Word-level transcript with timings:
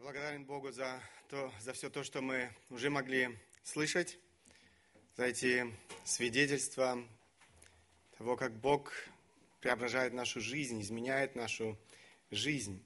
Я 0.00 0.04
благодарен 0.04 0.46
Богу 0.46 0.72
за, 0.72 0.98
то, 1.28 1.52
за 1.60 1.74
все 1.74 1.90
то, 1.90 2.02
что 2.02 2.22
мы 2.22 2.48
уже 2.70 2.88
могли 2.88 3.36
слышать, 3.62 4.18
за 5.18 5.26
эти 5.26 5.66
свидетельства 6.04 7.04
того, 8.16 8.34
как 8.34 8.56
Бог 8.56 8.94
преображает 9.60 10.14
нашу 10.14 10.40
жизнь, 10.40 10.80
изменяет 10.80 11.36
нашу 11.36 11.78
жизнь. 12.30 12.82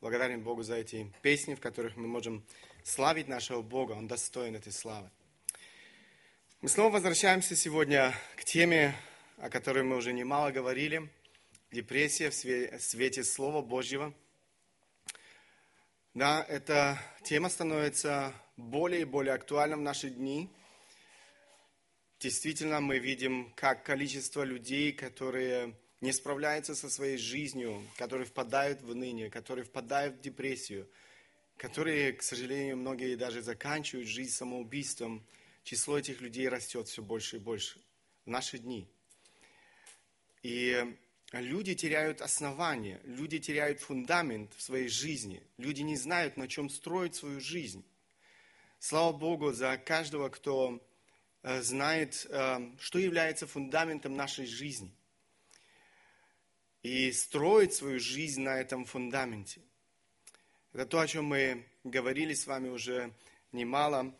Благодарен 0.00 0.40
Богу 0.44 0.62
за 0.62 0.76
эти 0.76 1.12
песни, 1.20 1.56
в 1.56 1.60
которых 1.60 1.96
мы 1.96 2.06
можем 2.06 2.46
славить 2.84 3.26
нашего 3.26 3.60
Бога. 3.60 3.94
Он 3.94 4.06
достоин 4.06 4.54
этой 4.54 4.72
славы. 4.72 5.10
Мы 6.60 6.68
снова 6.68 6.92
возвращаемся 6.92 7.56
сегодня 7.56 8.14
к 8.36 8.44
теме, 8.44 8.94
о 9.38 9.50
которой 9.50 9.82
мы 9.82 9.96
уже 9.96 10.12
немало 10.12 10.52
говорили. 10.52 11.10
Депрессия 11.72 12.30
в 12.30 12.80
свете 12.80 13.24
Слова 13.24 13.62
Божьего. 13.62 14.14
Да, 16.12 16.44
эта 16.48 16.98
тема 17.22 17.48
становится 17.48 18.34
более 18.56 19.02
и 19.02 19.04
более 19.04 19.32
актуальна 19.32 19.76
в 19.76 19.80
наши 19.80 20.10
дни. 20.10 20.50
Действительно, 22.18 22.80
мы 22.80 22.98
видим, 22.98 23.52
как 23.54 23.84
количество 23.84 24.42
людей, 24.42 24.92
которые 24.92 25.78
не 26.00 26.10
справляются 26.12 26.74
со 26.74 26.90
своей 26.90 27.16
жизнью, 27.16 27.86
которые 27.96 28.26
впадают 28.26 28.82
в 28.82 28.92
ныне, 28.92 29.30
которые 29.30 29.64
впадают 29.64 30.16
в 30.16 30.20
депрессию, 30.20 30.90
которые, 31.56 32.12
к 32.12 32.24
сожалению, 32.24 32.76
многие 32.76 33.14
даже 33.14 33.40
заканчивают 33.40 34.08
жизнь 34.08 34.32
самоубийством, 34.32 35.24
число 35.62 35.96
этих 35.96 36.20
людей 36.20 36.48
растет 36.48 36.88
все 36.88 37.02
больше 37.02 37.36
и 37.36 37.38
больше 37.38 37.80
в 38.24 38.30
наши 38.30 38.58
дни. 38.58 38.90
И 40.42 40.92
люди 41.32 41.74
теряют 41.74 42.20
основание, 42.20 43.00
люди 43.04 43.38
теряют 43.38 43.80
фундамент 43.80 44.52
в 44.54 44.62
своей 44.62 44.88
жизни, 44.88 45.42
люди 45.58 45.82
не 45.82 45.96
знают, 45.96 46.36
на 46.36 46.48
чем 46.48 46.68
строить 46.68 47.14
свою 47.14 47.40
жизнь. 47.40 47.84
Слава 48.80 49.12
Богу 49.12 49.52
за 49.52 49.76
каждого, 49.76 50.28
кто 50.28 50.82
э, 51.42 51.62
знает, 51.62 52.26
э, 52.28 52.72
что 52.80 52.98
является 52.98 53.46
фундаментом 53.46 54.14
нашей 54.14 54.46
жизни. 54.46 54.92
И 56.82 57.12
строит 57.12 57.74
свою 57.74 58.00
жизнь 58.00 58.40
на 58.40 58.58
этом 58.58 58.86
фундаменте. 58.86 59.60
Это 60.72 60.86
то, 60.86 61.00
о 61.00 61.06
чем 61.06 61.26
мы 61.26 61.66
говорили 61.84 62.32
с 62.32 62.46
вами 62.46 62.70
уже 62.70 63.12
немало. 63.52 64.16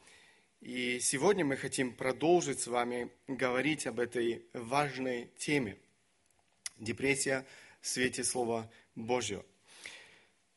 И 0.61 1.01
сегодня 1.01 1.45
мы 1.45 1.57
хотим 1.57 1.95
продолжить 1.95 2.61
с 2.61 2.67
вами 2.67 3.11
говорить 3.29 3.87
об 3.87 3.99
этой 3.99 4.45
важной 4.53 5.31
теме. 5.39 5.79
Депрессия 6.81 7.47
в 7.81 7.87
свете 7.87 8.25
Слова 8.25 8.69
Божьего. 8.97 9.47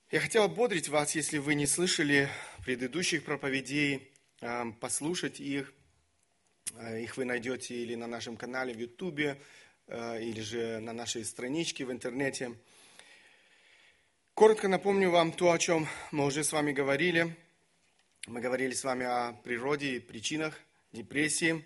Я 0.09 0.19
хотел 0.19 0.43
ободрить 0.43 0.89
вас, 0.89 1.13
если 1.13 1.37
вы 1.37 1.53
не 1.53 1.67
слышали 1.67 2.27
предыдущих 2.65 3.23
проповедей, 3.23 4.11
а, 4.41 4.71
послушать 4.79 5.39
их. 5.39 5.71
А, 6.73 6.97
их 6.97 7.17
вы 7.17 7.25
найдете 7.25 7.75
или 7.75 7.93
на 7.93 8.07
нашем 8.07 8.37
канале 8.37 8.73
в 8.73 8.79
Ютубе, 8.79 9.39
а, 9.87 10.17
или 10.17 10.41
же 10.41 10.79
на 10.79 10.93
нашей 10.93 11.23
страничке 11.23 11.85
в 11.85 11.91
интернете– 11.91 12.55
Коротко 14.35 14.67
напомню 14.67 15.11
вам 15.11 15.31
то, 15.31 15.51
о 15.51 15.59
чем 15.59 15.87
мы 16.09 16.25
уже 16.25 16.43
с 16.43 16.51
вами 16.51 16.71
говорили. 16.71 17.35
Мы 18.25 18.41
говорили 18.41 18.73
с 18.73 18.83
вами 18.83 19.05
о 19.05 19.33
природе 19.43 19.97
и 19.97 19.99
причинах 19.99 20.59
депрессии. 20.91 21.63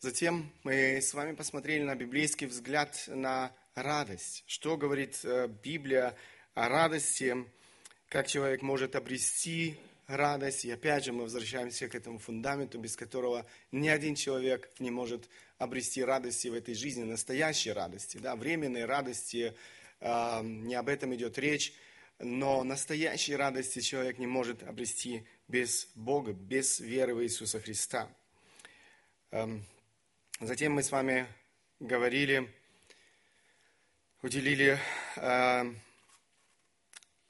Затем 0.00 0.50
мы 0.64 0.96
с 0.96 1.14
вами 1.14 1.36
посмотрели 1.36 1.84
на 1.84 1.94
библейский 1.94 2.48
взгляд 2.48 3.04
на 3.06 3.52
радость. 3.74 4.44
Что 4.46 4.76
говорит 4.76 5.20
э, 5.24 5.48
Библия 5.62 6.16
о 6.54 6.68
радости, 6.68 7.36
как 8.08 8.26
человек 8.26 8.62
может 8.62 8.96
обрести 8.96 9.76
радость. 10.06 10.64
И 10.64 10.70
опять 10.70 11.04
же 11.04 11.12
мы 11.12 11.22
возвращаемся 11.22 11.88
к 11.88 11.94
этому 11.94 12.18
фундаменту, 12.18 12.78
без 12.78 12.96
которого 12.96 13.46
ни 13.70 13.88
один 13.88 14.14
человек 14.14 14.70
не 14.78 14.90
может 14.90 15.28
обрести 15.58 16.04
радости 16.04 16.48
в 16.48 16.54
этой 16.54 16.74
жизни, 16.74 17.04
настоящей 17.04 17.72
радости. 17.72 18.18
Да? 18.18 18.36
Временной 18.36 18.84
радости, 18.84 19.54
не 20.00 20.74
об 20.74 20.88
этом 20.88 21.14
идет 21.14 21.38
речь 21.38 21.72
но 22.22 22.62
настоящей 22.62 23.34
радости 23.34 23.80
человек 23.80 24.18
не 24.18 24.26
может 24.26 24.62
обрести 24.62 25.26
без 25.48 25.88
Бога, 25.94 26.32
без 26.32 26.78
веры 26.80 27.14
в 27.14 27.22
Иисуса 27.22 27.60
Христа. 27.60 28.08
Затем 30.40 30.72
мы 30.72 30.82
с 30.82 30.92
вами 30.92 31.26
говорили, 31.80 32.52
уделили 34.22 34.78
эм, 35.16 35.78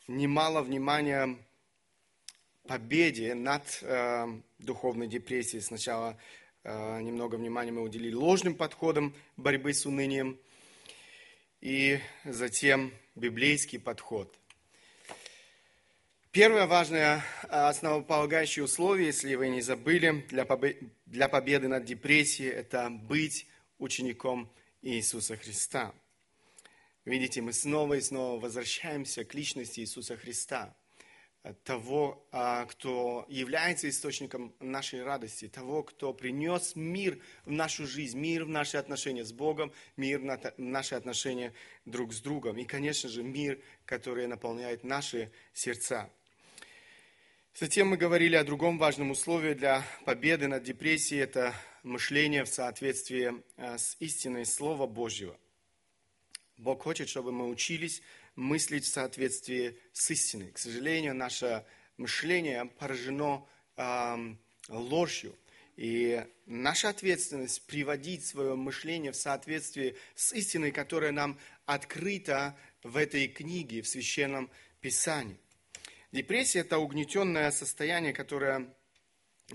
немало 0.07 0.63
внимания 0.63 1.37
победе 2.67 3.35
над 3.35 3.63
эм, 3.83 4.45
духовной 4.59 5.07
депрессией. 5.09 5.63
Сначала 5.63 6.19
э, 6.65 7.01
немного 7.01 7.37
внимания 7.37 7.73
мы 7.73 7.83
уделили 7.83 8.15
ложным 8.15 8.55
подходам 8.55 9.15
борьбы 9.37 9.75
с 9.75 9.87
унынием, 9.87 10.39
и 11.61 11.99
затем 12.25 12.93
библейский 13.15 13.79
подход– 13.79 14.39
Первое 16.33 16.67
важное 16.67 17.23
а, 17.51 17.69
основополагающее 17.69 18.65
условие, 18.65 19.09
если 19.09 19.35
вы 19.35 19.51
не 19.51 19.61
забыли, 19.61 20.25
для, 20.31 20.45
побе- 20.45 20.79
для 21.05 21.29
победы 21.29 21.69
над 21.69 21.85
депрессией, 21.85 22.49
это 22.49 22.89
быть 22.89 23.47
учеником 23.79 24.51
Иисуса 24.81 25.37
Христа. 25.37 25.93
Видите, 27.05 27.41
мы 27.41 27.53
снова 27.53 27.95
и 27.95 28.01
снова 28.01 28.41
возвращаемся 28.41 29.25
к 29.25 29.35
личности 29.35 29.81
Иисуса 29.81 30.17
Христа, 30.17 30.77
того, 31.65 32.25
а, 32.31 32.65
кто 32.67 33.27
является 33.29 33.89
источником 33.89 34.55
нашей 34.61 35.03
радости, 35.03 35.49
того, 35.49 35.83
кто 35.83 36.15
принес 36.15 36.77
мир 36.77 37.19
в 37.45 37.51
нашу 37.51 37.87
жизнь, 37.87 38.17
мир 38.17 38.45
в 38.45 38.49
наши 38.49 38.77
отношения 38.77 39.25
с 39.25 39.33
Богом, 39.33 39.73
мир 39.97 40.21
в 40.21 40.53
наши 40.57 40.95
отношения 40.95 41.53
друг 41.85 42.13
с 42.13 42.21
другом 42.21 42.59
и, 42.59 42.65
конечно 42.65 43.09
же, 43.09 43.25
мир, 43.25 43.61
который 43.85 44.29
наполняет 44.29 44.85
наши 44.85 45.33
сердца. 45.53 46.09
Затем 47.55 47.89
мы 47.89 47.97
говорили 47.97 48.37
о 48.37 48.45
другом 48.45 48.79
важном 48.79 49.11
условии 49.11 49.55
для 49.55 49.85
победы 50.05 50.47
над 50.47 50.63
депрессией. 50.63 51.23
Это 51.23 51.53
мышление 51.83 52.45
в 52.45 52.49
соответствии 52.49 53.43
э, 53.57 53.77
с 53.77 53.97
истиной 53.99 54.47
Слова 54.47 54.87
Божьего. 54.87 55.37
Бог 56.63 56.85
хочет, 56.85 57.09
чтобы 57.09 57.33
мы 57.33 57.49
учились 57.49 58.03
мыслить 58.37 58.85
в 58.85 58.89
соответствии 58.89 59.77
с 59.93 60.09
истиной. 60.13 60.53
К 60.53 60.59
сожалению, 60.59 61.13
наше 61.13 61.65
мышление 61.97 62.67
поражено 62.79 63.45
э, 63.77 64.35
ложью. 64.69 65.37
И 65.77 66.25
наша 66.47 66.91
ответственность 66.91 67.67
приводить 67.67 68.25
свое 68.25 68.55
мышление 68.55 69.11
в 69.11 69.17
соответствии 69.17 69.97
с 70.15 70.33
истиной, 70.35 70.71
которая 70.71 71.11
нам 71.11 71.37
открыта 71.67 72.57
в 72.85 72.97
этой 72.97 73.27
книге, 73.27 73.83
в 73.83 73.89
Священном 73.89 74.49
Писании. 74.81 75.39
Депрессия– 76.13 76.59
это 76.61 76.79
угнетенное 76.79 77.51
состояние, 77.51 78.13
которое 78.13 78.73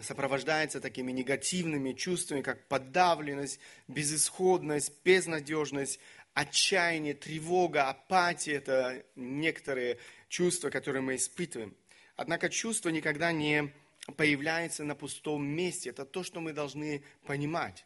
сопровождается 0.02 0.82
такими 0.82 1.12
негативными 1.12 1.94
чувствами, 1.94 2.42
как 2.42 2.68
подавленность, 2.68 3.60
безысходность, 3.88 4.92
безнадежность, 5.04 6.00
отчаяние, 6.38 7.16
тревога, 7.16 7.90
апатия– 7.90 8.54
это 8.58 9.04
некоторые 9.16 9.98
чувства, 10.30 10.70
которые 10.70 11.02
мы 11.02 11.16
испытываем. 11.16 11.76
Однако 12.16 12.50
чувство 12.50 12.90
никогда 12.90 13.32
не 13.32 13.74
появляется 14.18 14.84
на 14.84 14.94
пустом 14.94 15.44
месте. 15.44 15.90
Это 15.90 16.06
то, 16.06 16.22
что 16.22 16.40
мы 16.40 16.54
должны 16.54 17.02
понимать. 17.26 17.86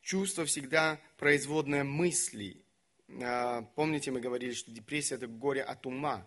Чувство 0.00 0.46
всегда 0.46 0.98
производное 1.18 1.84
мыслей. 1.84 2.64
А, 3.22 3.62
помните, 3.74 4.10
мы 4.10 4.20
говорили, 4.20 4.54
что 4.54 4.70
депрессия– 4.70 5.14
это 5.16 5.26
горе 5.26 5.62
от 5.62 5.84
ума. 5.84 6.24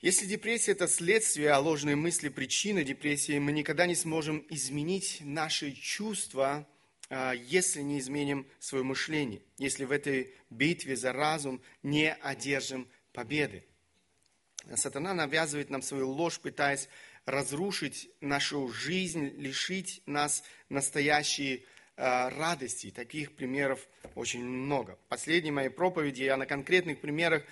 Если 0.00 0.24
депрессия– 0.24 0.72
это 0.72 0.88
следствие, 0.88 1.50
а 1.50 1.58
ложные 1.58 1.96
мысли– 1.96 2.28
причина 2.30 2.84
депрессии, 2.84 3.38
мы 3.38 3.52
никогда 3.52 3.86
не 3.86 3.94
сможем 3.94 4.46
изменить 4.48 5.18
наши 5.20 5.72
чувства, 5.72 6.66
если 7.10 7.82
не 7.82 7.98
изменим 7.98 8.46
свое 8.60 8.84
мышление, 8.84 9.42
если 9.58 9.84
в 9.84 9.90
этой 9.90 10.32
битве 10.48 10.94
за 10.94 11.12
разум 11.12 11.60
не 11.82 12.12
одержим 12.12 12.88
победы. 13.12 13.64
Сатана 14.74 15.14
навязывает 15.14 15.70
нам 15.70 15.82
свою 15.82 16.08
ложь, 16.10 16.38
пытаясь 16.38 16.88
разрушить 17.26 18.10
нашу 18.20 18.68
жизнь, 18.68 19.32
лишить 19.36 20.02
нас 20.06 20.44
настоящей 20.68 21.64
а, 21.96 22.30
радости. 22.30 22.90
Таких 22.90 23.32
примеров 23.32 23.86
очень 24.14 24.44
много. 24.44 24.96
В 25.06 25.08
последней 25.08 25.50
моей 25.50 25.70
проповеди 25.70 26.22
я 26.22 26.36
на 26.36 26.46
конкретных 26.46 27.00
примерах 27.00 27.42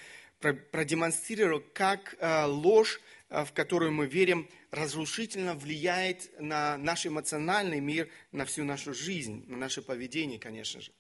продемонстрировал, 0.41 1.63
как 1.75 2.15
э, 2.21 2.45
ложь, 2.45 3.01
в 3.29 3.49
которую 3.53 3.91
мы 3.91 4.07
верим, 4.07 4.49
разрушительно 4.71 5.55
влияет 5.55 6.31
на 6.41 6.77
наш 6.77 7.07
эмоциональный 7.07 7.81
мир, 7.81 8.09
на 8.33 8.45
всю 8.45 8.65
нашу 8.65 8.95
жизнь, 8.95 9.45
на 9.47 9.57
наше 9.57 9.83
поведение, 9.83 10.39
конечно 10.39 10.81
же. 10.81 10.93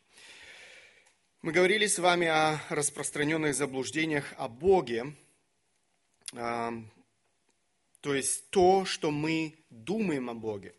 Мы 1.42 1.52
говорили 1.52 1.86
с 1.86 1.98
вами 1.98 2.26
о 2.26 2.60
распространенных 2.68 3.54
заблуждениях 3.54 4.34
о 4.38 4.48
Боге. 4.48 5.14
Э, 6.32 6.70
то 8.00 8.14
есть 8.14 8.50
то, 8.50 8.84
что 8.84 9.10
мы 9.10 9.54
думаем 9.70 10.30
о 10.30 10.34
Боге. 10.34 10.74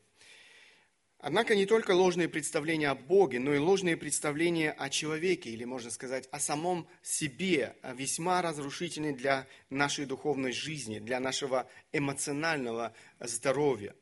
Однако 1.22 1.54
не 1.54 1.66
только 1.66 1.92
ложные 1.92 2.30
представления 2.30 2.90
о 2.90 2.96
Боге, 2.96 3.40
но 3.40 3.54
и 3.54 3.58
ложные 3.58 3.98
представления 3.98 4.72
о 4.72 4.90
человеке, 4.90 5.50
или 5.50 5.66
можно 5.66 5.92
сказать, 5.92 6.30
о 6.32 6.40
самом 6.40 6.88
себе, 7.04 7.76
весьма 7.94 8.42
разрушительны 8.42 9.14
для 9.14 9.46
нашей 9.70 10.06
духовной 10.06 10.54
жизни, 10.54 11.00
для 11.00 11.20
нашего 11.20 11.70
эмоционального 11.92 12.94
здоровья. 13.20 13.94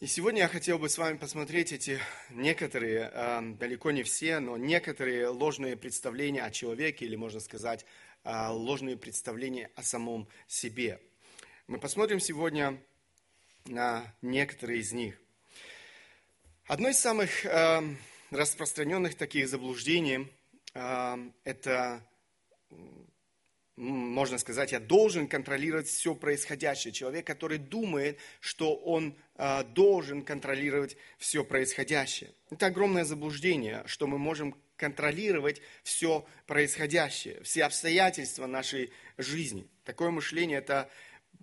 И 0.00 0.08
сегодня 0.08 0.40
я 0.42 0.48
хотел 0.48 0.80
бы 0.80 0.88
с 0.88 0.98
вами 0.98 1.18
посмотреть 1.18 1.72
эти 1.72 2.00
некоторые, 2.30 3.08
э, 3.12 3.40
далеко 3.56 3.92
не 3.92 4.02
все, 4.02 4.40
но 4.40 4.56
некоторые 4.56 5.28
ложные 5.28 5.76
представления 5.76 6.42
о 6.42 6.50
человеке, 6.50 7.06
или 7.06 7.14
можно 7.14 7.38
сказать, 7.38 7.86
э, 8.24 8.48
ложные 8.48 8.96
представления 8.96 9.70
о 9.76 9.84
самом 9.84 10.28
себе. 10.48 11.00
Мы 11.68 11.78
посмотрим 11.78 12.18
сегодня 12.18 12.82
на 13.66 14.12
некоторые 14.20 14.80
из 14.80 14.92
них. 14.92 15.16
Одно 16.68 16.88
из 16.88 16.98
самых 16.98 17.46
э, 17.46 17.80
распространенных 18.32 19.14
таких 19.14 19.48
заблуждений 19.48 20.26
э, 20.74 21.16
это, 21.44 22.02
можно 23.76 24.36
сказать, 24.38 24.72
я 24.72 24.80
должен 24.80 25.28
контролировать 25.28 25.86
все 25.86 26.16
происходящее. 26.16 26.92
Человек, 26.92 27.24
который 27.24 27.58
думает, 27.58 28.18
что 28.40 28.74
он 28.74 29.16
э, 29.36 29.62
должен 29.62 30.24
контролировать 30.24 30.96
все 31.18 31.44
происходящее. 31.44 32.34
Это 32.50 32.66
огромное 32.66 33.04
заблуждение, 33.04 33.84
что 33.86 34.08
мы 34.08 34.18
можем 34.18 34.56
контролировать 34.76 35.62
все 35.84 36.26
происходящее, 36.48 37.40
все 37.44 37.62
обстоятельства 37.62 38.46
нашей 38.46 38.92
жизни. 39.18 39.68
Такое 39.84 40.10
мышление– 40.10 40.58
это, 40.58 40.90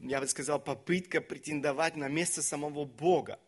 я 0.01 0.19
бы 0.19 0.27
сказал, 0.27 0.61
попытка 0.61 1.21
претендовать 1.21 1.95
на 1.95 2.09
место 2.09 2.41
самого 2.41 2.83
Бога 2.83 3.39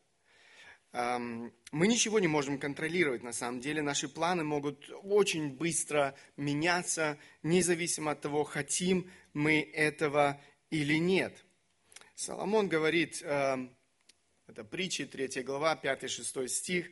мы 1.71 1.87
ничего 1.87 2.19
не 2.19 2.27
можем 2.27 2.57
контролировать 2.57 3.21
на 3.21 3.33
самом 3.33 3.59
деле. 3.59 3.81
Наши 3.81 4.07
планы 4.07 4.43
могут 4.43 4.89
очень 5.03 5.49
быстро 5.49 6.15
меняться, 6.37 7.17
независимо 7.43 8.11
от 8.11 8.21
того, 8.21 8.45
хотим 8.45 9.11
мы 9.33 9.59
этого 9.61 10.41
или 10.69 10.95
нет. 10.95 11.43
Соломон 12.15 12.69
говорит, 12.69 13.21
это 13.21 14.63
притчи, 14.69 15.05
3 15.05 15.43
глава, 15.43 15.77
5-6 15.81 16.47
стих, 16.47 16.89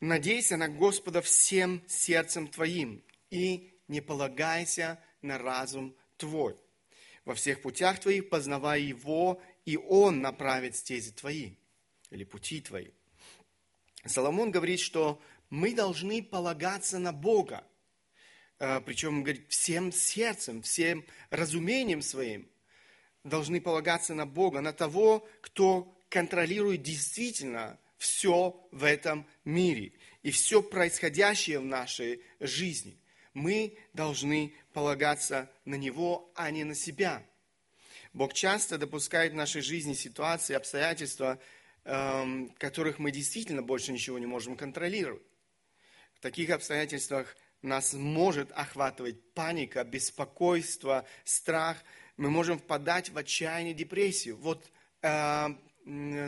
«Надейся 0.00 0.56
на 0.56 0.68
Господа 0.68 1.20
всем 1.20 1.84
сердцем 1.86 2.48
твоим 2.48 3.04
и 3.28 3.70
не 3.86 4.00
полагайся 4.00 4.98
на 5.20 5.36
разум 5.36 5.94
твой. 6.16 6.56
Во 7.26 7.34
всех 7.34 7.60
путях 7.60 8.00
твоих 8.00 8.30
познавай 8.30 8.82
Его, 8.82 9.42
и 9.66 9.76
Он 9.76 10.20
направит 10.20 10.74
стези 10.74 11.12
твои» 11.12 11.56
или 12.10 12.24
пути 12.24 12.60
твои. 12.60 12.88
Соломон 14.04 14.50
говорит, 14.50 14.80
что 14.80 15.20
мы 15.50 15.74
должны 15.74 16.22
полагаться 16.22 16.98
на 16.98 17.12
Бога. 17.12 17.64
Э, 18.58 18.80
Причем, 18.80 19.22
говорит, 19.22 19.46
всем 19.48 19.92
сердцем, 19.92 20.62
всем 20.62 21.04
разумением 21.30 22.02
своим 22.02 22.48
должны 23.24 23.60
полагаться 23.60 24.14
на 24.14 24.26
Бога, 24.26 24.60
на 24.60 24.72
того, 24.72 25.28
кто 25.42 25.94
контролирует 26.08 26.82
действительно 26.82 27.78
все 27.98 28.66
в 28.70 28.84
этом 28.84 29.26
мире 29.44 29.92
и 30.22 30.30
все 30.30 30.62
происходящее 30.62 31.60
в 31.60 31.64
нашей 31.64 32.22
жизни. 32.40 32.98
Мы 33.34 33.76
должны 33.92 34.54
полагаться 34.72 35.50
на 35.64 35.74
Него, 35.74 36.32
а 36.34 36.50
не 36.50 36.64
на 36.64 36.74
себя. 36.74 37.22
Бог 38.12 38.32
часто 38.32 38.76
допускает 38.78 39.32
в 39.32 39.36
нашей 39.36 39.62
жизни 39.62 39.92
ситуации, 39.92 40.54
обстоятельства, 40.54 41.38
которых 41.82 42.98
мы 42.98 43.10
действительно 43.10 43.62
больше 43.62 43.92
ничего 43.92 44.18
не 44.18 44.26
можем 44.26 44.56
контролировать. 44.56 45.22
В 46.14 46.20
таких 46.20 46.50
обстоятельствах 46.50 47.34
нас 47.62 47.94
может 47.94 48.52
охватывать 48.52 49.32
паника, 49.32 49.84
беспокойство, 49.84 51.06
страх. 51.24 51.78
Мы 52.16 52.30
можем 52.30 52.58
впадать 52.58 53.10
в 53.10 53.18
отчаяние, 53.18 53.74
депрессию. 53.74 54.36
Вот, 54.36 54.70
э, 55.02 55.48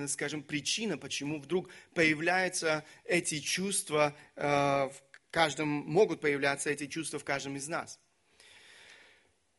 скажем, 0.08 0.42
причина, 0.42 0.98
почему 0.98 1.40
вдруг 1.40 1.68
появляются 1.94 2.84
эти 3.04 3.38
чувства 3.38 4.16
э, 4.36 4.44
в 4.44 4.94
каждом, 5.30 5.68
могут 5.68 6.20
появляться 6.20 6.70
эти 6.70 6.86
чувства 6.86 7.18
в 7.18 7.24
каждом 7.24 7.56
из 7.56 7.68
нас. 7.68 7.98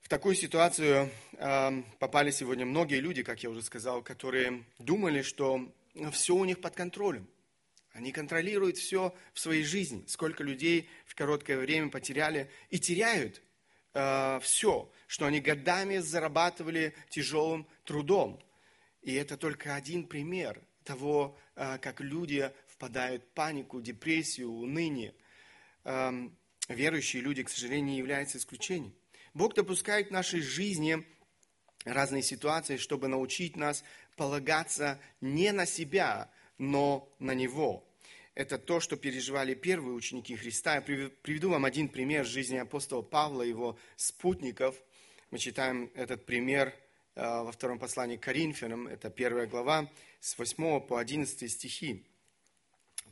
В 0.02 0.10
такую 0.10 0.36
ситуацию 0.36 1.10
э, 1.34 1.84
попали 2.00 2.32
сегодня 2.32 2.66
многие 2.66 3.00
люди, 3.00 3.24
как 3.24 3.42
я 3.42 3.50
уже 3.50 3.62
сказал, 3.62 4.02
которые 4.02 4.64
думали, 4.78 5.22
что 5.22 5.72
все 6.12 6.36
у 6.36 6.46
них 6.46 6.62
под 6.62 6.76
контролем. 6.76 7.28
Они 7.92 8.12
контролируют 8.12 8.78
все 8.78 9.16
в 9.34 9.40
своей 9.40 9.64
жизни. 9.64 10.04
Сколько 10.08 10.44
людей 10.44 10.90
в 11.06 11.16
короткое 11.16 11.58
время 11.58 11.90
потеряли 11.90 12.50
и 12.70 12.80
теряют 12.80 13.42
э, 13.94 14.40
все, 14.42 14.92
что 15.06 15.28
они 15.28 15.40
годами 15.40 16.00
зарабатывали 16.00 16.96
тяжелым 17.10 17.68
трудом. 17.84 18.44
И 19.02 19.14
это 19.14 19.38
только 19.38 19.76
один 19.76 20.08
пример 20.08 20.60
того, 20.84 21.38
э, 21.56 21.78
как 21.78 22.02
люди 22.02 22.52
впадают 22.68 23.24
в 23.24 23.28
панику, 23.28 23.80
депрессию, 23.80 24.50
уныние. 24.50 25.14
Э, 25.84 26.12
верующие 26.68 27.22
люди, 27.22 27.44
к 27.44 27.50
сожалению, 27.50 27.96
являются 27.96 28.40
исключением. 28.40 28.96
Бог 29.36 29.54
допускает 29.54 30.08
в 30.08 30.12
нашей 30.12 30.42
жизни 30.42 31.06
разные 31.86 32.24
ситуации, 32.24 32.78
чтобы 32.78 33.08
научить 33.08 33.56
нас 33.56 33.84
полагаться 34.16 35.00
не 35.22 35.52
на 35.52 35.66
себя, 35.66 36.30
но 36.58 37.14
на 37.20 37.34
Него. 37.34 37.88
Это 38.36 38.58
то, 38.58 38.80
что 38.80 38.96
переживали 38.96 39.54
первые 39.54 39.94
ученики 39.94 40.36
Христа. 40.36 40.76
Я 40.76 40.82
приведу 40.82 41.52
вам 41.52 41.66
один 41.66 41.88
пример 41.88 42.26
жизни 42.26 42.58
апостола 42.58 43.04
Павла 43.04 43.44
его 43.44 43.78
спутников. 43.96 44.76
Мы 45.30 45.38
читаем 45.38 45.92
этот 45.94 46.26
пример 46.26 46.74
э, 47.16 47.22
во 47.22 47.52
втором 47.52 47.78
послании 47.78 48.18
к 48.18 48.24
Коринфянам, 48.24 48.88
это 48.88 49.12
первая 49.12 49.46
глава, 49.46 49.92
с 50.20 50.38
8 50.38 50.82
по 50.82 51.00
11 51.00 51.52
стихи. 51.52 52.08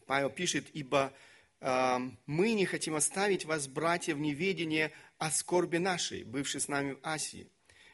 Павел 0.07 0.31
пишет, 0.31 0.67
«Ибо 0.73 1.13
э, 1.59 1.97
мы 2.25 2.53
не 2.53 2.65
хотим 2.65 2.95
оставить 2.95 3.45
вас, 3.45 3.67
братья, 3.67 4.15
в 4.15 4.19
неведении 4.19 4.91
о 5.19 5.29
скорби 5.29 5.77
нашей, 5.77 6.23
бывшей 6.23 6.61
с 6.61 6.67
нами 6.67 6.93
в 6.93 6.99
Асии, 7.03 7.47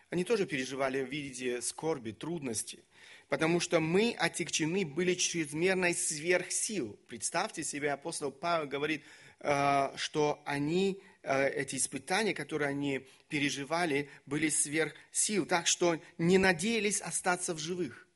они 0.09 0.23
тоже 0.23 0.45
переживали 0.45 1.03
в 1.03 1.09
виде 1.09 1.61
скорби, 1.61 2.11
трудности, 2.11 2.85
потому 3.29 3.59
что 3.59 3.79
мы 3.79 4.15
отягчены 4.17 4.85
были 4.85 5.13
чрезмерной 5.13 5.93
сверхсил. 5.93 6.97
Представьте 7.07 7.63
себе, 7.63 7.91
апостол 7.91 8.31
Павел 8.31 8.67
говорит, 8.67 9.03
э, 9.39 9.91
что 9.97 10.41
они, 10.45 11.01
э, 11.23 11.49
эти 11.49 11.75
испытания, 11.75 12.33
которые 12.33 12.69
они 12.69 13.07
переживали, 13.27 14.09
были 14.25 14.49
сверхсил, 14.49 15.45
так 15.45 15.67
что 15.67 15.99
не 16.17 16.37
надеялись 16.37 17.01
остаться 17.01 17.53
в 17.53 17.59
живых, 17.59 18.07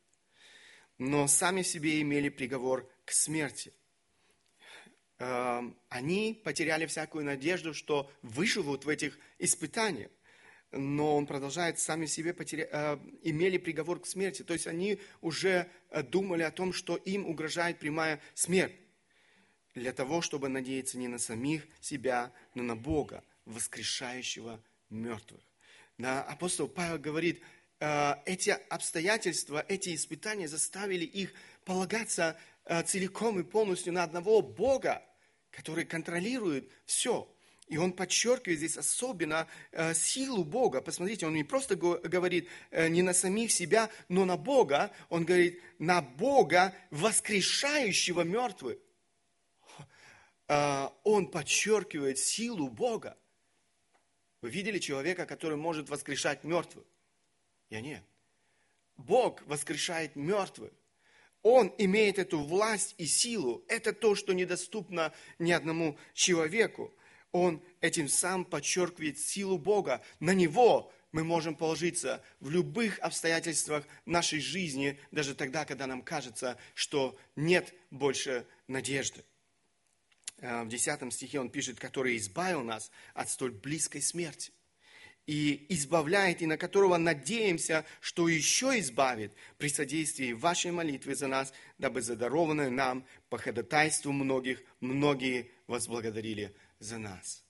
но 0.98 1.28
сами 1.28 1.62
себе 1.62 2.02
имели 2.02 2.30
приговор 2.30 2.90
к 3.06 3.12
смерти. 3.12 3.74
Э, 5.20 5.62
они 5.90 6.42
потеряли 6.44 6.86
всякую 6.86 7.26
надежду, 7.26 7.74
что 7.74 8.10
выживут 8.22 8.86
в 8.86 8.90
этих 8.90 9.20
испытаниях 9.40 10.10
но 10.72 11.18
он 11.18 11.26
продолжает, 11.26 11.80
сами 11.80 12.06
себе 12.06 12.34
потеря... 12.34 12.68
э, 12.72 12.98
имели 13.24 13.58
приговор 13.58 14.00
к 14.00 14.06
смерти. 14.06 14.44
То 14.44 14.54
есть 14.54 14.68
они 14.68 15.00
уже 15.22 15.70
э, 15.90 16.04
думали 16.04 16.44
о 16.44 16.52
том, 16.52 16.72
что 16.72 16.96
им 16.96 17.28
угрожает 17.28 17.80
прямая 17.80 18.22
смерть. 18.34 18.76
Для 19.76 19.94
того, 19.94 20.22
чтобы 20.22 20.50
надеяться 20.50 20.98
не 20.98 21.08
на 21.08 21.18
самих 21.18 21.66
себя, 21.80 22.32
но 22.56 22.64
на 22.64 22.76
Бога, 22.76 23.24
воскрешающего 23.46 24.62
мертвых. 24.90 25.42
Да, 25.98 26.24
апостол 26.24 26.68
Павел 26.68 27.00
говорит, 27.00 27.42
э, 27.80 28.14
эти 28.26 28.52
обстоятельства, 28.70 29.66
эти 29.68 29.94
испытания 29.94 30.48
заставили 30.48 31.06
их 31.06 31.34
полагаться 31.66 32.38
э, 32.66 32.82
целиком 32.84 33.40
и 33.40 33.44
полностью 33.44 33.92
на 33.92 34.04
одного 34.04 34.42
Бога, 34.42 35.04
который 35.52 35.84
контролирует 35.84 36.70
все– 36.86 37.30
и 37.72 37.78
он 37.78 37.94
подчеркивает 37.94 38.60
здесь 38.60 38.76
особенно 38.76 39.48
э, 39.72 39.94
силу 39.94 40.44
Бога. 40.44 40.82
Посмотрите, 40.82 41.26
он 41.26 41.36
не 41.36 41.46
просто 41.46 41.78
говорит 41.78 42.50
э, 42.70 42.90
не 42.90 43.02
на 43.02 43.14
самих 43.14 43.50
себя, 43.50 43.90
но 44.10 44.26
на 44.26 44.36
Бога. 44.36 44.92
Он 45.08 45.24
говорит 45.24 45.62
на 45.80 46.02
Бога, 46.02 46.76
воскрешающего 46.90 48.24
мертвых. 48.24 48.78
Э, 50.50 50.90
он 51.06 51.32
подчеркивает 51.32 52.20
силу 52.20 52.68
Бога. 52.68 53.18
Вы 54.42 54.50
видели 54.50 54.78
человека, 54.78 55.26
который 55.26 55.56
может 55.56 55.88
воскрешать 55.88 56.44
мертвых? 56.44 56.84
Я 57.70 57.80
нет. 57.80 58.04
Бог 58.98 59.42
воскрешает 59.44 60.18
мертвых. 60.18 60.74
Он 61.42 61.74
имеет 61.78 62.20
эту 62.20 62.42
власть 62.42 62.96
и 62.98 63.06
силу. 63.06 63.64
Это 63.70 63.94
то, 63.94 64.14
что 64.14 64.34
недоступно 64.34 65.14
ни 65.40 65.54
одному 65.54 65.98
человеку 66.14 66.94
он 67.32 67.62
этим 67.80 68.08
сам 68.08 68.46
подчеркивает 68.46 69.20
силу 69.20 69.58
Бога. 69.58 70.02
На 70.20 70.34
Него 70.34 70.92
мы 71.12 71.24
можем 71.24 71.56
положиться 71.56 72.24
в 72.40 72.50
любых 72.50 73.00
обстоятельствах 73.00 73.86
нашей 74.06 74.40
жизни, 74.40 75.00
даже 75.12 75.36
тогда, 75.36 75.66
когда 75.66 75.88
нам 75.88 76.02
кажется, 76.02 76.58
что 76.74 77.18
нет 77.36 77.74
больше 77.90 78.46
надежды. 78.68 79.24
Э, 80.38 80.64
в 80.64 80.70
10 80.70 81.14
стихе 81.14 81.40
он 81.40 81.50
пишет, 81.50 81.80
который 81.80 82.18
избавил 82.18 82.64
нас 82.64 82.92
от 83.14 83.30
столь 83.30 83.52
близкой 83.52 84.02
смерти 84.02 84.52
и 85.28 85.68
избавляет, 85.70 86.42
и 86.42 86.48
на 86.48 86.58
которого 86.58 86.98
надеемся, 86.98 87.86
что 88.00 88.28
еще 88.28 88.80
избавит 88.80 89.34
при 89.58 89.70
содействии 89.70 90.34
вашей 90.34 90.72
молитвы 90.72 91.16
за 91.16 91.28
нас, 91.28 91.54
дабы 91.78 92.02
задарованное 92.02 92.70
нам 92.70 93.06
по 93.30 93.38
ходатайству 93.38 94.12
многих, 94.12 94.64
многие 94.80 95.52
возблагодарили 95.68 96.56
за 96.82 96.98
нас. 96.98 97.46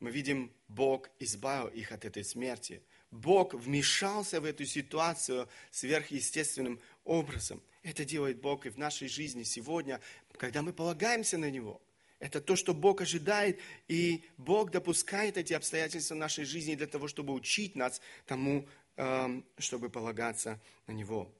Мы 0.00 0.10
видим, 0.10 0.50
Бог 0.68 1.10
избавил 1.18 1.68
их 1.68 1.92
от 1.92 2.06
этой 2.06 2.24
смерти. 2.24 2.82
Бог 3.10 3.52
вмешался 3.52 4.40
в 4.40 4.44
эту 4.46 4.64
ситуацию 4.64 5.48
сверхъестественным 5.70 6.80
образом. 7.04 7.62
Это 7.82 8.06
делает 8.06 8.40
Бог 8.40 8.64
и 8.64 8.70
в 8.70 8.78
нашей 8.78 9.08
жизни 9.08 9.42
сегодня, 9.42 10.00
когда 10.38 10.62
мы 10.62 10.72
полагаемся 10.72 11.36
на 11.36 11.50
Него– 11.50 11.82
это 12.18 12.40
то, 12.40 12.56
что 12.56 12.72
Бог 12.72 13.02
ожидает, 13.02 13.60
и 13.88 14.24
Бог 14.38 14.70
допускает 14.70 15.36
эти 15.36 15.52
обстоятельства 15.52 16.14
в 16.14 16.18
нашей 16.18 16.44
жизни 16.44 16.74
для 16.74 16.86
того, 16.86 17.08
чтобы 17.08 17.34
учить 17.34 17.76
нас 17.76 18.00
тому, 18.24 18.66
эм, 18.96 19.44
чтобы 19.58 19.90
полагаться 19.90 20.60
на 20.86 20.92
Него. 20.92 21.30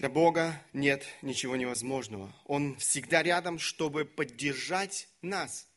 Для 0.00 0.08
Бога 0.08 0.58
нет 0.72 1.04
ничего 1.20 1.56
невозможного. 1.56 2.34
Он 2.46 2.74
всегда 2.76 3.22
рядом, 3.22 3.58
чтобы 3.58 4.06
поддержать 4.06 5.10
нас. 5.20 5.68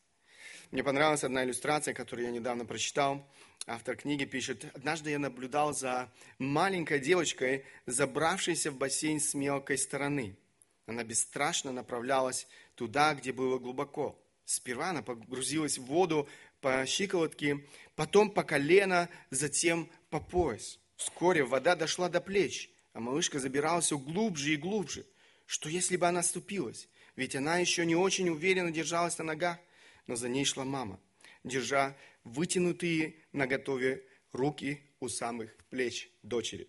Мне 0.70 0.82
понравилась 0.82 1.24
одна 1.24 1.44
иллюстрация, 1.44 1.92
которую 1.92 2.24
я 2.24 2.32
недавно 2.32 2.64
прочитал. 2.64 3.30
Автор 3.66 3.96
книги 3.96 4.24
пишет, 4.24 4.64
однажды 4.72 5.10
я 5.10 5.18
наблюдал 5.18 5.74
за 5.74 6.10
маленькой 6.38 7.00
девочкой, 7.00 7.66
забравшейся 7.84 8.70
в 8.70 8.78
бассейн 8.78 9.20
с 9.20 9.34
мелкой 9.34 9.76
стороны. 9.76 10.38
Она 10.86 11.04
бесстрашно 11.04 11.70
направлялась 11.70 12.46
туда, 12.76 13.12
где 13.12 13.30
было 13.30 13.58
глубоко. 13.58 14.18
Сперва 14.46 14.88
она 14.88 15.02
погрузилась 15.02 15.76
в 15.76 15.84
воду 15.84 16.26
по 16.62 16.86
щиколотке, 16.86 17.62
потом 17.94 18.30
по 18.30 18.42
колено, 18.42 19.10
затем 19.28 19.90
по 20.08 20.18
пояс. 20.18 20.78
Вскоре 20.96 21.44
вода 21.44 21.76
дошла 21.76 22.08
до 22.08 22.22
плеч, 22.22 22.70
а 22.94 23.00
малышка 23.00 23.38
забиралась 23.38 23.86
все 23.86 23.98
глубже 23.98 24.54
и 24.54 24.56
глубже. 24.56 25.04
Что 25.46 25.68
если 25.68 25.96
бы 25.96 26.06
она 26.06 26.22
ступилась? 26.22 26.88
Ведь 27.16 27.36
она 27.36 27.58
еще 27.58 27.84
не 27.84 27.96
очень 27.96 28.30
уверенно 28.30 28.70
держалась 28.70 29.18
на 29.18 29.24
ногах, 29.24 29.58
но 30.06 30.16
за 30.16 30.28
ней 30.28 30.44
шла 30.44 30.64
мама, 30.64 30.98
держа 31.42 31.96
вытянутые 32.22 33.16
наготове 33.32 34.04
руки 34.32 34.80
у 35.00 35.08
самых 35.08 35.54
плеч 35.70 36.08
дочери. 36.22 36.68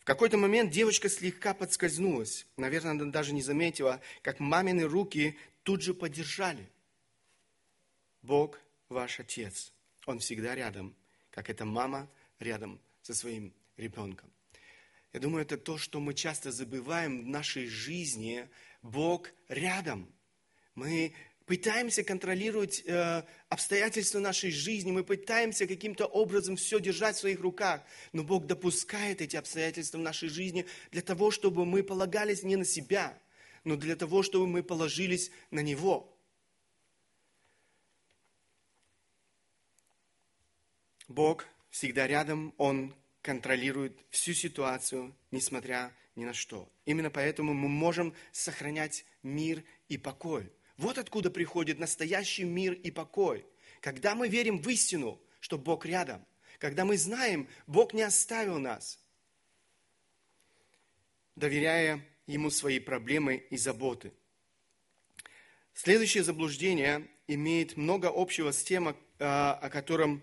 В 0.00 0.04
какой-то 0.04 0.36
момент 0.36 0.70
девочка 0.70 1.08
слегка 1.08 1.54
подскользнулась. 1.54 2.46
Наверное, 2.56 2.90
она 2.92 3.04
даже 3.06 3.32
не 3.32 3.42
заметила, 3.42 4.00
как 4.22 4.40
мамины 4.40 4.84
руки 4.84 5.38
тут 5.62 5.82
же 5.82 5.94
поддержали. 5.94 6.68
Бог 8.22 8.58
ваш 8.88 9.20
Отец. 9.20 9.72
Он 10.06 10.18
всегда 10.18 10.54
рядом, 10.54 10.94
как 11.30 11.48
эта 11.48 11.64
мама 11.64 12.08
рядом 12.38 12.80
со 13.02 13.14
своим 13.14 13.52
ребенком. 13.76 14.30
Я 15.14 15.20
думаю, 15.20 15.42
это 15.42 15.56
то, 15.56 15.78
что 15.78 16.00
мы 16.00 16.12
часто 16.12 16.50
забываем 16.50 17.22
в 17.22 17.28
нашей 17.28 17.68
жизни. 17.68 18.48
Бог 18.82 19.30
рядом. 19.46 20.12
Мы 20.74 21.14
пытаемся 21.46 22.02
контролировать 22.02 22.82
э, 22.84 23.22
обстоятельства 23.48 24.18
нашей 24.18 24.50
жизни, 24.50 24.90
мы 24.90 25.04
пытаемся 25.04 25.68
каким-то 25.68 26.06
образом 26.06 26.56
все 26.56 26.80
держать 26.80 27.14
в 27.14 27.20
своих 27.20 27.38
руках, 27.38 27.82
но 28.12 28.24
Бог 28.24 28.46
допускает 28.46 29.20
эти 29.22 29.36
обстоятельства 29.36 29.98
в 29.98 30.00
нашей 30.00 30.28
жизни 30.28 30.66
для 30.90 31.02
того, 31.02 31.30
чтобы 31.30 31.64
мы 31.64 31.84
полагались 31.84 32.42
не 32.42 32.56
на 32.56 32.64
себя, 32.64 33.16
но 33.62 33.76
для 33.76 33.94
того, 33.94 34.24
чтобы 34.24 34.48
мы 34.48 34.64
положились 34.64 35.30
на 35.52 35.60
Него. 35.60 36.12
Бог 41.06 41.46
всегда 41.70 42.08
рядом, 42.08 42.52
Он 42.56 42.92
контролирует 43.24 43.98
всю 44.10 44.34
ситуацию, 44.34 45.12
несмотря 45.32 45.92
ни 46.14 46.24
на 46.24 46.34
что. 46.34 46.70
Именно 46.84 47.10
поэтому 47.10 47.54
мы 47.54 47.68
можем 47.68 48.14
сохранять 48.30 49.04
мир 49.22 49.64
и 49.88 49.98
покой– 49.98 50.52
вот 50.76 50.98
откуда 50.98 51.30
приходит 51.30 51.78
настоящий 51.78 52.44
мир 52.44 52.72
и 52.72 52.90
покой. 52.90 53.46
Когда 53.80 54.14
мы 54.14 54.28
верим 54.28 54.60
в 54.60 54.68
истину, 54.68 55.20
что 55.40 55.58
Бог 55.58 55.86
рядом, 55.86 56.24
когда 56.58 56.84
мы 56.84 56.96
знаем, 56.96 57.48
Бог 57.66 57.92
не 57.94 58.02
оставил 58.02 58.58
нас, 58.58 58.98
доверяя 61.36 62.04
Ему 62.26 62.48
свои 62.48 62.78
проблемы 62.78 63.36
и 63.50 63.58
заботы. 63.58 64.10
Следующее 65.74 66.24
заблуждение 66.24 67.06
имеет 67.28 67.76
много 67.76 68.10
общего 68.10 68.50
с 68.50 68.62
тем, 68.64 68.96
о 69.18 69.68
котором 69.68 70.22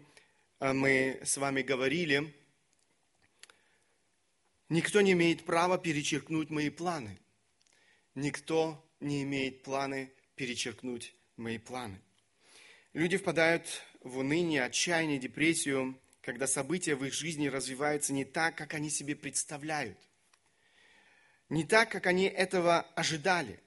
мы 0.60 1.20
с 1.24 1.38
вами 1.38 1.62
говорили. 1.62 2.34
Никто 4.72 5.02
не 5.02 5.12
имеет 5.12 5.44
права 5.44 5.78
перечеркнуть 5.78 6.50
мои 6.50 6.70
планы. 6.70 7.20
Никто 8.16 8.90
не 9.02 9.24
имеет 9.24 9.64
планы 9.64 10.14
перечеркнуть 10.36 11.14
мои 11.36 11.58
планы. 11.58 12.00
Люди 12.94 13.18
впадают 13.18 13.66
в 14.00 14.20
уныние, 14.20 14.64
отчаяние, 14.64 15.20
депрессию, 15.20 16.00
когда 16.22 16.48
события 16.48 16.96
в 16.96 17.04
их 17.04 17.14
жизни 17.14 17.48
развиваются 17.48 18.14
не 18.14 18.24
так, 18.24 18.56
как 18.56 18.74
они 18.74 18.90
себе 18.90 19.14
представляют. 19.14 19.98
Не 21.50 21.66
так, 21.66 21.92
как 21.92 22.08
они 22.08 22.24
этого 22.24 22.80
ожидали. 22.96 23.60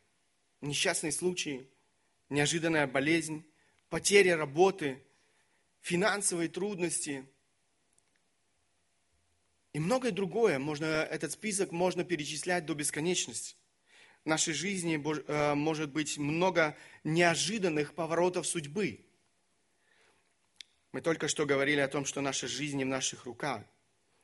Несчастный 0.62 1.12
случай, 1.12 1.68
неожиданная 2.30 2.86
болезнь, 2.86 3.44
потеря 3.90 4.38
работы, 4.38 5.04
финансовые 5.82 6.48
трудности 6.48 7.26
и 9.74 9.80
многое 9.80 10.12
другое. 10.12 10.58
Можно, 10.58 10.86
этот 10.86 11.32
список 11.32 11.70
можно 11.72 12.04
перечислять 12.04 12.64
до 12.64 12.74
бесконечности 12.74 13.56
в 14.24 14.28
нашей 14.28 14.54
жизни 14.54 14.96
э, 14.96 15.54
может 15.54 15.90
быть 15.90 16.16
много 16.16 16.76
неожиданных 17.04 17.94
поворотов 17.94 18.46
судьбы. 18.46 19.04
Мы 20.92 21.02
только 21.02 21.28
что 21.28 21.44
говорили 21.44 21.80
о 21.80 21.88
том, 21.88 22.06
что 22.06 22.20
наша 22.20 22.48
жизнь 22.48 22.78
не 22.78 22.84
в 22.84 22.88
наших 22.88 23.26
руках. 23.26 23.62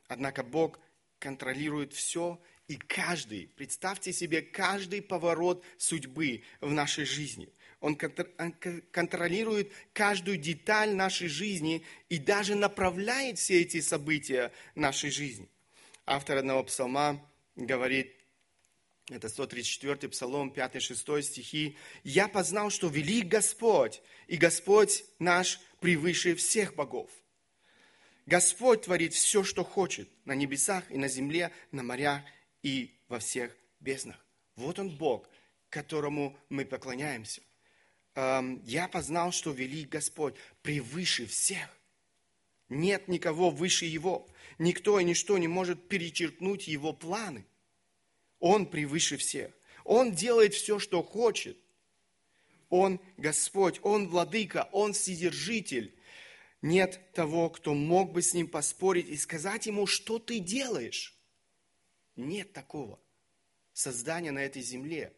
Однако 0.07 0.43
Бог 0.43 0.79
контролирует 1.19 1.93
все 1.93 2.41
и 2.67 2.77
каждый, 2.77 3.51
представьте 3.55 4.13
себе, 4.13 4.41
каждый 4.41 5.01
поворот 5.01 5.63
судьбы 5.77 6.43
в 6.61 6.71
нашей 6.71 7.05
жизни. 7.05 7.53
Он 7.81 7.95
контролирует 7.95 9.71
каждую 9.91 10.37
деталь 10.37 10.93
нашей 10.95 11.27
жизни 11.27 11.83
и 12.09 12.19
даже 12.19 12.55
направляет 12.55 13.39
все 13.39 13.61
эти 13.61 13.81
события 13.81 14.51
нашей 14.75 15.09
жизни. 15.09 15.49
Автор 16.05 16.37
одного 16.37 16.63
псалма 16.63 17.19
говорит, 17.55 18.15
это 19.09 19.27
134 19.27 20.09
Псалом, 20.09 20.53
5-6 20.55 21.21
стихи. 21.23 21.75
«Я 22.03 22.27
познал, 22.27 22.69
что 22.69 22.87
велик 22.87 23.27
Господь, 23.27 24.01
и 24.27 24.37
Господь 24.37 25.03
наш 25.19 25.59
превыше 25.79 26.35
всех 26.35 26.75
богов. 26.75 27.09
Господь 28.27 28.83
творит 28.83 29.13
все, 29.13 29.43
что 29.43 29.63
хочет, 29.63 30.07
на 30.23 30.33
небесах 30.33 30.89
и 30.91 30.97
на 30.97 31.07
земле, 31.09 31.51
на 31.71 31.83
морях 31.83 32.21
и 32.61 32.95
во 33.09 33.19
всех 33.19 33.53
безднах». 33.79 34.23
Вот 34.55 34.79
Он 34.79 34.89
Бог, 34.89 35.27
которому 35.69 36.37
мы 36.49 36.63
поклоняемся. 36.63 37.41
«Я 38.15 38.89
познал, 38.91 39.31
что 39.31 39.51
велик 39.51 39.89
Господь, 39.89 40.35
превыше 40.61 41.25
всех». 41.25 41.81
Нет 42.71 43.09
никого 43.09 43.49
выше 43.49 43.83
Его. 43.83 44.29
Никто 44.57 44.97
и 44.97 45.03
ничто 45.03 45.37
не 45.37 45.49
может 45.49 45.89
перечеркнуть 45.89 46.69
Его 46.69 46.93
планы. 46.93 47.45
Он 48.39 48.65
превыше 48.65 49.17
всех. 49.17 49.51
Он 49.83 50.13
делает 50.13 50.53
все, 50.53 50.79
что 50.79 51.03
хочет. 51.03 51.57
Он 52.69 53.01
Господь, 53.17 53.81
Он 53.83 54.07
Владыка, 54.07 54.69
Он 54.71 54.93
Вседержитель. 54.93 55.93
Нет 56.61 57.11
того, 57.13 57.49
кто 57.49 57.73
мог 57.73 58.13
бы 58.13 58.21
с 58.21 58.33
Ним 58.33 58.47
поспорить 58.47 59.09
и 59.09 59.17
сказать 59.17 59.65
Ему, 59.65 59.85
что 59.85 60.17
ты 60.17 60.39
делаешь. 60.39 61.13
Нет 62.15 62.53
такого 62.53 63.01
создания 63.73 64.31
на 64.31 64.39
этой 64.39 64.61
земле. 64.61 65.13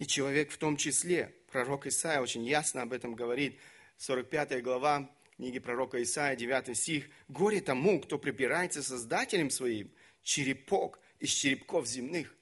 И 0.00 0.06
человек 0.06 0.50
в 0.50 0.56
том 0.56 0.78
числе, 0.78 1.34
пророк 1.52 1.86
Исаия 1.86 2.22
очень 2.22 2.42
ясно 2.46 2.80
об 2.80 2.94
этом 2.94 3.14
говорит, 3.14 3.60
45 3.98 4.62
глава 4.62 5.14
книги 5.36 5.58
пророка 5.58 6.02
Исаия, 6.02 6.36
9 6.36 6.74
стих. 6.74 7.10
«Горе 7.28 7.60
тому, 7.60 8.00
кто 8.00 8.18
припирается 8.18 8.82
Создателем 8.82 9.50
своим, 9.50 9.92
черепок 10.22 10.98
из 11.18 11.28
черепков 11.32 11.86
земных. 11.86 12.34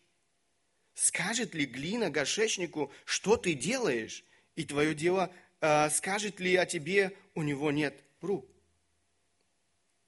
Скажет 0.94 1.52
ли 1.52 1.64
глина 1.66 2.10
горшечнику, 2.10 2.92
что 3.04 3.36
ты 3.36 3.54
делаешь, 3.54 4.24
и 4.54 4.64
твое 4.64 4.94
дело 4.94 5.34
э, 5.60 5.90
скажет 5.90 6.38
ли 6.38 6.54
о 6.54 6.64
тебе, 6.64 7.12
у 7.34 7.42
него 7.42 7.72
нет 7.72 8.04
рук? 8.20 8.48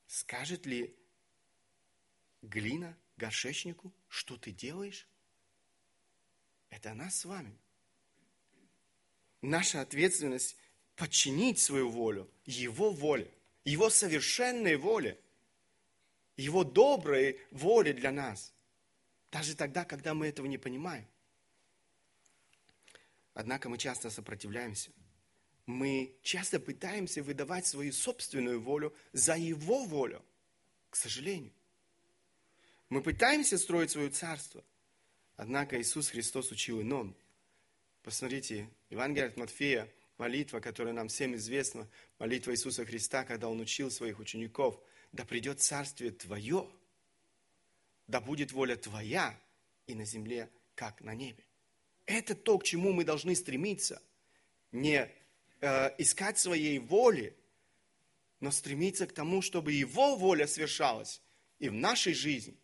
Скажет 0.07 0.67
ли 0.67 0.95
глина 2.43 2.97
горшечнику, 3.17 3.93
что 4.07 4.37
ты 4.37 4.53
делаешь? 4.53 5.10
Это 6.71 6.95
нас 6.95 7.21
с 7.21 7.25
вами. 7.25 7.57
Наша 9.43 9.81
ответственность 9.81 10.57
подчинить 10.97 11.59
свою 11.59 11.91
волю 11.91 12.31
Его 12.45 12.91
воле, 12.91 13.31
Его 13.65 13.91
совершенной 13.91 14.77
воле, 14.77 15.21
Его 16.37 16.65
доброй 16.65 17.41
воле 17.51 17.93
для 17.93 18.13
нас. 18.13 18.55
Даже 19.31 19.55
тогда, 19.55 19.85
когда 19.85 20.15
мы 20.15 20.27
этого 20.27 20.47
не 20.47 20.59
понимаем. 20.59 21.07
Однако 23.35 23.69
мы 23.69 23.79
часто 23.79 24.11
сопротивляемся. 24.11 24.91
Мы 25.67 26.19
часто 26.23 26.59
пытаемся 26.59 27.23
выдавать 27.23 27.67
свою 27.67 27.93
собственную 27.93 28.61
волю 28.61 28.95
за 29.13 29.37
Его 29.37 29.85
волю, 29.85 30.25
к 30.91 30.97
сожалению. 30.97 31.53
Мы 32.89 33.03
пытаемся 33.03 33.57
строить 33.57 33.93
свое 33.93 34.11
царство, 34.11 34.65
однако 35.41 35.81
Иисус 35.81 36.11
Христос 36.11 36.53
учил 36.53 36.83
ином. 36.83 37.17
Посмотрите, 38.03 38.69
Евангелие 38.91 39.29
от 39.29 39.39
Матфея, 39.39 39.91
молитва, 40.19 40.61
которая 40.61 40.93
нам 40.93 41.09
всем 41.09 41.35
известна, 41.35 41.89
молитва 42.19 42.51
Иисуса 42.53 42.85
Христа, 42.85 43.25
когда 43.25 43.49
Он 43.49 43.59
учил 43.59 43.91
своих 43.91 44.19
учеников, 44.19 44.79
да 45.13 45.25
придет 45.25 45.63
царствие 45.63 46.11
Твое, 46.11 46.69
да 48.07 48.21
будет 48.21 48.53
воля 48.53 48.77
Твоя 48.77 49.35
и 49.87 49.95
на 49.95 50.05
земле, 50.05 50.51
как 50.75 51.01
на 51.01 51.15
небе. 51.15 51.43
Это 52.05 52.35
то, 52.35 52.59
к 52.59 52.65
чему 52.65 52.93
мы 52.93 53.05
должны 53.05 53.35
стремиться. 53.35 54.03
Не 54.73 55.11
э, 55.63 55.91
искать 55.97 56.39
своей 56.39 56.79
воли, 56.79 57.35
но 58.41 58.51
стремиться 58.51 59.07
к 59.07 59.15
тому, 59.15 59.41
чтобы 59.41 59.73
Его 59.73 60.17
воля 60.17 60.47
свершалась 60.47 61.23
и 61.59 61.71
в 61.71 61.73
нашей 61.73 62.13
жизни. 62.13 62.59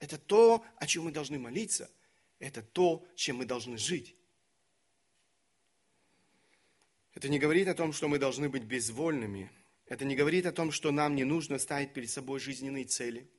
Это 0.00 0.18
то, 0.18 0.64
о 0.74 0.86
чем 0.88 1.04
мы 1.04 1.12
должны 1.12 1.38
молиться. 1.38 1.88
Это 2.40 2.62
то, 2.62 3.06
чем 3.14 3.36
мы 3.36 3.44
должны 3.44 3.78
жить. 3.78 4.16
Это 7.14 7.28
не 7.28 7.38
говорит 7.38 7.68
о 7.68 7.74
том, 7.74 7.92
что 7.92 8.08
мы 8.08 8.18
должны 8.18 8.48
быть 8.48 8.64
безвольными. 8.64 9.50
Это 9.86 10.04
не 10.04 10.16
говорит 10.16 10.46
о 10.46 10.52
том, 10.52 10.72
что 10.72 10.90
нам 10.90 11.14
не 11.14 11.24
нужно 11.24 11.58
ставить 11.58 11.92
перед 11.92 12.10
собой 12.10 12.40
жизненные 12.40 12.84
цели. 12.86 13.30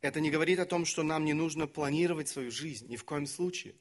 Это 0.00 0.20
не 0.20 0.30
говорит 0.30 0.60
о 0.60 0.66
том, 0.66 0.84
что 0.84 1.02
нам 1.02 1.24
не 1.24 1.34
нужно 1.34 1.66
планировать 1.66 2.28
свою 2.28 2.50
жизнь. 2.50 2.88
Ни 2.88 2.96
в 2.96 3.04
коем 3.04 3.26
случае. 3.26 3.74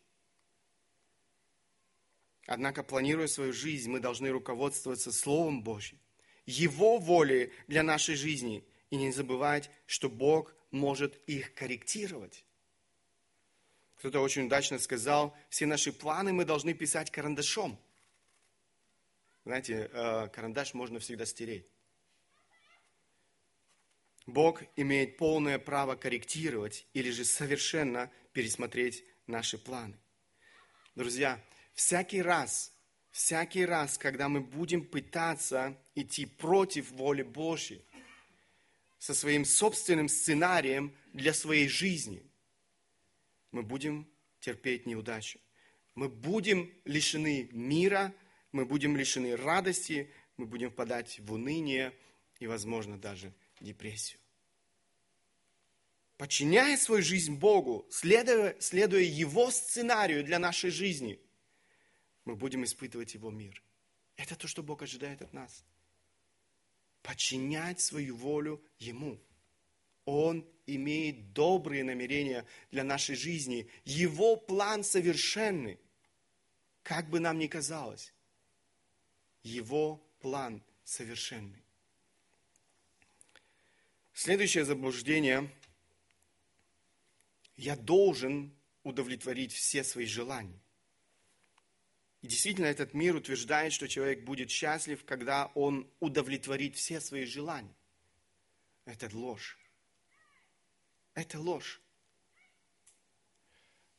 Однако, 2.47 2.81
планируя 2.81 3.27
свою 3.27 3.53
жизнь, 3.53 3.91
мы 3.91 3.99
должны 3.99 4.29
руководствоваться 4.31 5.11
Словом 5.11 5.61
Божьим, 5.61 5.99
Его 6.47 6.97
волей 6.97 7.51
для 7.67 7.83
нашей 7.83 8.15
жизни, 8.15 8.65
и 8.89 8.95
не 8.95 9.11
забывать, 9.11 9.69
что 9.85 10.09
Бог 10.09 10.55
может 10.71 11.21
их 11.27 11.53
корректировать. 11.53 12.43
Кто-то 13.99 14.21
очень 14.21 14.45
удачно 14.45 14.79
сказал, 14.79 15.35
все 15.49 15.65
наши 15.65 15.91
планы 15.91 16.31
мы 16.31 16.45
должны 16.45 16.73
писать 16.73 17.11
карандашом. 17.11 17.77
Знаете, 19.43 19.89
э, 19.91 20.29
карандаш 20.29 20.73
можно 20.73 20.99
всегда 20.99 21.25
стереть. 21.25 21.67
Бог 24.25 24.63
имеет 24.77 25.17
полное 25.17 25.59
право 25.59 25.95
корректировать 25.95 26.87
или 26.93 27.11
же 27.11 27.25
совершенно 27.25 28.09
пересмотреть 28.31 29.03
наши 29.27 29.57
планы. 29.57 29.97
Друзья, 30.95 31.43
всякий 31.73 32.21
раз, 32.21 32.71
всякий 33.11 33.65
раз, 33.65 33.97
когда 33.97 34.29
мы 34.29 34.39
будем 34.39 34.85
пытаться 34.85 35.77
идти 35.95 36.25
против 36.25 36.89
воли 36.91 37.23
Божьей, 37.23 37.83
со 38.97 39.13
своим 39.13 39.43
собственным 39.43 40.07
сценарием 40.07 40.95
для 41.11 41.33
своей 41.33 41.67
жизни, 41.67 42.28
мы 43.51 43.63
будем 43.63 44.09
терпеть 44.39 44.85
неудачу. 44.85 45.39
Мы 45.95 46.09
будем 46.09 46.71
лишены 46.85 47.49
мира, 47.51 48.13
мы 48.51 48.65
будем 48.65 48.95
лишены 48.95 49.35
радости, 49.35 50.11
мы 50.37 50.45
будем 50.45 50.71
впадать 50.71 51.19
в 51.19 51.33
уныние 51.33 51.93
и, 52.39 52.47
возможно, 52.47 52.97
даже 52.97 53.33
депрессию. 53.59 54.19
Подчиняя 56.17 56.77
свою 56.77 57.01
жизнь 57.01 57.35
Богу, 57.35 57.87
следуя, 57.89 58.55
следуя 58.59 59.03
Его 59.03 59.51
сценарию 59.51 60.23
для 60.23 60.39
нашей 60.39 60.69
жизни, 60.69 61.19
мы 62.25 62.35
будем 62.35 62.63
испытывать 62.63 63.13
Его 63.13 63.31
мир. 63.31 63.63
Это 64.17 64.35
то, 64.35 64.47
что 64.47 64.61
Бог 64.61 64.81
ожидает 64.81 65.21
от 65.21 65.33
нас 65.33 65.65
подчинять 67.01 67.79
свою 67.79 68.15
волю 68.15 68.63
Ему. 68.77 69.19
Он 70.09 70.43
имеет 70.65 71.33
добрые 71.33 71.83
намерения 71.83 72.45
для 72.71 72.83
нашей 72.83 73.15
жизни. 73.15 73.69
Его 73.85 74.35
план 74.35 74.83
совершенный. 74.83 75.79
Как 76.81 77.07
бы 77.09 77.19
нам 77.19 77.37
ни 77.37 77.45
казалось, 77.45 78.11
Его 79.43 80.03
план 80.19 80.63
совершенный. 80.83 81.63
Следующее 84.13 84.65
заблуждение. 84.65 85.49
Я 87.55 87.75
должен 87.75 88.51
удовлетворить 88.83 89.53
все 89.53 89.83
свои 89.83 90.05
желания. 90.05 90.59
И 92.21 92.27
действительно, 92.27 92.65
этот 92.65 92.93
мир 92.93 93.15
утверждает, 93.15 93.73
что 93.73 93.87
человек 93.87 94.23
будет 94.23 94.49
счастлив, 94.49 95.05
когда 95.05 95.51
он 95.55 95.89
удовлетворит 95.99 96.75
все 96.75 96.99
свои 96.99 97.25
желания. 97.25 97.75
Это 98.85 99.07
ложь. 99.15 99.57
Это 101.19 101.37
ложь. 101.37 101.81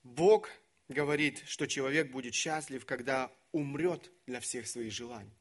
Бог 0.03 0.49
говорит, 0.89 1.43
что 1.47 1.67
человек 1.67 2.11
будет 2.11 2.33
счастлив, 2.33 2.87
когда 2.87 3.31
умрет 3.53 4.11
для 4.25 4.41
всех 4.41 4.67
своих 4.67 4.91
желаний. 4.91 5.37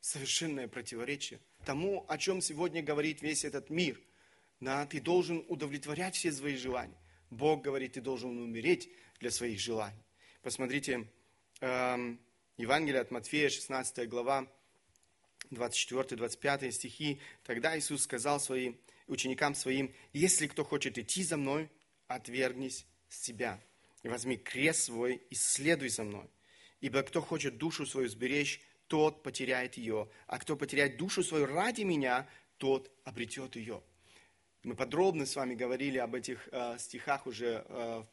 Совершенное 0.00 0.68
противоречие 0.68 1.40
тому, 1.64 2.04
о 2.06 2.18
чем 2.18 2.40
сегодня 2.40 2.84
говорит 2.84 3.20
весь 3.20 3.44
этот 3.44 3.68
мир. 3.68 4.00
Да, 4.60 4.86
ты 4.86 5.00
должен 5.00 5.44
удовлетворять 5.48 6.14
все 6.14 6.30
свои 6.30 6.54
желания. 6.54 6.96
Бог 7.28 7.60
говорит, 7.62 7.94
ты 7.94 8.00
должен 8.00 8.38
умереть 8.38 8.88
для 9.18 9.32
своих 9.32 9.58
желаний. 9.58 10.04
Посмотрите, 10.40 11.10
эм, 11.62 12.20
Евангелие 12.58 13.00
от 13.00 13.10
Матфея, 13.10 13.48
16 13.48 14.08
глава, 14.08 14.46
24-25 15.50 16.70
стихи. 16.70 17.20
Тогда 17.42 17.76
Иисус 17.76 18.02
сказал 18.04 18.38
своим 18.38 18.78
ученикам 19.08 19.54
своим, 19.54 19.94
если 20.12 20.46
кто 20.46 20.64
хочет 20.64 20.98
идти 20.98 21.22
за 21.22 21.36
мной, 21.36 21.70
отвергнись 22.06 22.86
себя 23.08 23.60
и 24.02 24.08
возьми 24.08 24.36
крест 24.36 24.84
свой 24.84 25.22
и 25.30 25.34
следуй 25.34 25.88
за 25.88 26.04
мной. 26.04 26.28
Ибо 26.80 27.02
кто 27.02 27.20
хочет 27.20 27.58
душу 27.58 27.86
свою 27.86 28.08
сберечь, 28.08 28.60
тот 28.86 29.22
потеряет 29.22 29.76
ее, 29.76 30.08
а 30.26 30.38
кто 30.38 30.56
потеряет 30.56 30.96
душу 30.96 31.22
свою 31.22 31.46
ради 31.46 31.82
меня, 31.82 32.28
тот 32.56 32.90
обретет 33.04 33.56
ее. 33.56 33.82
Мы 34.62 34.74
подробно 34.74 35.26
с 35.26 35.36
вами 35.36 35.54
говорили 35.54 35.98
об 35.98 36.14
этих 36.14 36.48
э, 36.52 36.76
стихах 36.78 37.26
уже 37.26 37.64
э, 37.68 38.04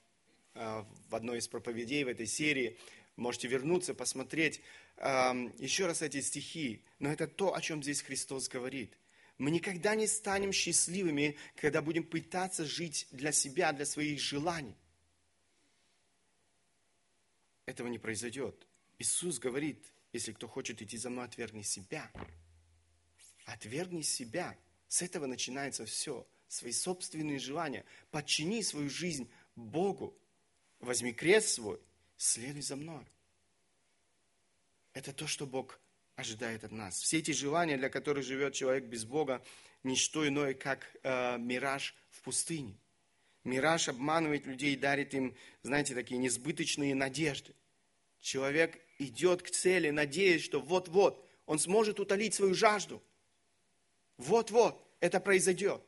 Э, 0.55 0.85
в 1.09 1.15
одной 1.15 1.39
из 1.39 1.47
проповедей 1.49 2.05
в 2.05 2.07
этой 2.07 2.25
серии. 2.25 2.77
Можете 3.17 3.49
вернуться, 3.49 3.93
посмотреть 3.93 4.61
эм, 4.97 5.53
еще 5.57 5.85
раз 5.85 6.01
эти 6.01 6.21
стихи. 6.21 6.81
Но 6.99 7.11
это 7.11 7.27
то, 7.27 7.53
о 7.53 7.61
чем 7.61 7.83
здесь 7.83 8.01
Христос 8.01 8.47
говорит. 8.47 8.97
Мы 9.37 9.51
никогда 9.51 9.95
не 9.95 10.07
станем 10.07 10.51
счастливыми, 10.51 11.37
когда 11.55 11.81
будем 11.81 12.03
пытаться 12.03 12.65
жить 12.65 13.07
для 13.11 13.31
себя, 13.31 13.73
для 13.73 13.85
своих 13.85 14.19
желаний. 14.19 14.75
Этого 17.65 17.87
не 17.87 17.99
произойдет. 17.99 18.67
Иисус 18.97 19.39
говорит, 19.39 19.83
если 20.13 20.31
кто 20.31 20.47
хочет 20.47 20.81
идти 20.81 20.97
за 20.97 21.09
мной, 21.09 21.25
отвергни 21.25 21.63
себя. 21.63 22.09
Отвергни 23.45 24.01
себя. 24.01 24.57
С 24.87 25.01
этого 25.01 25.25
начинается 25.25 25.85
все. 25.85 26.25
Свои 26.47 26.71
собственные 26.71 27.39
желания. 27.39 27.83
Подчини 28.11 28.61
свою 28.61 28.89
жизнь 28.89 29.29
Богу 29.55 30.17
возьми 30.79 31.13
крест 31.13 31.49
свой, 31.49 31.79
следуй 32.17 32.61
за 32.61 32.75
мной. 32.75 33.05
Это 34.93 35.11
то, 35.11 35.27
что 35.27 35.45
Бог 35.45 35.79
ожидает 36.15 36.63
от 36.63 36.71
нас. 36.71 36.99
Все 36.99 37.19
эти 37.19 37.31
желания, 37.31 37.77
для 37.77 37.89
которых 37.89 38.23
живет 38.23 38.53
человек 38.53 38.85
без 38.85 39.05
Бога, 39.05 39.43
не 39.83 39.95
что 39.95 40.27
иное, 40.27 40.53
как 40.53 40.87
э, 41.03 41.37
мираж 41.37 41.95
в 42.09 42.21
пустыне. 42.21 42.77
Мираж 43.43 43.89
обманывает 43.89 44.45
людей 44.47 44.73
и 44.73 44.77
дарит 44.77 45.13
им, 45.13 45.35
знаете, 45.61 45.93
такие 45.93 46.17
несбыточные 46.17 46.95
надежды. 46.95 47.53
Человек 48.19 48.79
идет 48.97 49.43
к 49.43 49.51
цели, 49.51 49.91
надеясь, 49.91 50.43
что 50.43 50.59
вот-вот 50.59 51.23
он 51.45 51.59
сможет 51.59 51.99
утолить 51.99 52.33
свою 52.33 52.55
жажду. 52.55 53.03
Вот-вот 54.17 54.81
это 54.99 55.19
произойдет. 55.19 55.83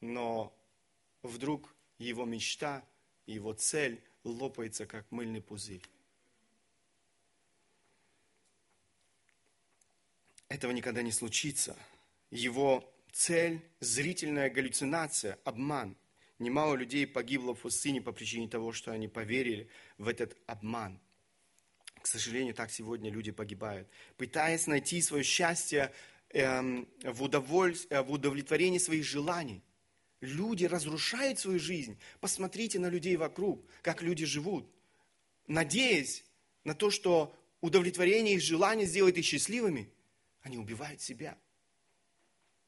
Но 0.00 0.52
вдруг 1.22 1.72
его 1.98 2.24
мечта, 2.24 2.84
его 3.26 3.52
цель 3.52 4.02
лопается, 4.24 4.86
как 4.86 5.08
мыльный 5.12 5.42
пузырь. 5.42 5.82
Этого 10.48 10.72
никогда 10.72 11.02
не 11.02 11.12
случится. 11.12 11.76
Его 12.30 12.90
цель– 13.12 13.60
зрительная 13.80 14.50
галлюцинация, 14.50 15.38
обман. 15.44 15.96
Немало 16.38 16.74
людей 16.74 17.06
погибло 17.06 17.54
в 17.54 17.60
пустыне 17.60 18.00
по 18.00 18.12
причине 18.12 18.48
того, 18.48 18.72
что 18.72 18.92
они 18.92 19.08
поверили 19.08 19.68
в 19.98 20.08
этот 20.08 20.36
обман. 20.46 21.00
К 22.00 22.06
сожалению, 22.06 22.54
так 22.54 22.70
сегодня 22.70 23.10
люди 23.10 23.32
погибают. 23.32 23.88
Пытаясь 24.16 24.66
найти 24.66 25.02
свое 25.02 25.24
счастье 25.24 25.92
эм, 26.30 26.88
в, 27.02 27.22
удоволь... 27.22 27.76
Э, 27.90 28.02
в 28.02 28.12
удовлетворении 28.12 28.78
своих 28.78 29.04
желаний. 29.04 29.62
Люди 30.20 30.64
разрушают 30.64 31.38
свою 31.38 31.58
жизнь. 31.58 31.98
Посмотрите 32.20 32.78
на 32.78 32.88
людей 32.88 33.16
вокруг, 33.16 33.64
как 33.82 34.02
люди 34.02 34.24
живут. 34.24 34.68
Надеясь 35.46 36.24
на 36.64 36.74
то, 36.74 36.90
что 36.90 37.34
удовлетворение 37.60 38.34
их 38.34 38.42
желаний 38.42 38.84
сделает 38.84 39.18
их 39.18 39.24
счастливыми, 39.24 39.90
они 40.48 40.56
убивают 40.56 41.02
себя. 41.02 41.38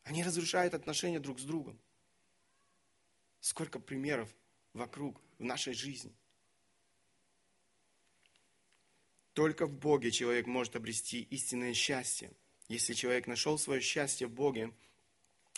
Они 0.05 0.23
разрушают 0.23 0.75
отношения 0.75 1.19
друг 1.19 1.41
с 1.41 1.45
другом. 1.45 1.81
Сколько 3.41 3.81
примеров 3.81 4.29
вокруг 4.75 5.21
в 5.39 5.45
нашей 5.45 5.73
жизни. 5.73 6.15
Только 9.33 9.67
в 9.67 9.73
Боге 9.73 10.11
человек 10.11 10.47
может 10.47 10.77
обрести 10.77 11.23
истинное 11.23 11.73
счастье. 11.73 12.33
Если 12.69 12.93
человек 12.93 13.27
нашел 13.27 13.57
свое 13.59 13.81
счастье 13.81 14.27
в 14.27 14.33
Боге, 14.33 14.75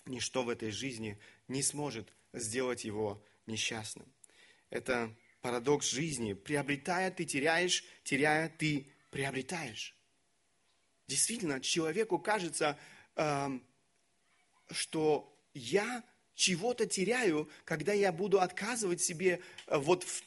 ничто 0.06 0.44
в 0.44 0.48
этой 0.48 0.70
жизни 0.70 1.18
не 1.48 1.62
сможет 1.62 2.12
сделать 2.32 2.84
его 2.84 3.20
несчастным. 3.46 4.06
Это 4.70 5.12
парадокс 5.40 5.90
жизни. 5.90 6.34
Приобретая, 6.34 7.10
ты 7.10 7.24
теряешь, 7.24 7.84
теряя, 8.04 8.48
ты 8.48 8.86
приобретаешь. 9.10 9.96
Действительно, 11.12 11.60
человеку 11.60 12.18
кажется, 12.18 12.78
э, 13.16 13.60
что 14.70 15.38
я 15.52 16.02
чего-то 16.34 16.86
теряю, 16.86 17.50
когда 17.66 17.92
я 17.92 18.12
буду 18.12 18.40
отказывать 18.40 19.02
себе 19.02 19.42
э, 19.66 19.76
вот 19.76 20.04
в, 20.04 20.22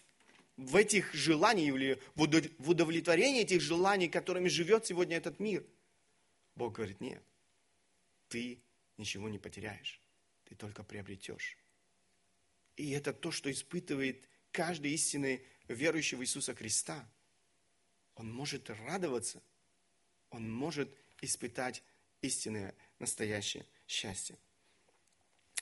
в 0.58 0.76
этих 0.76 1.12
желаниях 1.16 1.76
или 1.76 2.00
в 2.14 2.70
удовлетворении 2.70 3.42
этих 3.42 3.62
желаний, 3.62 4.08
которыми 4.08 4.48
живет 4.48 4.86
сегодня 4.86 5.18
этот 5.18 5.40
мир. 5.40 5.66
Бог 6.56 6.76
говорит, 6.76 7.02
нет, 7.02 7.24
ты 8.28 8.60
ничего 8.98 9.28
не 9.28 9.40
потеряешь, 9.40 10.00
ты 10.48 10.54
только 10.54 10.84
приобретешь. 10.84 11.58
И 12.76 12.92
это 12.92 13.12
то, 13.12 13.32
что 13.32 13.52
испытывает 13.52 14.30
каждый 14.52 14.92
истинный 14.92 15.42
верующий 15.68 16.16
в 16.16 16.22
Иисуса 16.22 16.54
Христа. 16.54 17.10
Он 18.14 18.32
может 18.32 18.70
радоваться– 18.70 19.42
он 20.36 20.52
может 20.52 20.94
испытать 21.22 21.82
истинное, 22.22 22.76
настоящее 23.00 23.66
счастье. 23.88 24.38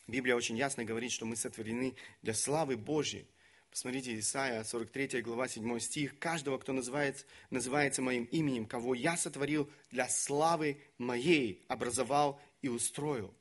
Библия 0.07 0.35
очень 0.35 0.57
ясно 0.57 0.83
говорит, 0.83 1.11
что 1.11 1.25
мы 1.25 1.35
сотворены 1.35 1.95
для 2.21 2.33
славы 2.33 2.75
Божьей. 2.75 3.27
Посмотрите, 3.69 4.17
Исайя, 4.19 4.63
43 4.63 5.21
глава, 5.21 5.47
7 5.47 5.79
стих. 5.79 6.19
«Каждого, 6.19 6.57
кто 6.57 6.73
называется, 6.73 7.25
называется 7.49 8.01
моим 8.01 8.25
именем, 8.25 8.65
кого 8.65 8.93
я 8.93 9.15
сотворил 9.15 9.69
для 9.91 10.09
славы 10.09 10.81
моей, 10.97 11.63
образовал 11.67 12.41
и 12.61 12.67
устроил». 12.67 13.33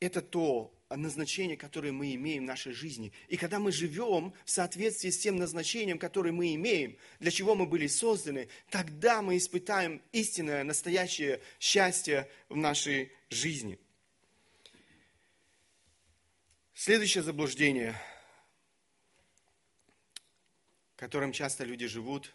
Это 0.00 0.22
то, 0.22 0.72
назначение, 0.96 1.56
которое 1.56 1.92
мы 1.92 2.14
имеем 2.14 2.42
в 2.44 2.46
нашей 2.46 2.72
жизни. 2.72 3.12
И 3.28 3.36
когда 3.36 3.58
мы 3.58 3.70
живем 3.70 4.34
в 4.44 4.50
соответствии 4.50 5.10
с 5.10 5.18
тем 5.18 5.36
назначением, 5.36 5.98
которое 5.98 6.32
мы 6.32 6.54
имеем, 6.54 6.96
для 7.20 7.30
чего 7.30 7.54
мы 7.54 7.66
были 7.66 7.86
созданы, 7.86 8.48
тогда 8.70 9.22
мы 9.22 9.36
испытаем 9.36 10.02
истинное, 10.12 10.64
настоящее 10.64 11.40
счастье 11.60 12.28
в 12.48 12.56
нашей 12.56 13.12
жизни. 13.28 13.78
Следующее 16.74 17.22
заблуждение, 17.22 17.94
которым 20.96 21.32
часто 21.32 21.64
люди 21.64 21.86
живут, 21.86 22.34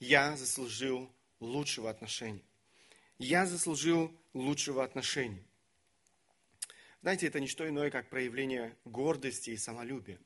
я 0.00 0.36
заслужил 0.36 1.12
лучшего 1.40 1.90
отношения. 1.90 2.42
Я 3.18 3.46
заслужил 3.46 4.16
лучшего 4.32 4.84
отношения. 4.84 5.42
Знаете, 7.02 7.28
это 7.28 7.38
не 7.38 7.46
что 7.46 7.68
иное, 7.68 7.90
как 7.90 8.10
проявление 8.10 8.76
гордости 8.84 9.50
и 9.50 9.56
самолюбия. 9.56 10.18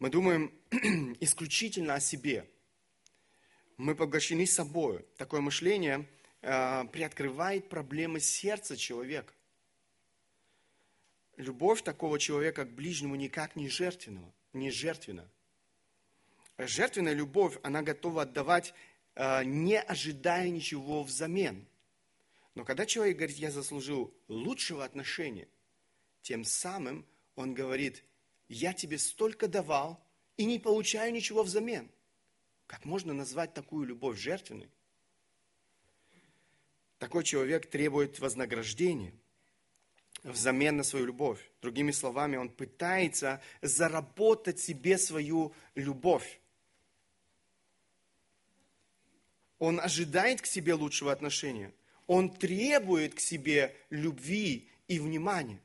Мы 0.00 0.10
думаем 0.10 0.52
исключительно 1.20 1.94
о 1.94 2.00
себе. 2.00 2.50
Мы 3.76 3.94
поглощены 3.94 4.46
собой. 4.46 5.06
Такое 5.16 5.40
мышление 5.40 6.08
э, 6.40 6.84
приоткрывает 6.86 7.68
проблемы 7.68 8.18
сердца 8.18 8.76
человека. 8.76 9.32
Любовь 11.36 11.82
такого 11.82 12.18
человека 12.18 12.64
к 12.64 12.72
ближнему 12.72 13.14
никак 13.14 13.54
не 13.54 13.68
жертвенного, 13.68 14.34
не 14.52 14.70
жертвенна. 14.70 15.30
Жертвенная 16.58 17.14
любовь, 17.14 17.56
она 17.62 17.82
готова 17.82 18.22
отдавать, 18.22 18.74
э, 19.14 19.44
не 19.44 19.80
ожидая 19.80 20.50
ничего 20.50 21.04
взамен. 21.04 21.64
Но 22.54 22.64
когда 22.64 22.84
человек 22.84 23.16
говорит, 23.16 23.36
я 23.38 23.50
заслужил 23.50 24.12
лучшего 24.28 24.84
отношения, 24.84 25.48
тем 26.22 26.44
самым 26.44 27.06
он 27.34 27.54
говорит, 27.54 28.02
я 28.48 28.72
тебе 28.72 28.98
столько 28.98 29.48
давал 29.48 30.02
и 30.36 30.44
не 30.44 30.58
получаю 30.58 31.12
ничего 31.12 31.42
взамен. 31.42 31.90
Как 32.66 32.84
можно 32.84 33.12
назвать 33.12 33.54
такую 33.54 33.86
любовь 33.86 34.18
жертвенной? 34.18 34.70
Такой 36.98 37.24
человек 37.24 37.68
требует 37.68 38.18
вознаграждения 38.20 39.12
взамен 40.22 40.76
на 40.76 40.82
свою 40.82 41.06
любовь. 41.06 41.40
Другими 41.60 41.90
словами, 41.90 42.36
он 42.36 42.48
пытается 42.48 43.42
заработать 43.60 44.60
себе 44.60 44.98
свою 44.98 45.52
любовь. 45.74 46.40
Он 49.58 49.80
ожидает 49.80 50.40
к 50.40 50.46
себе 50.46 50.74
лучшего 50.74 51.12
отношения. 51.12 51.72
Он 52.06 52.30
требует 52.30 53.14
к 53.14 53.20
себе 53.20 53.76
любви 53.90 54.68
и 54.88 54.98
внимания. 54.98 55.60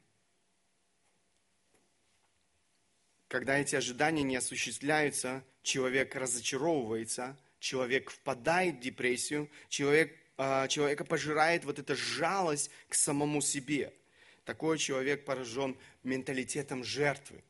Когда 3.27 3.57
эти 3.57 3.75
ожидания 3.75 4.23
не 4.23 4.37
осуществляются, 4.37 5.43
человек 5.61 6.15
разочаровывается, 6.15 7.37
человек 7.59 8.09
впадает 8.09 8.77
в 8.77 8.79
депрессию, 8.79 9.49
человек, 9.67 10.15
а, 10.37 10.67
человека 10.69 11.03
пожирает 11.03 11.65
вот 11.65 11.77
эта 11.77 11.95
жалость 11.95 12.71
к 12.87 12.95
самому 12.95 13.41
себе. 13.41 13.93
Такой 14.45 14.77
человек 14.77 15.25
поражен 15.25 15.77
менталитетом 16.03 16.85
жертвы. 16.85 17.43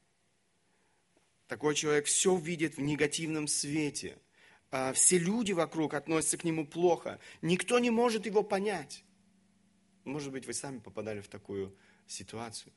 Такой 1.47 1.75
человек 1.75 2.07
все 2.07 2.35
видит 2.35 2.77
в 2.77 2.81
негативном 2.81 3.47
свете. 3.47 4.17
А, 4.71 4.93
все 4.93 5.19
люди 5.19 5.51
вокруг 5.51 5.93
относятся 5.93 6.39
к 6.39 6.43
нему 6.43 6.65
плохо. 6.65 7.19
Никто 7.43 7.77
не 7.77 7.91
может 7.91 8.25
его 8.25 8.41
понять. 8.41 9.03
Может 10.05 10.31
быть, 10.31 10.47
вы 10.47 10.53
сами 10.53 10.79
попадали 10.79 11.21
в 11.21 11.27
такую 11.27 11.77
ситуацию 12.07 12.73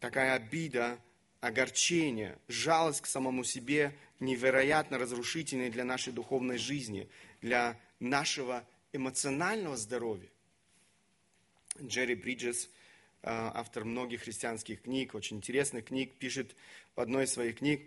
такая 0.00 0.34
обида, 0.34 0.98
огорчение, 1.40 2.38
жалость 2.48 3.02
к 3.02 3.06
самому 3.06 3.44
себе 3.44 3.96
невероятно 4.20 4.98
разрушительны 4.98 5.70
для 5.70 5.84
нашей 5.84 6.12
духовной 6.12 6.58
жизни, 6.58 7.08
для 7.40 7.78
нашего 8.00 8.66
эмоционального 8.92 9.76
здоровья. 9.76 10.28
Джерри 11.80 12.14
Бриджес, 12.14 12.66
э, 12.66 12.68
автор 13.22 13.84
многих 13.84 14.22
христианских 14.22 14.82
книг, 14.82 15.14
очень 15.14 15.36
интересных 15.36 15.86
книг, 15.86 16.14
пишет 16.18 16.56
в 16.94 17.00
одной 17.00 17.24
из 17.24 17.32
своих 17.32 17.58
книг, 17.58 17.82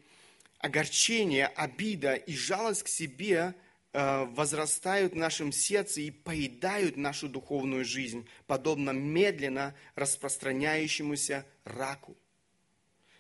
огорчение, 0.60 1.48
обида 1.48 2.13
и 2.13 2.36
жалость 2.36 2.84
к 2.84 2.88
себе– 2.88 3.56
Э, 3.91 4.26
возрастают 4.26 5.13
в 5.13 5.15
нашем 5.15 5.52
сердце 5.52 6.02
и 6.02 6.12
поедают 6.12 6.95
нашу 6.95 7.28
духовную 7.28 7.84
жизнь, 7.84 8.28
подобно 8.45 8.91
медленно 8.91 9.74
распространяющемуся 9.95 11.43
раку. 11.69 12.17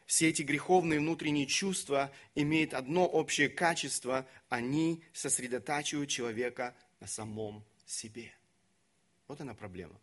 Все 0.05 0.29
эти 0.29 0.41
греховные 0.41 0.99
внутренние 0.99 1.45
чувства 1.45 2.11
имеют 2.35 2.73
одно 2.73 3.05
общее 3.05 3.49
качество– 3.49 4.27
они 4.49 5.03
сосредотачивают 5.13 6.09
человека 6.09 6.75
на 6.99 7.07
самом 7.07 7.63
себе. 7.85 8.33
Вот 9.27 9.39
она 9.39 9.53
проблема. 9.53 9.99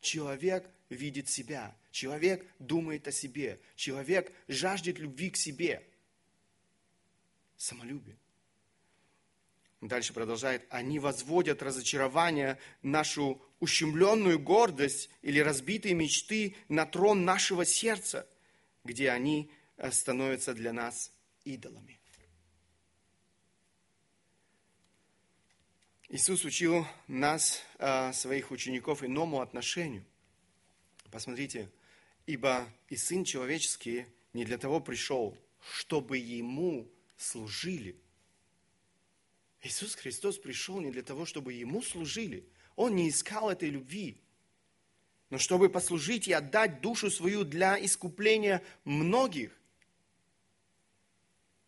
Человек 0.00 0.68
видит 0.88 1.28
себя, 1.28 1.76
человек 1.90 2.46
думает 2.58 3.06
о 3.06 3.12
себе, 3.12 3.60
человек 3.76 4.32
жаждет 4.48 4.98
любви 4.98 5.30
к 5.30 5.36
себе. 5.36 5.86
Самолюбие. 7.56 8.16
Дальше 9.80 10.14
продолжает, 10.14 10.66
они 10.70 10.98
возводят 10.98 11.62
разочарование, 11.62 12.58
нашу 12.80 13.40
ущемленную 13.64 14.38
гордость 14.38 15.10
или 15.22 15.40
разбитые 15.40 15.94
мечты 15.94 16.54
на 16.68 16.86
трон 16.86 17.24
нашего 17.24 17.64
сердца, 17.64 18.28
где 18.84 19.10
они 19.10 19.50
э, 19.76 19.90
становятся 19.90 20.54
для 20.54 20.72
нас 20.72 21.10
идолами. 21.44 21.98
Иисус 26.10 26.44
учил 26.44 26.86
нас, 27.08 27.60
а, 27.78 28.12
своих 28.12 28.52
учеников, 28.52 29.02
иному 29.02 29.40
отношению. 29.40 30.04
Посмотрите, 31.10 31.68
ибо 32.26 32.68
и 32.88 32.96
Сын 32.96 33.24
Человеческий 33.24 34.06
не 34.32 34.44
для 34.44 34.58
того 34.58 34.80
пришел, 34.80 35.36
чтобы 35.72 36.18
Ему 36.18 36.88
служили. 37.16 37.96
Иисус 39.62 39.96
Христос 39.96 40.38
пришел 40.38 40.80
не 40.80 40.92
для 40.92 41.02
того, 41.02 41.26
чтобы 41.26 41.52
Ему 41.54 41.82
служили. 41.82 42.46
Он 42.76 42.96
не 42.96 43.08
искал 43.08 43.50
этой 43.50 43.70
любви, 43.70 44.16
но 45.30 45.38
чтобы 45.38 45.68
послужить 45.68 46.28
и 46.28 46.32
отдать 46.32 46.80
душу 46.80 47.10
свою 47.10 47.44
для 47.44 47.82
искупления 47.84 48.62
многих. 48.84 49.52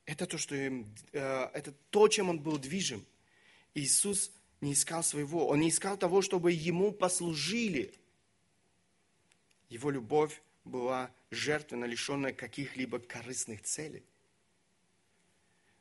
Это 0.05 0.27
то, 0.27 0.39
что, 0.39 0.55
э, 0.55 0.85
это 1.13 1.73
то, 1.91 2.09
чем 2.09 2.31
Он 2.31 2.39
был 2.39 2.59
движим. 2.59 3.05
Иисус 3.75 4.31
не 4.61 4.73
искал 4.73 5.03
своего, 5.03 5.49
Он 5.49 5.61
не 5.61 5.69
искал 5.69 5.97
того, 5.97 6.23
чтобы 6.23 6.53
Ему 6.53 6.93
послужили. 6.93 7.93
Его 9.69 9.91
любовь 9.91 10.41
была 10.65 11.11
жертвенно 11.31 11.85
лишенная 11.85 12.33
каких-либо 12.33 12.99
корыстных 12.99 13.63
целей. 13.63 14.05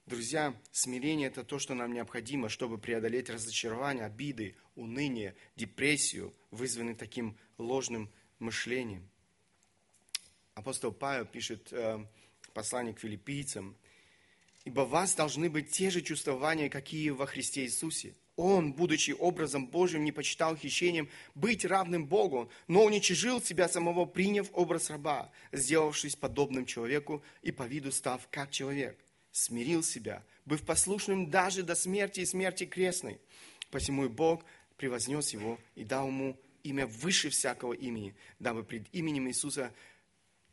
Друзья, 0.05 0.55
смирение– 0.71 1.27
это 1.29 1.43
то, 1.43 1.57
что 1.57 1.73
нам 1.73 1.93
необходимо, 1.93 2.47
чтобы 2.49 2.77
преодолеть 2.77 3.29
разочарование, 3.29 4.05
обиды, 4.05 4.55
уныние, 4.75 5.35
депрессию, 5.55 6.33
вызванные 6.51 6.95
таким 6.95 7.37
ложным 7.57 8.09
мышлением. 8.39 9.07
Апостол 10.53 10.91
Павел 10.91 11.25
пишет 11.25 11.71
э, 11.71 12.05
послание 12.53 12.93
к 12.93 12.99
филиппийцам, 12.99 13.75
«Ибо 14.63 14.81
вас 14.81 15.13
должны 15.13 15.49
быть 15.49 15.69
те 15.69 15.89
же 15.89 16.01
чувствования, 16.01 16.69
какие 16.69 17.11
во 17.11 17.27
Христе 17.27 17.65
Иисусе. 17.65 18.15
Он, 18.35 18.73
будучи 18.73 19.11
образом 19.11 19.67
Божьим, 19.67 20.03
не 20.03 20.11
почитал 20.11 20.57
хищением 20.57 21.09
быть 21.35 21.63
равным 21.65 22.05
Богу, 22.05 22.49
но 22.67 22.83
уничижил 22.83 23.41
себя 23.41 23.69
самого, 23.69 24.05
приняв 24.05 24.49
образ 24.53 24.89
раба, 24.89 25.31
сделавшись 25.51 26.15
подобным 26.15 26.65
человеку 26.65 27.23
и 27.43 27.51
по 27.51 27.63
виду 27.63 27.91
став 27.91 28.27
как 28.29 28.51
человек 28.51 28.97
смирил 29.35 29.83
себя, 29.83 30.23
быв 30.45 30.63
послушным 30.63 31.29
даже 31.29 31.61
до 31.61 31.75
смерти 31.75 32.21
и 32.21 32.25
смерти 32.25 32.65
крестной. 32.65 33.19
Посему 33.69 34.05
и 34.05 34.07
Бог 34.07 34.45
превознес 34.77 35.33
его 35.33 35.59
и 35.75 35.83
дал 35.83 36.07
ему 36.07 36.39
имя 36.63 36.87
выше 36.87 37.29
всякого 37.29 37.73
имени, 37.73 38.15
дабы 38.39 38.63
пред 38.63 38.87
именем 38.93 39.27
Иисуса 39.27 39.73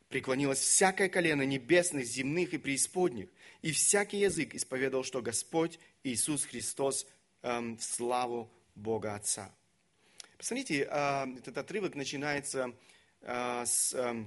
преклонилось 0.09 0.59
всякое 0.59 1.09
колено 1.09 1.41
небесных, 1.41 2.05
земных 2.05 2.53
и 2.53 2.59
преисподних, 2.59 3.29
и 3.63 3.71
всякий 3.71 4.19
язык 4.19 4.53
исповедовал, 4.53 5.03
что 5.03 5.21
Господь 5.21 5.79
Иисус 6.03 6.45
Христос 6.45 7.07
эм, 7.41 7.77
в 7.77 7.83
славу 7.83 8.51
Бога 8.75 9.15
Отца. 9.15 9.51
Посмотрите, 10.37 10.87
э, 10.89 11.37
этот 11.37 11.57
отрывок 11.57 11.95
начинается 11.95 12.75
э, 13.21 13.63
с 13.65 13.93
э, 13.95 14.25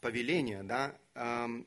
повеления, 0.00 0.62
да, 0.62 0.94
эм, 1.14 1.66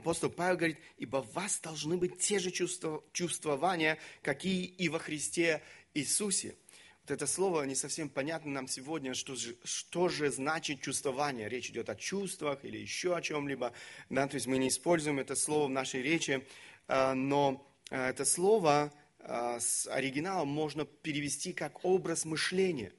Апостол 0.00 0.30
Павел 0.30 0.56
говорит, 0.56 0.78
ибо 0.96 1.18
в 1.22 1.30
вас 1.34 1.60
должны 1.60 1.98
быть 1.98 2.18
те 2.18 2.38
же 2.38 2.50
чувства, 2.50 3.04
чувствования, 3.12 3.98
какие 4.22 4.64
и 4.64 4.88
во 4.88 4.98
Христе 4.98 5.62
Иисусе. 5.94 6.56
Вот 7.02 7.10
это 7.10 7.26
слово 7.26 7.62
не 7.64 7.74
совсем 7.74 8.08
понятно 8.08 8.50
нам 8.50 8.68
сегодня, 8.68 9.14
что 9.14 9.34
же, 9.34 9.56
что 9.64 10.08
же 10.08 10.30
значит 10.30 10.80
чувствование. 10.80 11.48
Речь 11.48 11.70
идет 11.70 11.88
о 11.90 11.96
чувствах 11.96 12.64
или 12.64 12.78
еще 12.78 13.16
о 13.16 13.22
чем-либо. 13.22 13.72
Да, 14.08 14.28
то 14.28 14.34
есть 14.34 14.46
мы 14.46 14.58
не 14.58 14.68
используем 14.68 15.18
это 15.18 15.34
слово 15.34 15.66
в 15.66 15.70
нашей 15.70 16.02
речи, 16.02 16.46
а, 16.86 17.14
но 17.14 17.66
а, 17.90 18.10
это 18.10 18.24
слово 18.24 18.92
а, 19.18 19.58
с 19.58 19.86
оригиналом 19.88 20.48
можно 20.48 20.84
перевести 20.84 21.52
как 21.52 21.84
образ 21.84 22.24
мышления. 22.24 22.92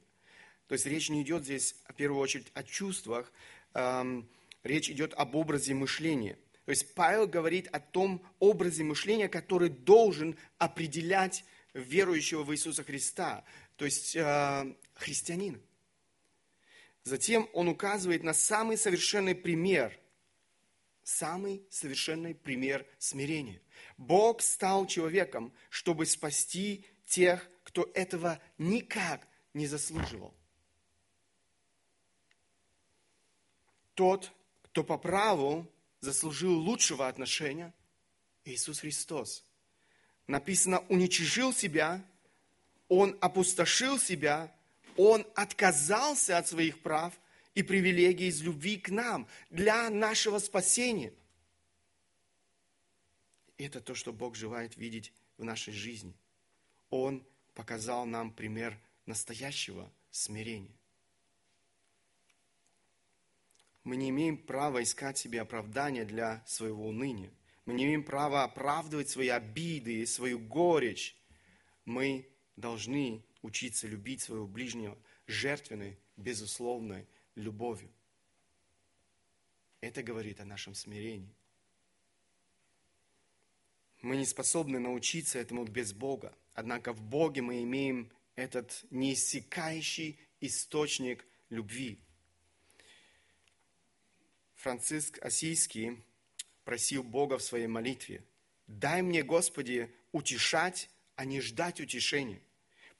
То 0.68 0.74
есть 0.74 0.86
речь 0.86 1.10
не 1.10 1.22
идет 1.22 1.44
здесь, 1.44 1.76
в 1.88 1.94
первую 1.94 2.20
очередь, 2.20 2.46
о 2.54 2.62
чувствах, 2.62 3.30
речь 4.62 4.88
идет 4.88 5.12
об 5.14 5.34
образе 5.34 5.74
мышления– 5.74 6.38
то 6.64 6.70
есть 6.70 6.94
Павел 6.94 7.26
говорит 7.26 7.68
о 7.72 7.80
том 7.80 8.22
образе 8.38 8.84
мышления, 8.84 9.28
который 9.28 9.68
должен 9.68 10.36
определять 10.58 11.44
верующего 11.74 12.42
в 12.42 12.52
Иисуса 12.52 12.84
Христа, 12.84 13.44
то 13.76 13.84
есть 13.84 14.14
э, 14.16 14.76
христианина. 14.94 15.60
Затем 17.04 17.48
он 17.52 17.68
указывает 17.68 18.22
на 18.22 18.34
самый 18.34 18.76
совершенный 18.76 19.34
пример, 19.34 19.98
самый 21.02 21.66
совершенный 21.70 22.34
пример 22.34 22.86
смирения. 22.98 23.60
Бог 23.96 24.40
стал 24.40 24.86
человеком, 24.86 25.52
чтобы 25.68 26.06
спасти 26.06 26.86
тех, 27.06 27.48
кто 27.64 27.90
этого 27.94 28.40
никак 28.58 29.26
не 29.52 29.66
заслуживал. 29.66 30.34
Тот, 33.94 34.32
кто 34.62 34.84
по 34.84 34.96
праву 34.96 35.70
заслужил 36.00 36.54
лучшего 36.54 37.08
отношения 37.08 37.74
Иисус 38.44 38.80
Христос. 38.80 39.44
Написано, 40.32 40.78
уничижил 40.88 41.52
себя, 41.52 42.02
Он 42.88 43.18
опустошил 43.20 43.98
себя, 43.98 44.50
Он 44.96 45.26
отказался 45.34 46.38
от 46.38 46.48
своих 46.48 46.80
прав 46.80 47.12
и 47.54 47.62
привилегий 47.62 48.28
из 48.28 48.40
любви 48.40 48.78
к 48.78 48.88
нам 48.88 49.28
для 49.50 49.90
нашего 49.90 50.38
спасения. 50.38 51.12
Это 53.58 53.82
то, 53.82 53.94
что 53.94 54.14
Бог 54.14 54.34
желает 54.34 54.74
видеть 54.78 55.12
в 55.36 55.44
нашей 55.44 55.74
жизни. 55.74 56.14
Он 56.88 57.22
показал 57.52 58.06
нам 58.06 58.32
пример 58.32 58.80
настоящего 59.04 59.92
смирения. 60.10 60.74
Мы 63.84 63.96
не 63.96 64.08
имеем 64.08 64.38
права 64.38 64.82
искать 64.82 65.18
себе 65.18 65.42
оправдания 65.42 66.06
для 66.06 66.42
своего 66.46 66.88
уныния. 66.88 67.30
Мы 67.64 67.74
не 67.74 67.84
имеем 67.84 68.04
права 68.04 68.44
оправдывать 68.44 69.08
свои 69.08 69.28
обиды 69.28 70.00
и 70.00 70.06
свою 70.06 70.38
горечь. 70.38 71.16
Мы 71.84 72.28
должны 72.56 73.24
учиться 73.42 73.86
любить 73.86 74.22
своего 74.22 74.46
ближнего 74.46 74.98
жертвенной, 75.26 75.98
безусловной 76.16 77.06
любовью. 77.34 77.90
Это 79.80 80.02
говорит 80.02 80.40
о 80.40 80.44
нашем 80.44 80.74
смирении. 80.74 81.34
Мы 84.00 84.16
не 84.16 84.26
способны 84.26 84.78
научиться 84.78 85.38
этому 85.38 85.64
без 85.64 85.92
Бога. 85.92 86.36
Однако 86.54 86.92
в 86.92 87.00
Боге 87.00 87.42
мы 87.42 87.62
имеем 87.62 88.12
этот 88.34 88.84
неиссякающий 88.90 90.18
источник 90.40 91.24
любви– 91.48 92.00
Франциск 94.62 95.18
Осийский 95.24 96.04
просил 96.64 97.02
Бога 97.02 97.38
в 97.38 97.42
своей 97.42 97.66
молитве, 97.66 98.24
дай 98.66 99.02
мне, 99.02 99.22
Господи, 99.22 99.94
утешать, 100.12 100.88
а 101.16 101.24
не 101.24 101.40
ждать 101.40 101.80
утешения, 101.80 102.40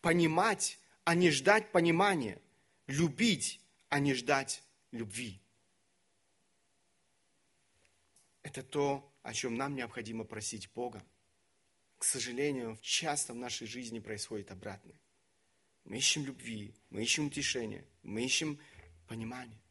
понимать, 0.00 0.78
а 1.04 1.14
не 1.14 1.30
ждать 1.30 1.72
понимания, 1.72 2.40
любить, 2.86 3.60
а 3.88 3.98
не 3.98 4.14
ждать 4.14 4.62
любви. 4.90 5.40
Это 8.42 8.62
то, 8.62 9.10
о 9.22 9.32
чем 9.32 9.54
нам 9.54 9.74
необходимо 9.74 10.24
просить 10.24 10.70
Бога. 10.72 11.04
К 11.98 12.04
сожалению, 12.04 12.78
часто 12.82 13.32
в 13.32 13.36
нашей 13.36 13.66
жизни 13.66 14.00
происходит 14.00 14.50
обратное. 14.50 15.00
Мы 15.84 15.98
ищем 15.98 16.24
любви, 16.24 16.74
мы 16.90 17.02
ищем 17.02 17.26
утешения, 17.26 17.84
мы 18.02 18.24
ищем 18.24 18.58
понимания 19.06 19.62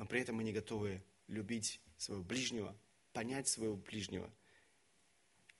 но 0.00 0.06
при 0.06 0.18
этом 0.18 0.36
мы 0.36 0.44
не 0.44 0.52
готовы 0.52 1.04
любить 1.26 1.78
своего 1.98 2.24
ближнего, 2.24 2.74
понять 3.20 3.48
своего 3.48 3.76
ближнего, 3.76 4.30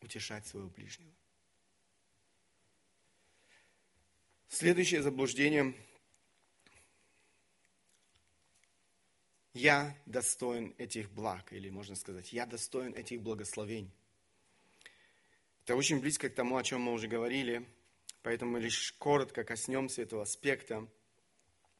утешать 0.00 0.46
своего 0.46 0.70
ближнего. 0.70 1.12
Следующее 4.48 5.02
заблуждение. 5.02 5.74
Я 9.52 9.94
достоин 10.06 10.74
этих 10.78 11.10
благ, 11.10 11.52
или 11.52 11.68
можно 11.68 11.96
сказать, 11.96 12.32
я 12.32 12.46
достоин 12.46 12.94
этих 12.94 13.20
благословений. 13.20 13.92
Это 15.64 15.76
очень 15.76 16.00
близко 16.00 16.30
к 16.30 16.34
тому, 16.34 16.56
о 16.56 16.62
чем 16.62 16.80
мы 16.80 16.94
уже 16.94 17.08
говорили, 17.08 17.68
поэтому 18.22 18.52
мы 18.52 18.60
лишь 18.60 18.92
коротко 18.92 19.44
коснемся 19.44 20.00
этого 20.00 20.22
аспекта. 20.22 20.88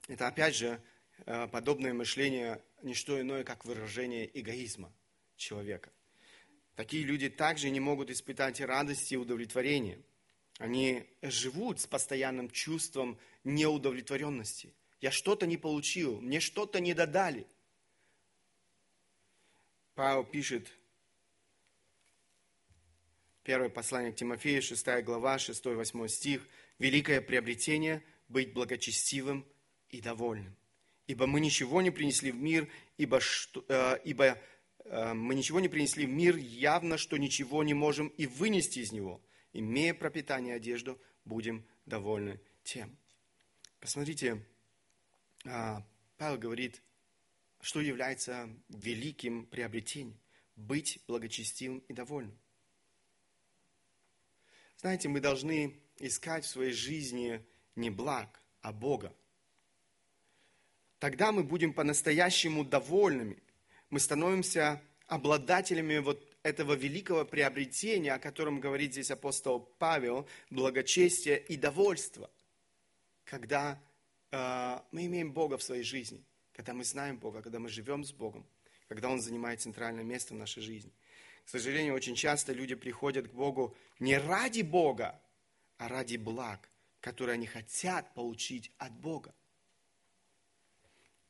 Это 0.08 0.28
опять 0.28 0.56
же 0.56 0.78
Э, 1.26 1.48
подобное 1.48 1.92
мышление 1.92 2.62
не 2.82 2.94
что 2.94 3.20
иное, 3.20 3.44
как 3.44 3.64
выражение 3.64 4.30
эгоизма 4.38 4.92
человека. 5.40 5.90
Такие 6.76 7.02
люди 7.02 7.28
также 7.28 7.70
не 7.70 7.80
могут 7.80 8.10
испытать 8.10 8.60
радости 8.60 9.14
и 9.14 9.16
удовлетворения. 9.16 9.98
Они 10.58 11.04
живут 11.22 11.80
с 11.80 11.86
постоянным 11.86 12.50
чувством 12.50 13.18
неудовлетворенности. 13.44 14.72
Я 15.00 15.10
что-то 15.10 15.46
не 15.46 15.56
получил, 15.56 16.20
мне 16.20 16.40
что-то 16.40 16.80
не 16.80 16.94
додали. 16.94 17.46
Павел 19.94 20.24
пишет, 20.24 20.70
Первое 23.42 23.70
послание 23.70 24.12
к 24.12 24.16
Тимофею, 24.16 24.62
6 24.62 25.02
глава, 25.02 25.36
6-8 25.36 26.08
стих. 26.08 26.46
«Великое 26.78 27.20
приобретение– 27.20 28.02
быть 28.28 28.52
благочестивым 28.52 29.44
и 29.88 30.00
довольным. 30.00 30.54
Ибо 31.06 31.26
мы 31.26 31.40
ничего 31.40 31.82
не 31.82 31.90
принесли 31.90 32.30
в 32.30 32.36
мир, 32.36 32.68
ибо, 32.96 33.18
что, 33.18 33.64
э, 33.68 33.98
ибо 34.04 34.40
мы 34.90 35.34
ничего 35.34 35.60
не 35.60 35.68
принесли 35.68 36.06
в 36.06 36.10
мир, 36.10 36.36
явно, 36.36 36.98
что 36.98 37.16
ничего 37.16 37.62
не 37.62 37.74
можем 37.74 38.08
и 38.08 38.26
вынести 38.26 38.80
из 38.80 38.92
него. 38.92 39.22
Имея 39.52 39.94
пропитание 39.94 40.54
и 40.54 40.56
одежду, 40.56 41.00
будем 41.24 41.64
довольны 41.86 42.40
тем». 42.64 42.96
Посмотрите, 43.78 44.44
э, 45.44 45.76
Павел 46.18 46.38
говорит, 46.38 46.82
что 47.60 47.80
является 47.80 48.48
великим 48.68 49.46
приобретением– 49.46 50.18
быть 50.60 51.00
благочестивым 51.06 51.78
и 51.88 51.92
довольным. 51.92 52.38
Знаете, 54.76 55.08
мы 55.08 55.20
должны 55.20 55.78
искать 55.98 56.44
в 56.44 56.48
своей 56.48 56.72
жизни 56.72 57.44
не 57.76 57.90
благ, 57.90 58.42
а 58.62 58.72
Бога. 58.72 59.14
Тогда 60.98 61.32
мы 61.32 61.44
будем 61.44 61.72
по-настоящему 61.72 62.64
довольными. 62.64 63.42
Мы 63.90 63.98
становимся 63.98 64.80
обладателями 65.06 65.98
вот 65.98 66.24
этого 66.42 66.74
великого 66.74 67.24
приобретения, 67.24 68.14
о 68.14 68.18
котором 68.18 68.60
говорит 68.60 68.92
здесь 68.92 69.10
апостол 69.10 69.60
Павел, 69.78 70.28
благочестие 70.48 71.38
и 71.38 71.56
довольство. 71.56 72.30
Когда 73.24 73.82
э, 74.30 74.78
мы 74.92 75.06
имеем 75.06 75.32
Бога 75.32 75.58
в 75.58 75.62
своей 75.62 75.82
жизни, 75.82 76.24
когда 76.52 76.72
мы 76.72 76.84
знаем 76.84 77.18
Бога, 77.18 77.42
когда 77.42 77.58
мы 77.58 77.68
живем 77.68 78.04
с 78.04 78.12
Богом, 78.12 78.46
когда 78.88 79.08
Он 79.08 79.20
занимает 79.20 79.60
центральное 79.60 80.04
место 80.04 80.34
в 80.34 80.36
нашей 80.36 80.62
жизни. 80.62 80.92
К 81.44 81.48
сожалению, 81.48 81.94
очень 81.94 82.14
часто 82.14 82.52
люди 82.52 82.76
приходят 82.76 83.28
к 83.28 83.32
Богу 83.32 83.76
не 83.98 84.16
ради 84.18 84.62
Бога, 84.62 85.20
а 85.78 85.88
ради 85.88 86.16
благ, 86.16 86.68
которые 87.00 87.34
они 87.34 87.46
хотят 87.46 88.14
получить 88.14 88.70
от 88.78 88.92
Бога. 88.92 89.34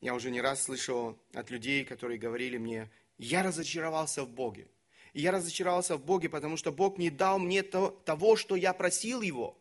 Я 0.01 0.15
уже 0.15 0.31
не 0.31 0.41
раз 0.41 0.63
слышал 0.63 1.17
от 1.33 1.51
людей, 1.51 1.85
которые 1.85 2.19
говорили 2.19 2.57
мне, 2.57 2.89
я 3.19 3.43
разочаровался 3.43 4.23
в 4.23 4.29
Боге. 4.29 4.67
И 5.13 5.21
я 5.21 5.31
разочаровался 5.31 5.95
в 5.95 6.03
Боге, 6.03 6.27
потому 6.27 6.57
что 6.57 6.71
Бог 6.71 6.97
не 6.97 7.11
дал 7.11 7.37
мне 7.37 7.61
то, 7.61 7.91
того, 8.03 8.35
что 8.35 8.55
я 8.55 8.73
просил 8.73 9.21
Его. 9.21 9.57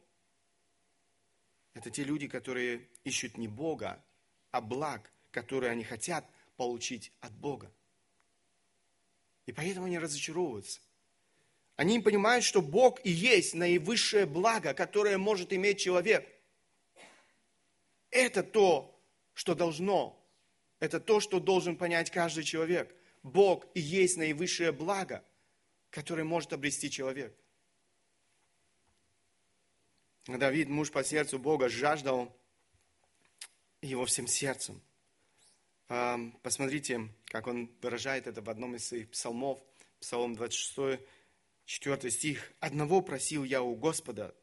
Это 1.74 1.90
те 1.90 2.04
люди, 2.04 2.26
которые 2.26 2.88
ищут 3.04 3.36
не 3.36 3.48
Бога, 3.48 4.02
а 4.50 4.62
благ, 4.62 5.12
которые 5.30 5.72
они 5.72 5.84
хотят 5.84 6.24
получить 6.56 7.12
от 7.20 7.32
Бога. 7.32 7.70
И 9.44 9.52
поэтому 9.52 9.86
они 9.86 9.98
разочаровываются. 9.98 10.80
Они 11.76 11.98
понимают, 12.00 12.44
что 12.44 12.62
Бог 12.62 13.00
и 13.04 13.10
есть 13.10 13.54
наивысшее 13.54 14.24
благо, 14.26 14.72
которое 14.74 15.18
может 15.18 15.52
иметь 15.52 15.80
человек. 15.80 16.26
Это 18.10 18.42
то, 18.42 18.98
что 19.34 19.54
должно, 19.54 20.19
это 20.80 20.98
то, 20.98 21.20
что 21.20 21.38
должен 21.38 21.76
понять 21.76 22.10
каждый 22.10 22.42
человек. 22.44 22.94
Бог 23.22 23.66
и 23.74 23.80
есть 23.80 24.16
наивысшее 24.16 24.72
благо, 24.72 25.24
которое 25.90 26.24
может 26.24 26.52
обрести 26.52 26.90
человек. 26.90 27.36
Давид, 30.26 30.68
муж 30.68 30.90
по 30.90 31.04
сердцу 31.04 31.38
Бога, 31.38 31.68
жаждал 31.68 32.36
его 33.82 34.04
всем 34.06 34.26
сердцем. 34.26 34.82
Посмотрите, 36.42 37.08
как 37.26 37.46
он 37.46 37.70
выражает 37.82 38.26
это 38.26 38.42
в 38.42 38.48
одном 38.48 38.76
из 38.76 38.86
своих 38.86 39.10
псалмов, 39.10 39.60
Псалом 39.98 40.34
26, 40.34 41.00
4 41.66 42.10
стих. 42.10 42.52
«Одного 42.58 43.02
просил 43.02 43.44
я 43.44 43.62
у 43.62 43.74
Господа, 43.74 44.34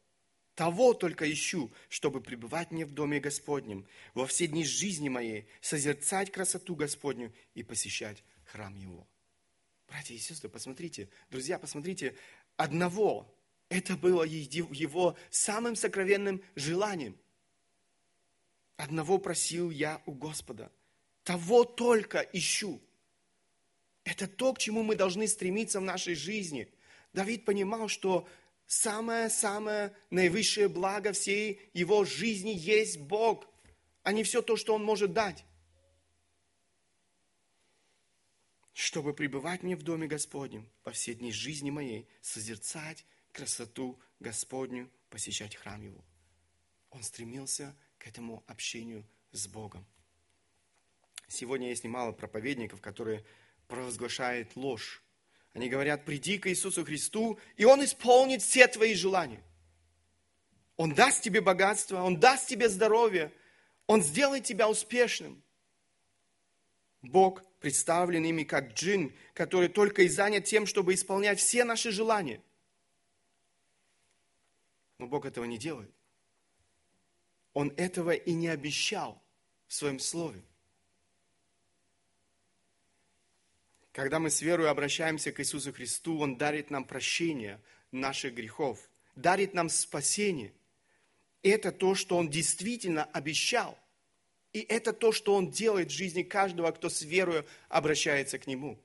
того 0.58 0.94
только 0.94 1.32
ищу, 1.32 1.72
чтобы 1.88 2.20
пребывать 2.20 2.72
мне 2.72 2.86
в 2.86 2.92
доме 2.92 3.22
Господнем, 3.22 3.88
во 4.14 4.28
все 4.28 4.48
дни 4.48 4.66
жизни 4.66 5.08
моей, 5.08 5.48
созерцать 5.62 6.32
красоту 6.32 6.76
Господню 6.76 7.34
и 7.54 7.64
посещать 7.64 8.24
храм 8.44 8.76
Его». 8.76 9.08
Братья 9.88 10.16
и 10.16 10.18
сестры, 10.18 10.50
посмотрите, 10.50 11.10
друзья, 11.30 11.58
посмотрите, 11.58 12.18
одного, 12.58 13.34
это 13.70 13.96
было 13.96 14.24
его 14.24 15.16
самым 15.30 15.78
сокровенным 15.78 16.44
желанием. 16.56 17.16
Одного 18.76 19.18
просил 19.18 19.70
я 19.70 20.02
у 20.06 20.12
Господа– 20.12 20.70
того 21.28 21.66
только 21.66 22.20
ищу. 22.32 22.82
Это 24.06 24.28
то, 24.28 24.54
к 24.54 24.60
чему 24.60 24.82
мы 24.82 24.96
должны 24.96 25.28
стремиться 25.28 25.82
в 25.82 25.84
нашей 25.84 26.16
жизни. 26.16 26.70
Давид 27.12 27.44
понимал, 27.44 27.90
что 27.90 28.26
самое-самое 28.68 29.96
наивысшее 30.10 30.68
благо 30.68 31.14
всей 31.14 31.62
его 31.74 32.06
жизни 32.06 32.52
есть 32.52 33.00
Бог, 33.00 33.48
а 34.04 34.12
не 34.12 34.24
все 34.24 34.42
то, 34.42 34.56
что 34.56 34.76
Он 34.76 34.84
может 34.84 35.14
дать. 35.14 35.44
Чтобы 38.74 39.14
пребывать 39.14 39.64
мне 39.64 39.76
в 39.76 39.82
доме 39.82 40.08
Господнем 40.08 40.70
по 40.84 40.92
все 40.92 41.16
дни 41.16 41.32
жизни 41.32 41.72
моей, 41.72 42.08
созерцать 42.22 43.06
красоту 43.32 44.00
Господню, 44.20 44.92
посещать 45.10 45.56
храм 45.56 45.82
Его. 45.82 46.04
Он 46.92 47.02
стремился 47.04 47.76
к 47.98 48.08
этому 48.08 48.44
общению 48.48 49.06
с 49.32 49.48
Богом. 49.48 49.86
Сегодня 51.28 51.70
есть 51.70 51.84
немало 51.84 52.12
проповедников, 52.12 52.82
которые 52.82 53.26
провозглашают 53.68 54.56
ложь. 54.56 55.04
Они 55.58 55.70
говорят, 55.70 56.06
приди 56.06 56.38
к 56.38 56.46
Иисусу 56.46 56.86
Христу, 56.86 57.40
и 57.56 57.66
Он 57.66 57.84
исполнит 57.84 58.44
все 58.44 58.68
твои 58.68 58.94
желания. 58.94 59.42
Он 60.76 60.94
даст 60.94 61.24
тебе 61.24 61.42
богатство, 61.42 62.04
Он 62.04 62.20
даст 62.20 62.48
тебе 62.48 62.70
здоровье, 62.70 63.34
Он 63.88 64.04
сделает 64.04 64.44
тебя 64.44 64.70
успешным. 64.70 65.42
Бог 67.02 67.44
представлен 67.60 68.24
ими 68.24 68.44
как 68.44 68.74
джин, 68.74 69.16
который 69.34 69.68
только 69.68 70.04
и 70.04 70.08
занят 70.08 70.46
тем, 70.46 70.68
чтобы 70.68 70.94
исполнять 70.94 71.40
все 71.40 71.64
наши 71.64 71.90
желания. 71.90 72.40
Но 75.00 75.08
Бог 75.08 75.26
этого 75.26 75.46
не 75.46 75.58
делает. 75.58 75.92
Он 77.54 77.74
этого 77.78 78.12
и 78.12 78.34
не 78.34 78.50
обещал 78.50 79.24
в 79.66 79.74
своем 79.74 79.98
слове. 79.98 80.44
Когда 83.98 84.20
мы 84.20 84.30
с 84.30 84.44
верой 84.44 84.70
обращаемся 84.70 85.32
к 85.32 85.40
Иисусу 85.40 85.74
Христу, 85.74 86.20
Он 86.20 86.38
дарит 86.38 86.70
нам 86.70 86.86
прощение 86.86 87.60
наших 87.92 88.36
грехов, 88.36 88.78
дарит 89.16 89.56
нам 89.56 89.70
спасение. 89.70 90.54
Это 91.42 91.72
то, 91.72 91.96
что 91.96 92.16
Он 92.16 92.30
действительно 92.30 93.06
обещал. 93.06 93.76
И 94.54 94.60
это 94.60 94.94
то, 94.94 95.12
что 95.12 95.34
Он 95.34 95.50
делает 95.50 95.88
в 95.88 95.96
жизни 95.96 96.22
каждого, 96.22 96.72
кто 96.74 96.90
с 96.90 97.02
верой 97.02 97.44
обращается 97.70 98.38
к 98.38 98.46
Нему. 98.46 98.80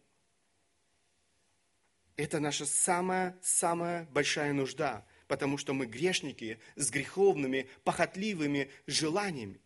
Это 2.17 2.41
наша 2.41 2.65
самая-самая 2.65 4.07
большая 4.13 4.55
нужда, 4.55 5.05
потому 5.29 5.59
что 5.59 5.75
мы 5.75 5.85
грешники 5.85 6.59
с 6.77 6.91
греховными, 6.91 7.69
похотливыми 7.85 8.71
желаниями. 8.87 9.61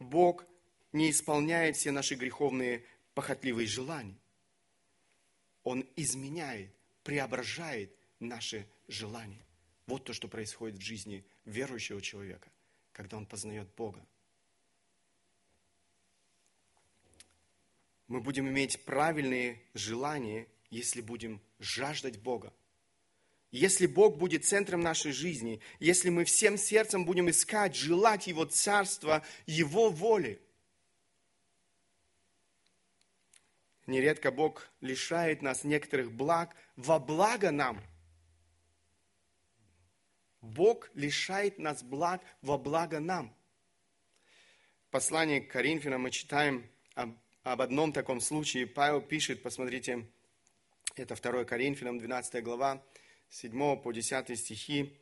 Бог 0.00 0.46
не 0.92 1.12
исполняет 1.12 1.76
все 1.76 1.92
наши 1.92 2.16
греховные 2.16 2.82
похотливые 3.18 3.66
желания. 3.66 4.16
Он 5.64 5.84
изменяет, 5.96 6.70
преображает 7.02 7.92
наши 8.20 8.64
желания. 8.86 9.44
Вот 9.88 10.04
то, 10.04 10.12
что 10.12 10.28
происходит 10.28 10.78
в 10.78 10.84
жизни 10.84 11.24
верующего 11.44 12.00
человека, 12.00 12.48
когда 12.92 13.16
он 13.16 13.26
познает 13.26 13.68
Бога. 13.76 14.06
Мы 18.06 18.20
будем 18.20 18.48
иметь 18.50 18.84
правильные 18.84 19.60
желания, 19.74 20.46
если 20.70 21.00
будем 21.00 21.40
жаждать 21.58 22.20
Бога. 22.20 22.54
Если 23.50 23.88
Бог 23.88 24.16
будет 24.16 24.44
центром 24.44 24.80
нашей 24.80 25.10
жизни, 25.10 25.60
если 25.80 26.08
мы 26.08 26.24
всем 26.24 26.56
сердцем 26.56 27.04
будем 27.04 27.28
искать, 27.28 27.74
желать 27.74 28.28
Его 28.28 28.44
Царства, 28.44 29.26
Его 29.44 29.90
воли– 29.90 30.40
Нередко 33.88 34.30
Бог 34.30 34.68
лишает 34.82 35.40
нас 35.40 35.64
некоторых 35.64 36.12
благ 36.12 36.54
во 36.76 36.98
благо 36.98 37.50
нам. 37.50 37.82
Бог 40.42 40.90
лишает 40.92 41.58
нас 41.58 41.82
благ 41.82 42.20
во 42.42 42.58
благо 42.58 43.00
нам. 43.00 43.34
В 44.88 44.90
послании 44.90 45.40
к 45.40 45.50
Коринфянам 45.50 46.02
мы 46.02 46.10
читаем 46.10 46.68
об, 46.96 47.16
об 47.44 47.62
одном 47.62 47.94
таком 47.94 48.20
случае. 48.20 48.66
Павел 48.66 49.00
пишет, 49.00 49.42
посмотрите, 49.42 50.06
это 50.94 51.16
2 51.16 51.44
Коринфянам, 51.46 51.98
12 51.98 52.44
глава, 52.44 52.84
7 53.30 53.80
по 53.80 53.90
10 53.90 54.38
стихи. 54.38 54.98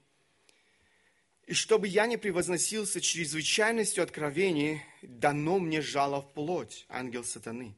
«И 1.44 1.54
чтобы 1.54 1.88
я 1.88 2.06
не 2.06 2.18
превозносился 2.18 3.00
чрезвычайностью 3.00 4.04
откровений, 4.04 4.80
дано 5.02 5.58
мне 5.58 5.80
жало 5.80 6.22
в 6.22 6.32
плоть, 6.32 6.86
ангел 6.88 7.24
сатаны» 7.24 7.76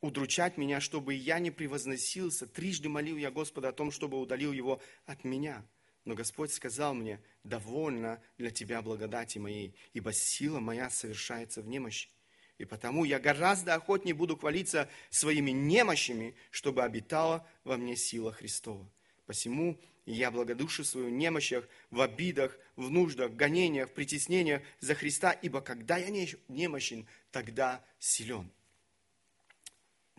удручать 0.00 0.56
меня, 0.56 0.80
чтобы 0.80 1.14
я 1.14 1.38
не 1.38 1.50
превозносился. 1.50 2.46
Трижды 2.46 2.88
молил 2.88 3.16
я 3.16 3.30
Господа 3.30 3.68
о 3.68 3.72
том, 3.72 3.90
чтобы 3.90 4.20
удалил 4.20 4.52
его 4.52 4.80
от 5.06 5.24
меня. 5.24 5.64
Но 6.04 6.14
Господь 6.14 6.52
сказал 6.52 6.94
мне, 6.94 7.20
довольно 7.44 8.22
для 8.38 8.50
тебя 8.50 8.80
благодати 8.80 9.38
моей, 9.38 9.74
ибо 9.92 10.12
сила 10.12 10.60
моя 10.60 10.88
совершается 10.90 11.60
в 11.60 11.68
немощи. 11.68 12.08
И 12.56 12.64
потому 12.64 13.04
я 13.04 13.20
гораздо 13.20 13.74
охотнее 13.74 14.14
буду 14.14 14.36
хвалиться 14.36 14.88
своими 15.10 15.50
немощами, 15.50 16.34
чтобы 16.50 16.82
обитала 16.82 17.46
во 17.62 17.76
мне 17.76 17.94
сила 17.94 18.32
Христова. 18.32 18.90
Посему 19.26 19.78
я 20.06 20.30
благодушествую 20.30 21.08
в 21.08 21.10
немощах, 21.10 21.68
в 21.90 22.00
обидах, 22.00 22.58
в 22.76 22.90
нуждах, 22.90 23.30
в 23.30 23.36
гонениях, 23.36 23.90
в 23.90 23.92
притеснениях 23.92 24.62
за 24.80 24.94
Христа, 24.94 25.32
ибо 25.32 25.60
когда 25.60 25.98
я 25.98 26.08
немощен, 26.48 27.06
тогда 27.30 27.84
силен. 27.98 28.50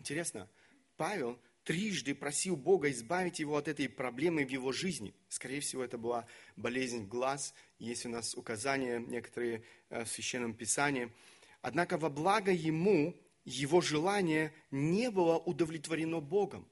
Интересно, 0.00 0.48
Павел 0.96 1.38
трижды 1.62 2.14
просил 2.14 2.56
Бога 2.56 2.90
избавить 2.90 3.38
его 3.38 3.58
от 3.58 3.68
этой 3.68 3.86
проблемы 3.86 4.46
в 4.46 4.48
его 4.48 4.72
жизни. 4.72 5.12
Скорее 5.28 5.60
всего, 5.60 5.84
это 5.84 5.98
была 5.98 6.26
болезнь 6.56 7.06
глаз. 7.06 7.52
Есть 7.78 8.06
у 8.06 8.08
нас 8.08 8.34
указания 8.34 8.98
некоторые 8.98 9.62
э, 9.90 10.04
в 10.04 10.08
Священном 10.08 10.54
Писании. 10.54 11.12
Однако 11.60 11.98
во 11.98 12.08
благо 12.08 12.50
ему 12.50 13.14
его 13.44 13.82
желание 13.82 14.54
не 14.70 15.10
было 15.10 15.36
удовлетворено 15.36 16.20
Богом. 16.20 16.66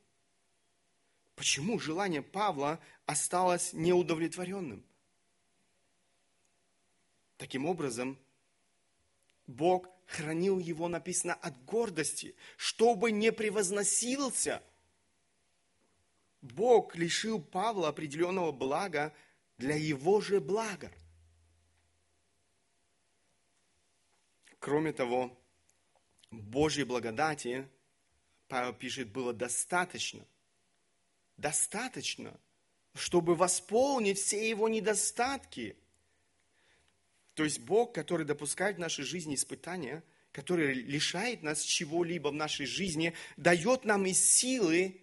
Почему 1.35 1.79
желание 1.79 2.22
Павла 2.22 2.81
осталось 3.05 3.74
неудовлетворенным? 3.74 4.83
Таким 7.37 7.66
образом, 7.66 8.18
Бог 9.49 9.89
хранил 10.07 10.59
его, 10.59 10.89
написано, 10.89 11.35
от 11.35 11.65
гордости, 11.65 12.37
чтобы 12.57 13.11
не 13.11 13.33
превозносился. 13.33 14.63
Бог 16.43 16.95
лишил 16.95 17.43
Павла 17.43 17.89
определенного 17.89 18.53
блага 18.53 19.13
для 19.57 19.75
его 19.75 20.21
же 20.21 20.41
блага. 20.41 20.93
Кроме 24.61 24.93
того, 24.93 25.37
Божьей 26.31 26.85
благодати, 26.85 27.67
Павел 28.49 28.75
пишет, 28.75 29.09
было 29.09 29.33
достаточно. 29.33 30.25
Достаточно, 31.39 32.39
чтобы 32.95 33.35
восполнить 33.35 34.19
все 34.19 34.47
его 34.49 34.69
недостатки– 34.69 35.75
то 37.39 37.45
есть 37.45 37.61
Бог, 37.61 37.95
который 37.95 38.26
допускает 38.26 38.78
в 38.78 38.80
нашей 38.80 39.05
жизни 39.05 39.36
испытания, 39.36 40.03
который 40.32 40.74
лишает 40.74 41.45
нас 41.45 41.62
чего-либо 41.62 42.30
в 42.30 42.32
нашей 42.32 42.66
жизни, 42.66 43.14
дает 43.36 43.84
нам 43.84 44.07
и 44.07 44.12
силы 44.12 45.01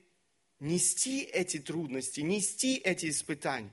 нести 0.60 1.22
эти 1.22 1.60
трудности, 1.60 2.20
нести 2.20 2.76
эти 2.76 3.10
испытания. 3.10 3.72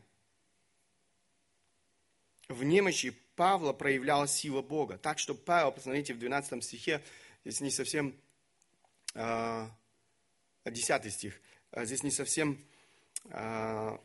В 2.46 2.62
немощи 2.62 3.10
Павла 3.34 3.72
проявляла 3.72 4.28
сила 4.28 4.62
Бога. 4.62 4.96
Так 4.96 5.18
что 5.18 5.34
Павел, 5.34 5.72
посмотрите, 5.72 6.14
в 6.14 6.20
12 6.20 6.62
стихе, 6.62 7.02
здесь 7.44 7.62
не 7.62 7.70
совсем, 7.72 8.14
э, 9.14 9.66
10 10.66 11.12
стих, 11.12 11.40
а 11.72 11.84
здесь 11.84 12.04
не 12.04 12.12
совсем 12.12 12.52
а, 12.54 12.71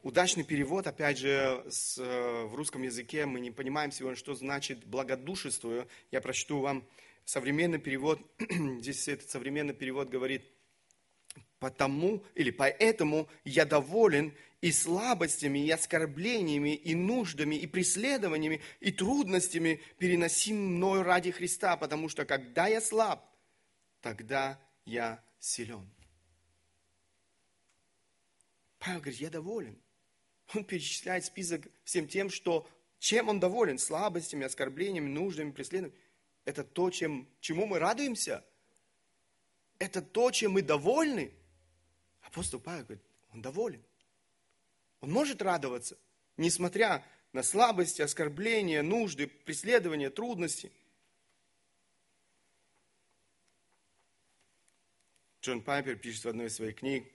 удачный 0.03 0.43
перевод, 0.43 0.87
опять 0.87 1.17
же, 1.17 1.65
с, 1.69 1.97
в 1.97 2.53
русском 2.55 2.83
языке 2.83 3.25
мы 3.25 3.39
не 3.39 3.51
понимаем 3.51 3.91
сегодня, 3.91 4.15
что 4.15 4.35
значит 4.35 4.85
благодушествую. 4.85 5.87
Я 6.11 6.21
прочту 6.21 6.59
вам 6.59 6.87
современный 7.25 7.79
перевод. 7.79 8.19
Здесь 8.79 9.07
этот 9.07 9.29
современный 9.29 9.73
перевод 9.73 10.09
говорит, 10.09 10.45
потому 11.59 12.23
или 12.35 12.51
поэтому 12.51 13.27
я 13.43 13.65
доволен 13.65 14.33
и 14.61 14.71
слабостями, 14.71 15.59
и 15.65 15.69
оскорблениями, 15.69 16.75
и 16.75 16.95
нуждами, 16.95 17.55
и 17.55 17.67
преследованиями, 17.67 18.61
и 18.79 18.91
трудностями, 18.91 19.81
переносим 19.97 20.75
мною 20.75 21.03
ради 21.03 21.31
Христа, 21.31 21.77
потому 21.77 22.09
что 22.09 22.25
когда 22.25 22.67
я 22.67 22.81
слаб, 22.81 23.29
тогда 24.01 24.59
я 24.85 25.23
силен. 25.39 25.87
Павел 28.87 29.01
говорит, 29.01 29.19
я 29.19 29.29
доволен. 29.29 29.77
Он 30.55 30.63
перечисляет 30.63 31.25
список 31.25 31.67
всем 31.83 32.07
тем, 32.07 32.29
что, 32.29 32.65
чем 32.99 33.27
он 33.27 33.37
доволен, 33.37 33.77
слабостями, 33.77 34.45
оскорблениями, 34.45 35.09
нуждами, 35.09 35.51
преследованиями. 35.51 36.01
Это 36.45 36.63
то, 36.63 36.89
чем, 36.89 37.27
чему 37.41 37.65
мы 37.65 37.79
радуемся. 37.79 38.45
Это 39.77 40.01
то, 40.01 40.31
чем 40.31 40.53
мы 40.53 40.61
довольны. 40.61 41.33
Апостол 42.21 42.61
Павел 42.61 42.85
говорит, 42.85 43.03
он 43.33 43.41
доволен. 43.41 43.83
Он 45.01 45.11
может 45.11 45.41
радоваться, 45.41 45.97
несмотря 46.37 47.05
на 47.33 47.43
слабости, 47.43 48.01
оскорбления, 48.01 48.83
нужды, 48.83 49.27
преследования, 49.27 50.09
трудности. 50.09 50.71
Джон 55.41 55.61
Пайпер 55.61 55.97
пишет 55.97 56.23
в 56.23 56.29
одной 56.29 56.47
из 56.47 56.55
своих 56.55 56.77
книг, 56.77 57.11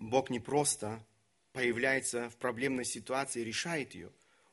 Бог 0.00 0.30
не 0.30 0.40
просто 0.40 1.04
появляется 1.52 2.30
в 2.30 2.36
проблемной 2.36 2.86
ситуации 2.86 3.42
и 3.42 3.44
решает 3.44 3.94
ее. 3.94 4.10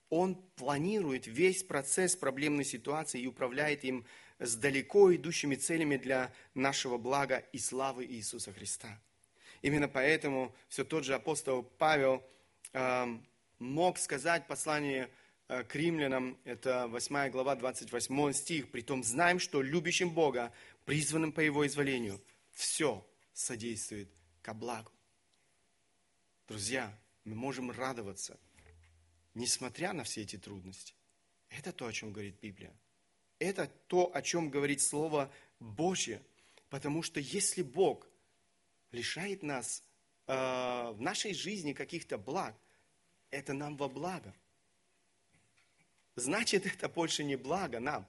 Он 0.09 0.35
планирует 0.55 1.25
весь 1.25 1.63
процесс 1.63 2.15
проблемной 2.15 2.65
ситуации 2.65 3.21
и 3.21 3.27
управляет 3.27 3.83
им 3.83 4.05
с 4.39 4.55
далеко 4.55 5.13
идущими 5.15 5.55
целями 5.55 5.97
для 5.97 6.33
нашего 6.53 6.97
блага 6.97 7.37
и 7.37 7.59
славы 7.59 8.05
Иисуса 8.05 8.53
Христа. 8.53 9.01
Именно 9.61 9.87
поэтому 9.87 10.53
все 10.67 10.83
тот 10.83 11.03
же 11.03 11.15
апостол 11.15 11.63
Павел 11.63 12.23
э, 12.73 13.17
мог 13.59 13.97
сказать 13.97 14.47
послание 14.47 15.09
э, 15.47 15.63
к 15.63 15.75
римлянам, 15.75 16.37
это 16.43 16.87
8 16.87 17.31
глава, 17.31 17.55
28 17.55 18.33
стих, 18.33 18.69
«Притом 18.69 19.03
знаем, 19.03 19.39
что 19.39 19.61
любящим 19.61 20.11
Бога, 20.11 20.53
призванным 20.85 21.31
по 21.31 21.39
Его 21.39 21.65
изволению, 21.65 22.21
все 22.53 23.05
содействует 23.33 24.09
ко 24.41 24.53
благу». 24.53 24.96
Друзья, 26.47 26.97
мы 27.25 27.35
можем 27.35 27.71
радоваться, 27.71 28.39
несмотря 29.33 29.91
на 29.91 30.05
все 30.05 30.21
эти 30.21 30.37
трудности. 30.37 30.93
Это 31.49 31.73
то, 31.73 31.87
о 31.87 31.91
чем 31.91 32.13
говорит 32.13 32.39
Библия. 32.39 32.73
Это 33.37 33.67
то, 33.87 34.15
о 34.15 34.21
чем 34.21 34.49
говорит 34.49 34.81
Слово 34.81 35.29
Божье. 35.59 36.23
Потому 36.69 37.03
что 37.03 37.19
если 37.19 37.63
Бог 37.63 38.07
лишает 38.91 39.43
нас 39.43 39.83
э, 40.27 40.33
в 40.33 41.01
нашей 41.01 41.33
жизни 41.33 41.73
каких-то 41.73 42.17
благ, 42.17 42.55
это 43.29 43.51
нам 43.51 43.75
во 43.75 43.89
благо. 43.89 44.33
Значит, 46.15 46.65
это 46.65 46.87
больше 46.87 47.25
не 47.25 47.35
благо 47.35 47.81
нам. 47.81 48.07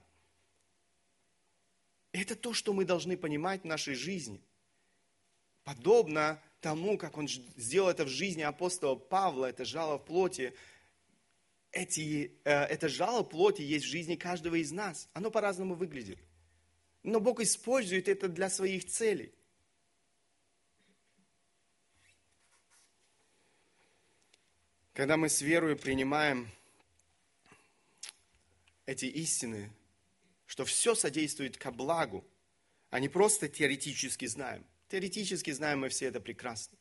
Это 2.13 2.37
то, 2.37 2.53
что 2.53 2.71
мы 2.71 2.85
должны 2.85 3.17
понимать 3.17 3.63
в 3.63 3.67
нашей 3.67 3.95
жизни. 3.95 4.41
Подобно 5.65 6.41
тому, 6.61 6.97
как 6.97 7.17
он 7.17 7.27
сделал 7.27 7.89
это 7.89 8.05
в 8.05 8.09
жизни 8.09 8.41
апостола 8.41 8.95
Павла, 8.95 9.45
это 9.45 9.65
жало 9.65 9.97
в 9.97 10.05
плоти, 10.05 10.53
эти, 11.71 12.33
э, 12.43 12.51
это 12.51 12.89
жало 12.89 13.23
плоти 13.23 13.61
есть 13.61 13.85
в 13.85 13.89
жизни 13.89 14.15
каждого 14.15 14.55
из 14.55 14.71
нас. 14.71 15.07
Оно 15.13 15.31
по-разному 15.31 15.75
выглядит. 15.75 16.19
Но 17.03 17.19
Бог 17.19 17.39
использует 17.39 18.07
это 18.07 18.27
для 18.27 18.49
своих 18.49 18.85
целей. 18.85 19.33
Когда 24.93 25.15
мы 25.15 25.29
с 25.29 25.41
верой 25.41 25.77
принимаем 25.77 26.49
эти 28.85 29.05
истины, 29.05 29.71
что 30.45 30.65
все 30.65 30.93
содействует 30.93 31.55
ко 31.57 31.71
благу, 31.71 32.25
а 32.89 32.99
не 32.99 33.07
просто 33.07 33.47
теоретически 33.47 34.25
знаем– 34.25 34.65
Теоретически 34.89 35.51
знаем 35.51 35.81
мы 35.81 35.89
все 35.89 36.07
это 36.07 36.19
прекрасно. 36.19 36.77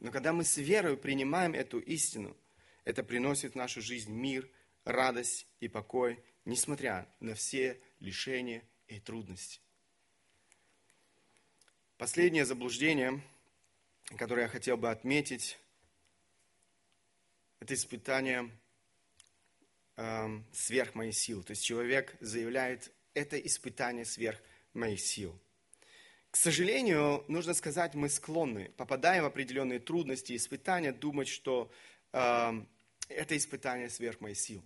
Но 0.00 0.10
когда 0.10 0.32
мы 0.32 0.44
с 0.44 0.56
верой 0.56 0.96
принимаем 0.96 1.54
эту 1.54 1.78
истину, 1.78 2.36
это 2.84 3.04
приносит 3.04 3.52
в 3.52 3.56
нашу 3.56 3.82
жизнь 3.82 4.12
мир, 4.12 4.50
радость 4.84 5.46
и 5.60 5.68
покой, 5.68 6.22
несмотря 6.46 7.06
на 7.20 7.34
все 7.34 7.80
лишения 8.00 8.64
и 8.88 8.98
трудности. 8.98 9.60
Последнее 11.98 12.46
заблуждение, 12.46 13.22
которое 14.16 14.42
я 14.42 14.48
хотел 14.48 14.78
бы 14.78 14.90
отметить, 14.90 15.58
это 17.60 17.74
испытание 17.74 18.50
э, 19.96 20.40
сверх 20.52 20.94
моей 20.94 21.12
силы. 21.12 21.42
То 21.42 21.50
есть 21.50 21.64
человек 21.64 22.16
заявляет, 22.20 22.90
это 23.12 23.38
испытание 23.38 24.04
сверх 24.06 24.40
моих 24.72 25.00
сил. 25.00 25.38
К 26.34 26.36
сожалению, 26.36 27.24
нужно 27.28 27.54
сказать, 27.54 27.94
мы 27.94 28.08
склонны, 28.08 28.72
попадаем 28.76 29.22
в 29.22 29.26
определенные 29.26 29.78
трудности, 29.78 30.34
испытания, 30.34 30.90
думать, 30.90 31.28
что 31.28 31.70
э, 32.12 32.52
это 33.08 33.36
испытание 33.36 33.88
сверх 33.88 34.20
моей 34.20 34.34
силы. 34.34 34.64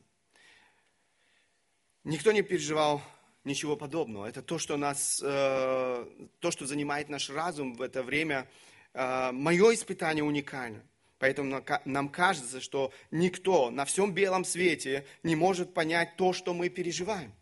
Никто 2.05 2.33
не 2.33 2.41
переживал 2.41 3.03
ничего 3.45 3.77
подобного. 3.77 4.25
Это 4.25 4.41
то, 4.41 4.59
что 4.59 4.79
нас, 4.79 5.21
э, 5.23 6.07
то, 6.39 6.51
что 6.51 6.65
занимает 6.65 7.11
наш 7.11 7.29
разум 7.29 7.75
в 7.75 7.83
это 7.83 8.03
время. 8.03 8.49
Э, 8.95 9.31
мое 9.33 9.75
испытание 9.75 10.25
уникально. 10.25 10.83
Поэтому 11.19 11.63
нам 11.85 12.09
кажется, 12.09 12.63
что 12.63 12.95
никто 13.11 13.71
на 13.71 13.85
всем 13.85 14.15
белом 14.15 14.47
свете 14.47 15.07
не 15.23 15.37
может 15.37 15.75
понять 15.75 16.17
то, 16.17 16.33
что 16.33 16.55
мы 16.55 16.71
переживаем. 16.71 17.35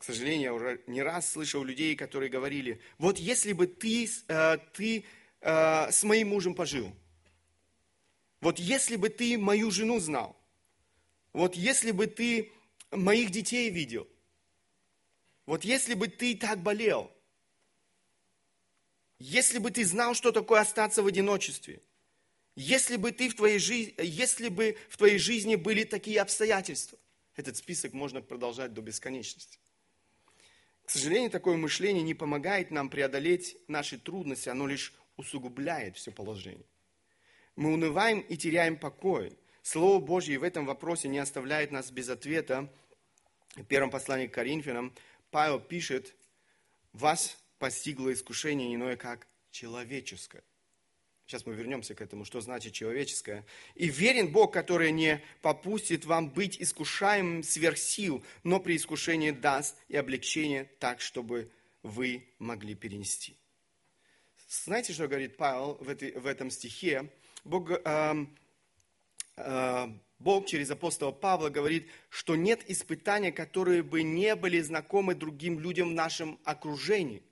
К 0.00 0.04
сожалению, 0.04 0.44
я 0.44 0.54
уже 0.54 0.80
не 0.86 1.02
раз 1.02 1.30
слышал 1.30 1.62
людей, 1.62 1.94
которые 1.94 2.30
говорили, 2.30 2.80
вот 2.96 3.18
если 3.18 3.52
бы 3.52 3.66
ты, 3.66 4.08
э, 4.28 4.56
ты 4.72 5.04
э, 5.42 5.92
с 5.92 6.02
моим 6.04 6.30
мужем 6.30 6.54
пожил, 6.54 6.90
вот 8.40 8.58
если 8.58 8.96
бы 8.96 9.10
ты 9.10 9.36
мою 9.36 9.70
жену 9.70 10.00
знал, 10.00 10.40
вот 11.34 11.54
если 11.54 11.90
бы 11.90 12.06
ты 12.06 12.50
моих 12.90 13.30
детей 13.30 13.68
видел, 13.68 14.08
вот 15.44 15.64
если 15.64 15.92
бы 15.92 16.08
ты 16.08 16.34
так 16.34 16.62
болел, 16.62 17.12
если 19.18 19.58
бы 19.58 19.70
ты 19.70 19.84
знал, 19.84 20.14
что 20.14 20.32
такое 20.32 20.62
остаться 20.62 21.02
в 21.02 21.08
одиночестве, 21.08 21.82
если 22.56 22.96
бы 22.96 23.12
ты 23.12 23.28
в 23.28 23.34
твоей 23.34 23.58
жизни, 23.58 23.94
если 23.98 24.48
бы 24.48 24.78
в 24.88 24.96
твоей 24.96 25.18
жизни 25.18 25.56
были 25.56 25.84
такие 25.84 26.22
обстоятельства, 26.22 26.98
этот 27.36 27.58
список 27.58 27.92
можно 27.92 28.22
продолжать 28.22 28.72
до 28.72 28.80
бесконечности. 28.80 29.58
К 30.90 30.92
сожалению, 30.92 31.30
такое 31.30 31.56
мышление 31.56 32.02
не 32.02 32.14
помогает 32.14 32.72
нам 32.72 32.90
преодолеть 32.90 33.56
наши 33.68 33.96
трудности, 33.96 34.48
оно 34.48 34.66
лишь 34.66 34.92
усугубляет 35.16 35.96
все 35.96 36.10
положение. 36.10 36.66
Мы 37.54 37.72
унываем 37.72 38.18
и 38.18 38.36
теряем 38.36 38.76
покой. 38.76 39.38
Слово 39.62 40.04
Божье 40.04 40.40
в 40.40 40.42
этом 40.42 40.66
вопросе 40.66 41.06
не 41.06 41.20
оставляет 41.20 41.70
нас 41.70 41.92
без 41.92 42.08
ответа. 42.08 42.68
В 43.54 43.62
первом 43.62 43.90
послании 43.90 44.26
к 44.26 44.34
Коринфянам 44.34 44.92
Павел 45.30 45.60
пишет, 45.60 46.16
вас 46.92 47.38
постигло 47.60 48.12
искушение 48.12 48.74
иное, 48.74 48.96
как 48.96 49.28
человеческое. 49.52 50.42
Сейчас 51.30 51.46
мы 51.46 51.54
вернемся 51.54 51.94
к 51.94 52.00
этому, 52.00 52.24
что 52.24 52.40
значит 52.40 52.72
человеческое. 52.72 53.46
И 53.76 53.88
верен 53.88 54.32
Бог, 54.32 54.52
который 54.52 54.90
не 54.90 55.22
попустит 55.42 56.04
вам 56.04 56.28
быть 56.28 56.60
искушаемым 56.60 57.44
сверх 57.44 57.78
сил, 57.78 58.24
но 58.42 58.58
при 58.58 58.74
искушении 58.74 59.30
даст 59.30 59.76
и 59.86 59.96
облегчение 59.96 60.64
так, 60.80 61.00
чтобы 61.00 61.48
вы 61.84 62.26
могли 62.40 62.74
перенести. 62.74 63.36
Знаете, 64.48 64.92
что 64.92 65.06
говорит 65.06 65.36
Павел 65.36 65.74
в, 65.80 65.88
этой, 65.88 66.18
в 66.18 66.26
этом 66.26 66.50
стихе? 66.50 67.08
Бог, 67.44 67.70
э, 67.70 68.26
э, 69.36 69.86
Бог 70.18 70.46
через 70.46 70.68
апостола 70.72 71.12
Павла 71.12 71.48
говорит, 71.48 71.88
что 72.08 72.34
нет 72.34 72.68
испытания, 72.68 73.30
которые 73.30 73.84
бы 73.84 74.02
не 74.02 74.34
были 74.34 74.60
знакомы 74.60 75.14
другим 75.14 75.60
людям 75.60 75.90
в 75.90 75.94
нашем 75.94 76.40
окружении. 76.42 77.22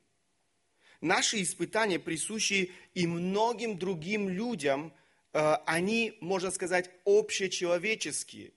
Наши 1.00 1.42
испытания, 1.42 1.98
присущие 1.98 2.70
и 2.94 3.06
многим 3.06 3.78
другим 3.78 4.28
людям, 4.28 4.92
э, 5.32 5.54
они, 5.66 6.18
можно 6.20 6.50
сказать, 6.50 6.90
общечеловеческие. 7.04 8.52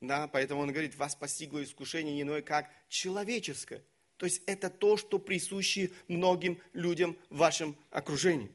Да, 0.00 0.28
поэтому 0.28 0.62
он 0.62 0.72
говорит, 0.72 0.96
вас 0.96 1.14
постигло 1.14 1.62
искушение 1.62 2.14
не 2.14 2.22
иное, 2.22 2.42
как 2.42 2.70
человеческое. 2.88 3.84
То 4.16 4.26
есть 4.26 4.42
это 4.46 4.68
то, 4.68 4.96
что 4.96 5.18
присуще 5.18 5.92
многим 6.08 6.60
людям 6.72 7.16
в 7.28 7.38
вашем 7.38 7.76
окружении. 7.90 8.50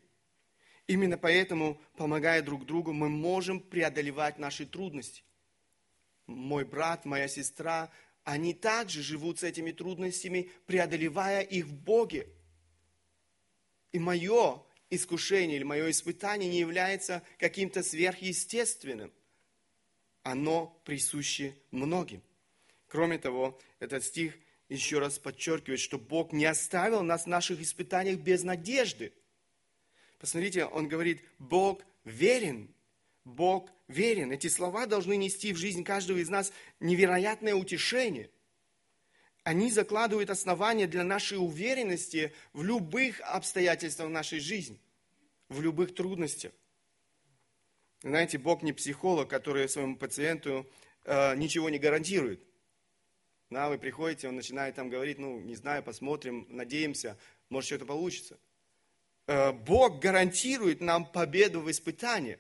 Именно 0.88 1.18
поэтому, 1.18 1.82
помогая 1.98 2.42
друг 2.42 2.66
другу, 2.66 2.94
мы 2.94 3.10
можем 3.10 3.60
преодолевать 3.60 4.38
наши 4.38 4.66
трудности. 4.66 5.24
Мой 6.28 6.66
брат, 6.66 7.06
моя 7.06 7.28
сестра, 7.28 7.92
они 8.24 8.54
также 8.54 9.02
живут 9.02 9.40
с 9.40 9.44
этими 9.44 9.72
трудностями, 9.72 10.52
преодолевая 10.66 11.42
их 11.42 11.66
в 11.66 11.74
Боге. 11.74 12.28
И 13.96 14.00
мое 14.00 14.62
искушение 14.90 15.56
или 15.56 15.64
мое 15.64 15.90
испытание 15.90 16.50
не 16.50 16.60
является 16.60 17.24
каким-то 17.40 17.82
сверхъестественным. 17.82 19.10
Оно 20.22 20.78
присуще 20.84 21.56
многим. 21.72 22.22
Кроме 22.90 23.18
того, 23.18 23.58
этот 23.80 24.04
стих 24.04 24.34
еще 24.68 25.00
раз 25.00 25.18
подчеркивает, 25.18 25.80
что 25.80 25.98
Бог 25.98 26.34
не 26.34 26.44
оставил 26.44 27.04
нас 27.04 27.24
в 27.24 27.28
наших 27.28 27.62
испытаниях 27.62 28.20
без 28.20 28.44
надежды. 28.44 29.14
Посмотрите, 30.20 30.66
он 30.66 30.90
говорит, 30.90 31.24
Бог 31.40 31.82
верен. 32.04 32.68
Бог 33.24 33.70
верен. 33.88 34.34
Эти 34.34 34.48
слова 34.48 34.88
должны 34.88 35.16
нести 35.16 35.54
в 35.54 35.58
жизнь 35.58 35.86
каждого 35.86 36.18
из 36.18 36.28
нас 36.28 36.52
невероятное 36.82 37.56
утешение 37.56 38.30
они 39.46 39.70
закладывают 39.70 40.32
основания 40.32 40.88
для 40.88 41.04
нашей 41.04 41.38
уверенности 41.38 42.34
в 42.52 42.64
любых 42.64 43.22
обстоятельствах 43.22 44.10
нашей 44.10 44.40
жизни, 44.40 44.82
в 45.50 45.62
любых 45.62 45.94
трудностях. 45.94 46.52
Знаете, 48.02 48.40
Бог 48.40 48.64
не 48.64 48.74
психолог, 48.74 49.30
который 49.30 49.70
своему 49.70 49.98
пациенту 49.98 50.68
э, 51.04 51.36
ничего 51.36 51.70
не 51.70 51.78
гарантирует. 51.78 52.44
Да, 53.52 53.70
вы 53.70 53.78
приходите, 53.78 54.28
он 54.28 54.36
начинает 54.36 54.74
там 54.76 54.90
говорить, 54.90 55.20
ну, 55.20 55.40
не 55.40 55.56
знаю, 55.56 55.84
посмотрим, 55.84 56.48
надеемся, 56.50 57.16
может, 57.50 57.68
что-то 57.68 57.86
получится. 57.86 58.40
Э, 59.28 59.52
Бог 59.52 60.00
гарантирует 60.00 60.82
нам 60.82 61.06
победу 61.06 61.62
в 61.62 61.70
испытаниях. 61.70 62.40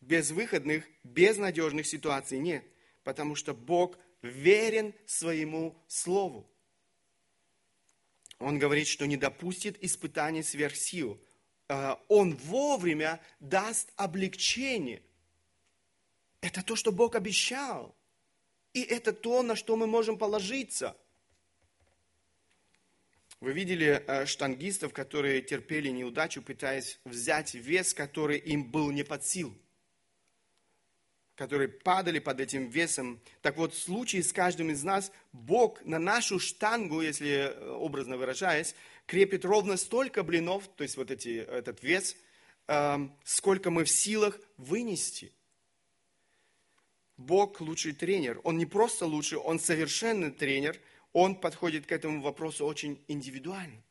Безвыходных, 0.00 0.84
безнадежных 1.04 1.86
ситуаций 1.86 2.40
нет, 2.40 2.64
потому 3.04 3.36
что 3.36 3.54
Бог 3.54 3.96
верен 4.26 4.94
своему 5.06 5.76
слову. 5.88 6.48
Он 8.38 8.58
говорит, 8.58 8.86
что 8.86 9.06
не 9.06 9.16
допустит 9.16 9.82
испытаний 9.82 10.42
сверх 10.42 10.76
сил. 10.76 11.20
А, 11.68 12.00
он 12.08 12.36
вовремя 12.36 13.20
даст 13.40 13.92
облегчение. 13.96 15.02
Это 16.40 16.62
то, 16.62 16.76
что 16.76 16.92
Бог 16.92 17.14
обещал. 17.14 17.94
И 18.74 18.82
это 18.82 19.12
то, 19.12 19.42
на 19.42 19.56
что 19.56 19.76
мы 19.76 19.86
можем 19.86 20.18
положиться. 20.18 20.96
Вы 23.40 23.52
видели 23.52 24.04
э, 24.06 24.26
штангистов, 24.26 24.92
которые 24.92 25.40
терпели 25.40 25.88
неудачу, 25.88 26.42
пытаясь 26.42 27.00
взять 27.04 27.54
вес, 27.54 27.94
который 27.94 28.38
им 28.38 28.70
был 28.70 28.90
не 28.90 29.02
под 29.02 29.24
силу 29.24 29.54
которые 31.36 31.68
падали 31.68 32.18
под 32.18 32.40
этим 32.40 32.68
весом. 32.68 33.20
Так 33.42 33.58
вот, 33.58 33.74
в 33.74 33.78
случае 33.78 34.22
с 34.22 34.32
каждым 34.32 34.70
из 34.70 34.82
нас, 34.82 35.12
Бог 35.32 35.84
на 35.84 35.98
нашу 35.98 36.40
штангу, 36.40 37.02
если 37.02 37.28
э, 37.28 37.70
образно 37.72 38.16
выражаясь, 38.16 38.74
крепит 39.06 39.44
ровно 39.44 39.76
столько 39.76 40.22
блинов, 40.22 40.66
то 40.76 40.82
есть 40.82 40.96
вот 40.96 41.10
эти, 41.10 41.38
этот 41.38 41.82
вес, 41.82 42.16
эм, 42.66 43.14
сколько 43.22 43.70
мы 43.70 43.84
в 43.84 43.90
силах 43.90 44.40
вынести. 44.56 45.30
Бог 47.18 47.60
лучший 47.60 47.92
тренер. 47.92 48.40
Он 48.42 48.56
не 48.56 48.66
просто 48.66 49.06
лучший, 49.06 49.38
он 49.38 49.60
совершенный 49.60 50.30
тренер. 50.30 50.80
Он 51.12 51.34
подходит 51.34 51.86
к 51.86 51.92
этому 51.92 52.20
вопросу 52.20 52.66
очень 52.66 53.02
индивидуально, 53.08 53.82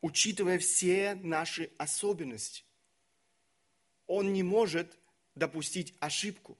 учитывая 0.00 0.58
все 0.58 1.14
наши 1.14 1.70
особенности. 1.76 2.64
Он 4.06 4.32
не 4.32 4.42
может 4.42 4.98
допустить 5.34 5.94
ошибку. 6.00 6.56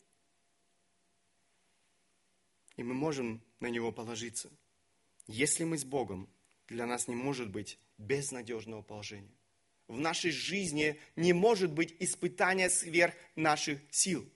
И 2.77 2.83
мы 2.83 2.95
можем 2.95 3.41
на 3.61 3.69
него 3.69 3.93
положиться. 3.93 4.51
Если 5.27 5.65
мы 5.65 5.79
с 5.79 5.85
Богом, 5.85 6.29
для 6.69 6.87
нас 6.87 7.09
не 7.09 7.15
может 7.15 7.51
быть 7.51 7.79
безнадежного 7.99 8.83
положения. 8.83 9.31
В 9.87 9.99
нашей 9.99 10.31
жизни 10.31 10.99
не 11.15 11.33
может 11.33 11.71
быть 11.71 11.95
испытания 12.01 12.71
сверх 12.71 13.15
наших 13.37 13.79
сил. 13.91 14.29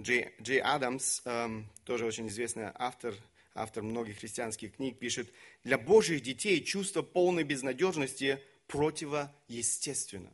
Джей, 0.00 0.32
Джей 0.40 0.60
Адамс, 0.60 1.22
эм, 1.24 1.68
тоже 1.84 2.06
очень 2.06 2.28
известный 2.28 2.70
автор, 2.74 3.14
автор 3.54 3.82
многих 3.82 4.18
христианских 4.18 4.76
книг, 4.76 4.98
пишет, 4.98 5.32
для 5.64 5.76
Божьих 5.76 6.22
детей 6.22 6.62
чувство 6.64 7.02
полной 7.02 7.42
безнадежности 7.42 8.42
противоестественно 8.66 10.32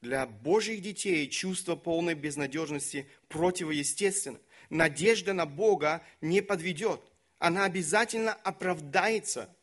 для 0.00 0.26
Божьих 0.26 0.82
детей 0.82 1.28
чувство 1.28 1.76
полной 1.76 2.14
безнадежности 2.14 3.08
противоестественно. 3.28 4.38
Надежда 4.70 5.32
на 5.32 5.46
Бога 5.46 6.02
не 6.20 6.42
подведет. 6.42 7.00
Она 7.38 7.64
обязательно 7.64 8.32
оправдается. 8.32 9.54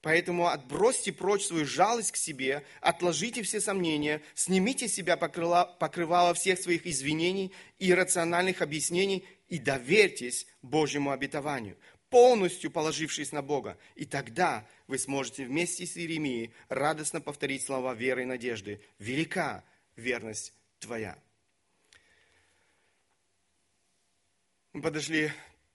Поэтому 0.00 0.46
отбросьте 0.46 1.12
прочь 1.12 1.44
свою 1.44 1.66
жалость 1.66 2.12
к 2.12 2.16
себе, 2.16 2.64
отложите 2.80 3.42
все 3.42 3.60
сомнения, 3.60 4.22
снимите 4.34 4.86
с 4.86 4.94
себя 4.94 5.16
покрывало, 5.16 5.76
покрывало 5.80 6.34
всех 6.34 6.58
своих 6.60 6.86
извинений 6.86 7.52
и 7.78 7.92
рациональных 7.92 8.62
объяснений 8.62 9.24
и 9.48 9.58
доверьтесь 9.58 10.46
Божьему 10.62 11.10
обетованию 11.10 11.76
полностью 12.10 12.70
положившись 12.70 13.32
на 13.32 13.42
Бога. 13.42 13.78
И 13.94 14.04
тогда 14.04 14.66
вы 14.86 14.98
сможете 14.98 15.44
вместе 15.44 15.86
с 15.86 15.96
Иеремией 15.96 16.52
радостно 16.68 17.20
повторить 17.20 17.64
слова 17.64 17.94
веры 17.94 18.22
и 18.22 18.26
надежды. 18.26 18.80
Велика 18.98 19.64
верность 19.96 20.52
твоя. 20.78 21.18
Мы 24.72 24.82
подошли 24.82 25.32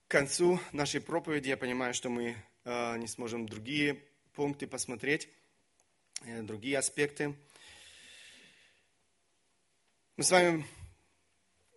к 0.07 0.11
концу 0.11 0.59
нашей 0.71 1.01
проповеди. 1.01 1.49
Я 1.49 1.57
понимаю, 1.57 1.93
что 1.93 2.09
мы 2.09 2.35
э, 2.63 2.97
не 2.97 3.07
сможем 3.07 3.47
другие 3.47 4.01
пункты 4.33 4.67
посмотреть, 4.67 5.29
э, 6.25 6.41
другие 6.41 6.77
аспекты. 6.77 7.35
Мы 10.15 10.23
с 10.23 10.31
вами 10.31 10.65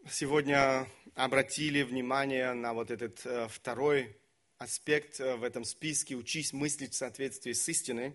сегодня 0.09 0.86
обратили 1.14 1.82
внимание 1.82 2.52
на 2.52 2.74
вот 2.74 2.90
этот 2.90 3.24
э, 3.24 3.48
второй 3.48 4.14
аспект 4.59 5.20
э, 5.20 5.36
в 5.36 5.44
этом 5.44 5.64
списке 5.64 6.14
«Учись 6.14 6.52
мыслить 6.52 6.94
в 6.94 6.96
соответствии 6.96 7.52
с 7.52 7.68
истиной». 7.68 8.14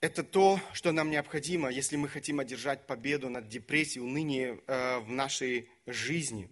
Это 0.00 0.22
то, 0.22 0.60
что 0.72 0.92
нам 0.92 1.10
необходимо, 1.10 1.70
если 1.70 1.96
мы 1.96 2.08
хотим 2.08 2.38
одержать 2.38 2.86
победу 2.86 3.28
над 3.28 3.48
депрессией, 3.48 4.04
унынием 4.04 4.62
э, 4.66 4.98
в 4.98 5.10
нашей 5.10 5.68
жизни. 5.86 6.48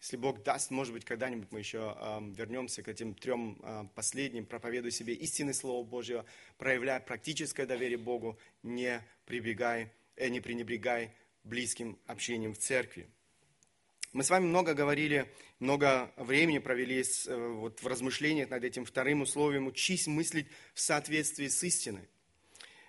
Если 0.00 0.16
Бог 0.16 0.42
даст, 0.42 0.70
может 0.70 0.92
быть, 0.92 1.04
когда-нибудь 1.04 1.50
мы 1.52 1.60
еще 1.60 1.96
э, 1.96 2.18
вернемся 2.34 2.82
к 2.82 2.88
этим 2.88 3.14
трем 3.14 3.58
э, 3.62 3.84
последним, 3.94 4.46
проповедуй 4.46 4.90
себе 4.90 5.14
истинное 5.14 5.54
Слово 5.54 5.86
Божье, 5.86 6.24
проявляя 6.58 7.00
практическое 7.00 7.66
доверие 7.66 7.98
Богу, 7.98 8.38
не, 8.62 9.02
прибегай, 9.24 9.92
не 10.16 10.40
пренебрегай 10.40 11.14
близким 11.44 11.98
общением 12.06 12.52
в 12.52 12.58
церкви. 12.58 13.08
Мы 14.12 14.24
с 14.24 14.30
вами 14.30 14.46
много 14.46 14.72
говорили, 14.72 15.30
много 15.58 16.10
времени 16.16 16.58
провели 16.58 17.04
с, 17.04 17.26
э, 17.26 17.36
вот, 17.36 17.82
в 17.82 17.86
размышлениях 17.86 18.48
над 18.48 18.64
этим 18.64 18.86
вторым 18.86 19.20
условием 19.20 19.66
«учись 19.66 20.06
мыслить 20.06 20.46
в 20.72 20.80
соответствии 20.80 21.48
с 21.48 21.62
истиной». 21.62 22.08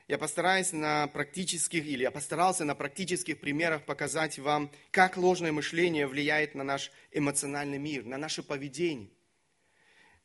Я 0.07 0.17
постараюсь 0.17 0.71
на 0.71 1.07
практических, 1.07 1.85
или 1.85 2.03
я 2.03 2.09
постарался 2.09 2.63
на 2.63 2.73
практических 2.73 3.39
примерах 3.39 3.85
показать 3.85 4.39
вам, 4.39 4.71
как 4.91 5.17
ложное 5.17 5.51
мышление 5.51 6.07
влияет 6.07 6.55
на 6.55 6.63
наш 6.63 6.89
эмоциональный 7.11 7.77
мир, 7.77 8.05
на 8.05 8.17
наше 8.17 8.41
поведение. 8.41 9.09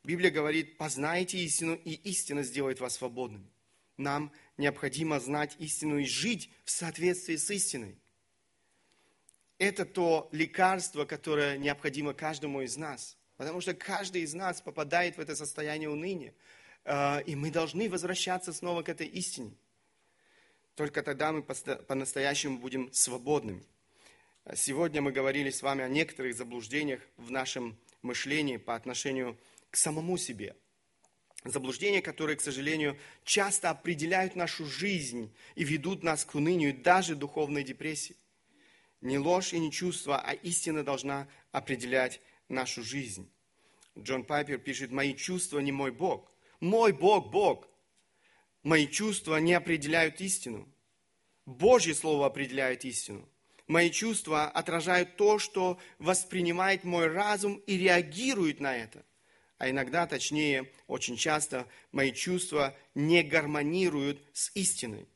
Библия 0.05 0.31
говорит, 0.31 0.79
познайте 0.79 1.39
истину, 1.39 1.75
и 1.75 1.93
истина 1.93 2.45
сделает 2.45 2.79
вас 2.79 2.95
свободными. 2.95 3.51
Нам 3.97 4.33
необходимо 4.59 5.19
знать 5.19 5.57
истину 5.59 5.99
и 5.99 6.05
жить 6.05 6.51
в 6.65 6.71
соответствии 6.71 7.37
с 7.37 7.51
истиной. 7.51 7.99
Это 9.65 9.87
то 9.87 10.29
лекарство, 10.31 11.07
которое 11.07 11.57
необходимо 11.57 12.13
каждому 12.13 12.61
из 12.61 12.77
нас. 12.77 13.17
Потому 13.39 13.63
что 13.63 13.73
каждый 13.73 14.21
из 14.21 14.35
нас 14.35 14.61
попадает 14.61 15.17
в 15.17 15.21
это 15.21 15.35
состояние 15.35 15.89
уныния. 15.89 16.35
Э, 16.85 17.23
и 17.23 17.35
мы 17.35 17.51
должны 17.51 17.89
возвращаться 17.89 18.53
снова 18.53 18.83
к 18.83 18.91
этой 18.91 19.07
истине. 19.07 19.55
Только 20.75 21.03
тогда 21.03 21.33
мы 21.33 21.43
по-настоящему 21.43 22.59
будем 22.59 22.93
свободными. 22.93 23.65
Сегодня 24.55 25.01
мы 25.01 25.13
говорили 25.13 25.49
с 25.49 25.63
вами 25.63 25.83
о 25.83 25.89
некоторых 25.89 26.37
заблуждениях 26.37 27.01
в 27.17 27.31
нашем 27.31 27.79
мышлении 28.03 28.59
по 28.59 28.75
отношению 28.75 29.39
к 29.71 29.79
самому 29.79 30.19
себе. 30.19 30.57
Заблуждения, 31.43 32.03
которые, 32.03 32.37
к 32.37 32.43
сожалению, 32.43 32.99
часто 33.25 33.71
определяют 33.71 34.37
нашу 34.37 34.67
жизнь 34.67 35.35
и 35.55 35.65
ведут 35.65 36.03
нас 36.03 36.27
к 36.27 36.35
унынию 36.35 36.69
и 36.69 36.77
даже 36.77 37.17
духовной 37.17 37.65
депрессии. 37.65 38.17
Не 39.05 39.19
ложь 39.19 39.53
и 39.53 39.59
не 39.59 39.71
чувство, 39.71 40.19
а 40.19 40.33
истина 40.33 40.83
должна 40.83 41.29
определять 41.53 42.23
нашу 42.49 42.83
жизнь. 42.83 43.31
Джон 43.99 44.25
Пайпер 44.25 44.57
пишет, 44.57 44.91
«Мои 44.91 45.15
чувства 45.15 45.59
не 45.59 45.73
мой 45.73 45.93
Бог. 45.93 46.33
Мой 46.59 46.93
Бог– 46.93 47.31
Бог. 47.31 47.69
Мои 48.63 48.87
чувства 48.87 49.37
не 49.37 49.53
определяют 49.53 50.23
истину. 50.23 50.67
Божье 51.45 51.95
Слово 51.95 52.25
определяет 52.25 52.87
истину. 52.87 53.29
Мои 53.67 53.91
чувства 53.91 54.49
отражают 54.49 55.17
то, 55.17 55.39
что 55.39 55.79
воспринимает 55.99 56.85
мой 56.85 57.07
разум 57.07 57.57
и 57.67 57.77
реагирует 57.77 58.61
на 58.61 58.75
это. 58.75 59.05
А 59.59 59.69
иногда, 59.69 60.07
точнее, 60.07 60.73
очень 60.87 61.19
часто, 61.19 61.69
мои 61.93 62.11
чувства 62.11 62.75
не 62.95 63.23
гармонируют 63.23 64.23
с 64.33 64.51
истиной. 64.55 65.07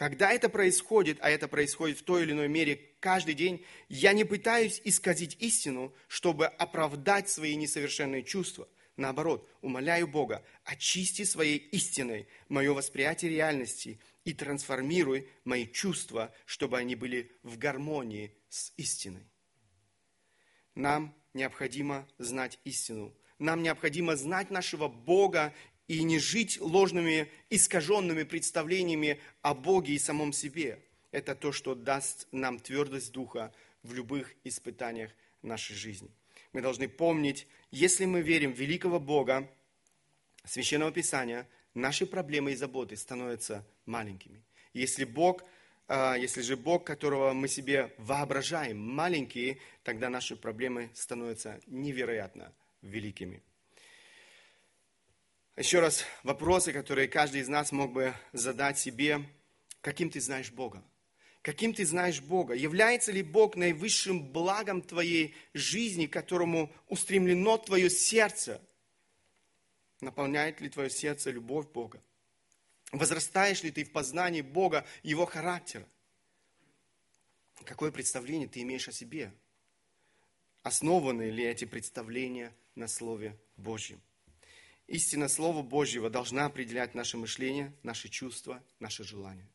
Когда 0.00 0.32
это 0.32 0.48
происходит, 0.48 1.18
а 1.20 1.28
это 1.28 1.46
происходит 1.46 1.98
в 1.98 2.04
той 2.04 2.22
или 2.22 2.32
иной 2.32 2.48
мере 2.48 2.80
каждый 3.00 3.34
день, 3.34 3.66
я 3.90 4.14
не 4.14 4.24
пытаюсь 4.24 4.80
исказить 4.82 5.36
истину, 5.40 5.94
чтобы 6.08 6.46
оправдать 6.46 7.28
свои 7.28 7.54
несовершенные 7.54 8.22
чувства– 8.22 8.66
Наоборот, 8.96 9.48
умоляю 9.62 10.06
Бога, 10.06 10.44
очисти 10.64 11.24
своей 11.24 11.56
истиной 11.56 12.28
мое 12.50 12.74
восприятие 12.74 13.30
реальности 13.30 13.98
и 14.24 14.34
трансформируй 14.34 15.26
мои 15.44 15.66
чувства, 15.66 16.34
чтобы 16.44 16.76
они 16.76 16.96
были 16.96 17.32
в 17.42 17.56
гармонии 17.56 18.36
с 18.50 18.74
истиной. 18.76 19.26
Нам 20.74 21.14
необходимо 21.32 22.06
знать 22.18 22.58
истину. 22.64 23.16
Нам 23.38 23.62
необходимо 23.62 24.16
знать 24.16 24.50
нашего 24.50 24.88
Бога 24.88 25.54
и 25.90 26.04
не 26.04 26.20
жить 26.20 26.60
ложными, 26.60 27.28
искаженными 27.50 28.22
представлениями 28.22 29.18
о 29.42 29.54
Боге 29.54 29.94
и 29.94 29.98
самом 29.98 30.32
себе. 30.32 30.78
Это 31.10 31.34
то, 31.34 31.50
что 31.50 31.74
даст 31.74 32.28
нам 32.30 32.60
твердость 32.60 33.10
духа 33.10 33.52
в 33.82 33.92
любых 33.92 34.32
испытаниях 34.44 35.10
нашей 35.42 35.74
жизни. 35.74 36.08
Мы 36.52 36.62
должны 36.62 36.88
помнить, 36.88 37.48
если 37.72 38.04
мы 38.04 38.20
верим 38.20 38.54
в 38.54 38.60
великого 38.60 39.00
Бога, 39.00 39.50
Священного 40.44 40.92
Писания, 40.92 41.48
наши 41.74 42.06
проблемы 42.06 42.52
и 42.52 42.54
заботы 42.54 42.96
становятся 42.96 43.66
маленькими. 43.84 44.40
Если 44.72 45.02
Бог, 45.02 45.42
а, 45.88 46.14
если 46.14 46.42
же 46.42 46.56
Бог, 46.56 46.84
которого 46.84 47.32
мы 47.32 47.48
себе 47.48 47.92
воображаем, 47.98 48.78
маленький, 48.78 49.58
тогда 49.82 50.08
наши 50.08 50.36
проблемы 50.36 50.88
становятся 50.94 51.60
невероятно 51.66 52.52
великими. 52.80 53.42
Еще 55.56 55.80
раз, 55.80 56.04
вопросы, 56.22 56.72
которые 56.72 57.08
каждый 57.08 57.40
из 57.42 57.48
нас 57.48 57.72
мог 57.72 57.92
бы 57.92 58.14
задать 58.32 58.78
себе. 58.78 59.24
Каким 59.80 60.10
ты 60.10 60.20
знаешь 60.20 60.50
Бога? 60.50 60.82
каким 61.42 61.72
ты 61.72 61.86
знаешь 61.86 62.20
Бога. 62.20 62.54
Является 62.54 63.12
ли 63.12 63.22
Бог 63.22 63.56
наивысшим 63.56 64.30
благом 64.32 64.82
твоей 64.82 65.34
жизни, 65.54 66.06
к 66.06 66.12
которому 66.12 66.72
устремлено 66.88 67.58
твое 67.58 67.88
сердце? 67.88 68.60
Наполняет 70.00 70.60
ли 70.60 70.68
твое 70.68 70.90
сердце 70.90 71.30
любовь 71.30 71.68
Бога? 71.68 72.02
Возрастаешь 72.92 73.62
ли 73.62 73.70
ты 73.70 73.84
в 73.84 73.92
познании 73.92 74.40
Бога, 74.40 74.86
Его 75.02 75.26
характера? 75.26 75.86
Какое 77.64 77.90
представление 77.90 78.48
ты 78.48 78.62
имеешь 78.62 78.88
о 78.88 78.92
себе? 78.92 79.32
Основаны 80.62 81.30
ли 81.30 81.44
эти 81.44 81.64
представления 81.64 82.54
на 82.74 82.88
Слове 82.88 83.38
Божьем? 83.56 84.00
Истина 84.90 85.28
Слова 85.28 85.62
Божьего 85.62 86.10
должна 86.10 86.46
определять 86.46 86.96
наше 86.96 87.16
мышление, 87.16 87.72
наши 87.84 88.08
чувства, 88.08 88.60
наши 88.80 89.04
желания. 89.04 89.48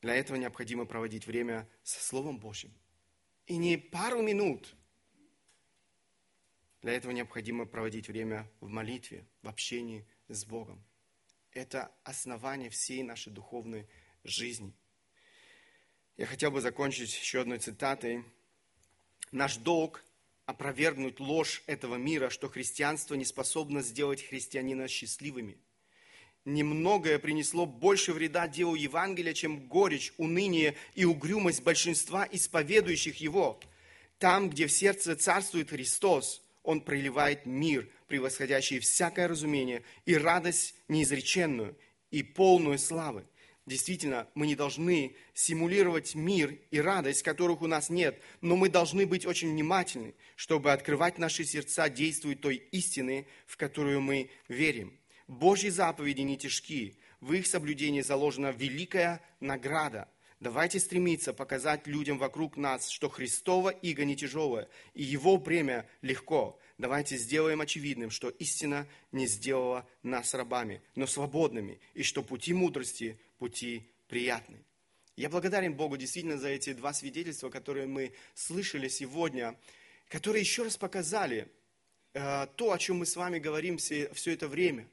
Для 0.00 0.14
этого 0.14 0.38
необходимо 0.38 0.86
проводить 0.86 1.26
время 1.26 1.68
со 1.82 2.02
Словом 2.02 2.38
Божьим. 2.38 2.72
И 3.44 3.58
не 3.58 3.76
пару 3.76 4.22
минут. 4.22 4.74
Для 6.80 6.92
этого 6.94 7.12
необходимо 7.12 7.66
проводить 7.66 8.08
время 8.08 8.50
в 8.60 8.68
молитве, 8.68 9.26
в 9.42 9.48
общении 9.48 10.06
с 10.28 10.46
Богом. 10.46 10.82
Это 11.52 11.94
основание 12.02 12.70
всей 12.70 13.02
нашей 13.02 13.30
духовной 13.30 13.86
жизни. 14.24 14.72
Я 16.16 16.24
хотел 16.24 16.50
бы 16.50 16.62
закончить 16.62 17.14
еще 17.14 17.42
одной 17.42 17.58
цитатой. 17.58 18.24
Наш 19.32 19.58
долг– 19.58 20.02
опровергнуть 20.46 21.20
ложь 21.20 21.62
этого 21.66 21.96
мира, 21.96 22.30
что 22.30 22.48
христианство 22.48 23.14
не 23.14 23.24
способно 23.24 23.82
сделать 23.82 24.22
христианина 24.22 24.88
счастливыми– 24.88 25.58
немногое 26.44 27.18
принесло 27.18 27.66
больше 27.66 28.12
вреда 28.12 28.48
делу 28.48 28.74
Евангелия, 28.74 29.32
чем 29.32 29.66
горечь, 29.66 30.12
уныние 30.18 30.74
и 30.94 31.04
угрюмость 31.04 31.62
большинства 31.62 32.28
исповедующих 32.30 33.16
его. 33.16 33.60
Там, 34.18 34.50
где 34.50 34.66
в 34.66 34.72
сердце 34.72 35.16
царствует 35.16 35.70
Христос, 35.70 36.42
Он 36.62 36.80
проливает 36.80 37.46
мир, 37.46 37.88
превосходящий 38.08 38.78
всякое 38.78 39.28
разумение, 39.28 39.82
и 40.06 40.16
радость 40.16 40.74
неизреченную, 40.88 41.76
и 42.10 42.22
полную 42.22 42.78
славы. 42.78 43.24
Действительно, 43.66 44.28
мы 44.34 44.46
не 44.46 44.56
должны 44.56 45.16
симулировать 45.32 46.14
мир 46.14 46.58
и 46.70 46.80
радость, 46.80 47.22
которых 47.22 47.62
у 47.62 47.66
нас 47.66 47.88
нет, 47.88 48.20
но 48.42 48.56
мы 48.56 48.68
должны 48.68 49.06
быть 49.06 49.24
очень 49.24 49.50
внимательны, 49.50 50.14
чтобы 50.36 50.70
открывать 50.70 51.18
наши 51.18 51.44
сердца 51.44 51.88
действуя 51.88 52.36
той 52.36 52.56
истины, 52.72 53.26
в 53.46 53.56
которую 53.56 54.02
мы 54.02 54.30
верим. 54.48 54.98
Божьи 55.28 55.70
заповеди 55.70 56.20
не 56.20 56.36
тяжки, 56.36 56.98
в 57.22 57.32
их 57.32 57.46
соблюдении 57.46 58.02
заложена 58.02 58.50
великая 58.50 59.22
награда. 59.40 60.10
Давайте 60.40 60.78
стремиться 60.78 61.32
показать 61.32 61.86
людям 61.86 62.18
вокруг 62.18 62.58
нас, 62.58 62.90
что 62.90 63.08
Христово 63.08 63.70
иго 63.70 64.04
не 64.04 64.14
тяжелое, 64.14 64.68
и 64.92 65.02
Его 65.02 65.38
бремя 65.38 65.88
легко. 66.02 66.60
Давайте 66.76 67.16
сделаем 67.16 67.62
очевидным, 67.62 68.10
что 68.10 68.28
истина 68.28 68.86
не 69.10 69.26
сделала 69.26 69.88
нас 70.02 70.34
рабами, 70.34 70.82
но 70.96 71.06
свободными, 71.06 71.80
и 71.94 72.02
что 72.02 72.22
пути 72.22 72.52
мудрости– 72.52 73.18
пути 73.44 73.86
приятны. 74.08 74.64
Я 75.16 75.28
благодарен 75.28 75.74
Богу 75.74 75.98
действительно 75.98 76.38
за 76.38 76.48
эти 76.48 76.72
два 76.72 76.94
свидетельства, 76.94 77.50
которые 77.50 77.86
мы 77.86 78.14
слышали 78.32 78.88
сегодня, 78.88 79.54
которые 80.08 80.40
еще 80.40 80.62
раз 80.62 80.78
показали 80.78 81.52
э, 82.14 82.46
то, 82.56 82.72
о 82.72 82.78
чем 82.78 83.00
мы 83.00 83.04
с 83.04 83.16
вами 83.16 83.38
говорим 83.38 83.76
все, 83.76 84.10
все 84.14 84.32
это 84.32 84.48
время. 84.48 84.88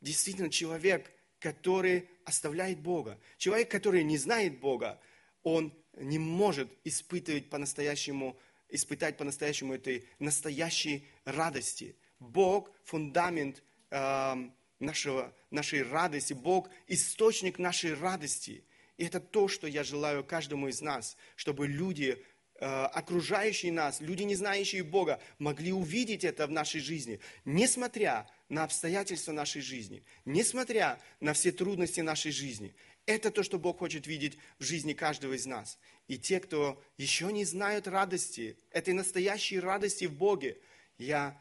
Действительно, 0.00 0.48
человек, 0.48 1.12
который 1.40 2.08
оставляет 2.24 2.80
Бога, 2.80 3.20
человек, 3.36 3.70
который 3.70 4.02
не 4.02 4.16
знает 4.16 4.60
Бога, 4.60 4.98
он 5.42 5.70
не 5.98 6.18
может 6.18 6.70
испытывать 6.84 7.50
по-настоящему, 7.50 8.38
испытать 8.70 9.18
по-настоящему 9.18 9.74
этой 9.74 10.08
настоящей 10.18 11.06
радости. 11.26 11.96
Бог– 12.18 12.72
фундамент 12.84 13.62
э, 13.90 14.50
нашего, 14.80 15.34
нашей 15.50 15.82
радости, 15.82 16.32
Бог– 16.32 16.68
источник 16.88 17.58
нашей 17.58 17.94
радости. 17.94 18.64
И 18.96 19.04
это 19.04 19.20
то, 19.20 19.48
что 19.48 19.66
я 19.66 19.84
желаю 19.84 20.24
каждому 20.24 20.68
из 20.68 20.80
нас, 20.80 21.16
чтобы 21.36 21.68
люди, 21.68 22.22
э, 22.56 22.66
окружающие 22.66 23.72
нас, 23.72 24.00
люди, 24.00 24.24
не 24.24 24.34
знающие 24.34 24.82
Бога, 24.82 25.20
могли 25.38 25.72
увидеть 25.72 26.24
это 26.24 26.46
в 26.46 26.50
нашей 26.50 26.80
жизни, 26.80 27.20
несмотря 27.44 28.26
на 28.48 28.64
обстоятельства 28.64 29.32
нашей 29.32 29.62
жизни, 29.62 30.02
несмотря 30.24 31.00
на 31.20 31.32
все 31.32 31.52
трудности 31.52 32.00
нашей 32.00 32.32
жизни. 32.32 32.74
Это 33.06 33.30
то, 33.30 33.42
что 33.42 33.58
Бог 33.58 33.78
хочет 33.78 34.06
видеть 34.06 34.38
в 34.58 34.64
жизни 34.64 34.92
каждого 34.92 35.32
из 35.34 35.46
нас. 35.46 35.78
И 36.06 36.18
те, 36.18 36.40
кто 36.40 36.82
еще 36.98 37.32
не 37.32 37.44
знают 37.44 37.88
радости, 37.88 38.58
этой 38.70 38.94
настоящей 38.94 39.60
радости 39.60 40.04
в 40.04 40.14
Боге, 40.14 40.58
я 40.98 41.40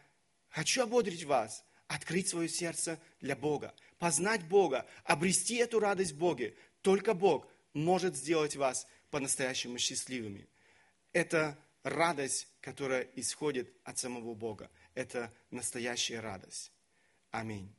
хочу 0.50 0.84
ободрить 0.84 1.26
вас, 1.26 1.66
открыть 1.90 2.30
свое 2.30 2.48
сердце 2.48 3.00
для 3.20 3.36
Бога, 3.36 3.74
познать 3.98 4.48
Бога, 4.48 4.86
обрести 5.04 5.56
эту 5.56 5.80
радость 5.80 6.14
в 6.14 6.18
Боге. 6.18 6.56
Только 6.82 7.14
Бог 7.14 7.48
может 7.74 8.16
сделать 8.16 8.56
вас 8.56 8.88
по-настоящему 9.10 9.80
счастливыми. 9.80 10.48
Это 11.14 11.58
радость, 11.82 12.48
которая 12.62 13.08
исходит 13.16 13.74
от 13.84 13.98
самого 13.98 14.36
Бога. 14.36 14.70
Это 14.94 15.34
настоящая 15.50 16.20
радость. 16.20 16.72
Аминь. 17.32 17.74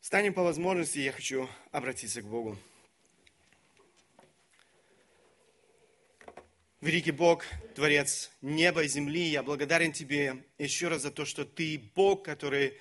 Станем 0.00 0.32
по 0.32 0.44
возможности, 0.44 1.00
я 1.00 1.10
хочу 1.10 1.48
обратиться 1.72 2.22
к 2.22 2.26
Богу. 2.26 2.56
Великий 6.82 7.12
Бог, 7.12 7.44
Творец 7.76 8.32
неба 8.40 8.82
и 8.82 8.88
земли, 8.88 9.22
я 9.28 9.44
благодарен 9.44 9.92
Тебе 9.92 10.44
еще 10.58 10.88
раз 10.88 11.02
за 11.02 11.12
то, 11.12 11.24
что 11.24 11.44
Ты 11.44 11.78
Бог, 11.94 12.24
который 12.24 12.76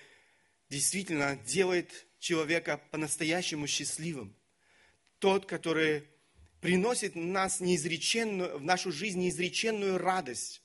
действительно 0.69 1.35
делает 1.45 2.07
человека 2.17 2.81
по-настоящему 2.89 3.67
счастливым. 3.67 4.35
Тот, 5.19 5.45
который 5.45 6.05
приносит 6.61 7.15
нас 7.15 7.59
неизреченную, 7.59 8.57
в 8.57 8.63
нашу 8.63 8.91
жизнь 8.91 9.19
неизреченную 9.19 9.99
радость. 9.99 10.63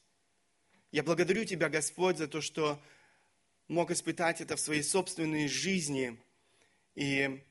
Я 0.90 1.02
благодарю 1.02 1.44
Тебя, 1.44 1.68
Господь, 1.68 2.16
за 2.16 2.28
то, 2.28 2.40
что 2.40 2.82
мог 3.68 3.90
испытать 3.90 4.40
это 4.40 4.56
в 4.56 4.60
своей 4.60 4.82
собственной 4.82 5.46
жизни– 5.46 6.18
и 6.96 7.42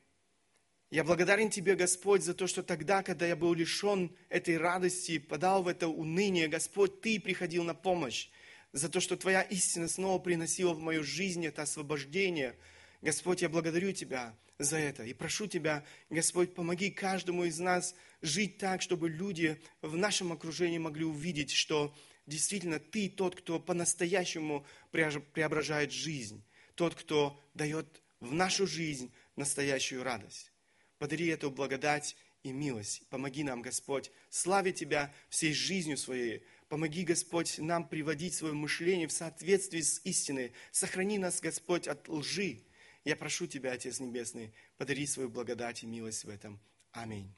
я 0.95 1.03
благодарен 1.03 1.49
Тебе, 1.49 1.75
Господь, 1.75 2.23
за 2.23 2.33
то, 2.33 2.47
что 2.47 2.63
тогда, 2.63 3.03
когда 3.03 3.27
я 3.27 3.35
был 3.35 3.53
лишен 3.53 4.15
этой 4.29 4.57
радости, 4.57 5.17
подал 5.17 5.61
в 5.61 5.67
это 5.67 5.89
уныние, 5.89 6.47
Господь, 6.47 7.01
Ты 7.01 7.19
приходил 7.19 7.65
на 7.65 7.73
помощь, 7.73 8.29
за 8.71 8.87
то, 8.87 9.01
что 9.01 9.17
Твоя 9.17 9.41
истина 9.41 9.89
снова 9.89 10.19
приносила 10.19 10.71
в 10.71 10.79
мою 10.79 11.03
жизнь 11.03 11.45
это 11.45 11.63
освобождение. 11.63 12.55
Господь, 13.01 13.41
я 13.41 13.49
благодарю 13.49 13.91
Тебя 13.91 14.37
за 14.57 14.77
это. 14.77 15.03
И 15.03 15.13
прошу 15.13 15.47
Тебя, 15.47 15.83
Господь, 16.09 16.55
помоги 16.55 16.89
каждому 16.91 17.43
из 17.43 17.59
нас 17.59 17.93
жить 18.21 18.57
так, 18.57 18.81
чтобы 18.81 19.09
люди 19.09 19.61
в 19.81 19.97
нашем 19.97 20.31
окружении 20.31 20.77
могли 20.77 21.03
увидеть, 21.03 21.51
что 21.51 21.93
действительно 22.25 22.79
Ты 22.79 23.09
тот, 23.09 23.35
кто 23.35 23.59
по-настоящему 23.59 24.65
преображает 24.91 25.91
жизнь, 25.91 26.41
тот, 26.75 26.95
кто 26.95 27.37
дает 27.53 28.01
в 28.21 28.31
нашу 28.31 28.65
жизнь 28.65 29.11
настоящую 29.35 30.01
радость. 30.01 30.53
Подари 30.97 31.27
эту 31.27 31.51
благодать 31.51 32.15
и 32.43 32.51
милость. 32.51 33.07
Помоги 33.09 33.43
нам, 33.43 33.61
Господь, 33.61 34.11
славить 34.29 34.75
Тебя 34.75 35.13
всей 35.29 35.53
жизнью 35.53 35.97
своей. 35.97 36.43
Помоги, 36.69 37.03
Господь, 37.03 37.57
нам 37.59 37.87
приводить 37.87 38.33
свое 38.33 38.53
мышление 38.53 39.07
в 39.07 39.11
соответствии 39.11 39.81
с 39.81 40.01
истиной. 40.03 40.53
Сохрани 40.71 41.17
нас, 41.17 41.41
Господь, 41.41 41.87
от 41.87 42.07
лжи. 42.07 42.63
Я 43.03 43.15
прошу 43.15 43.47
Тебя, 43.47 43.73
Отец 43.73 43.99
Небесный, 43.99 44.53
подари 44.77 45.05
свою 45.05 45.29
благодать 45.29 45.83
и 45.83 45.87
милость 45.87 46.23
в 46.23 46.29
этом. 46.29 46.59
Аминь. 46.91 47.31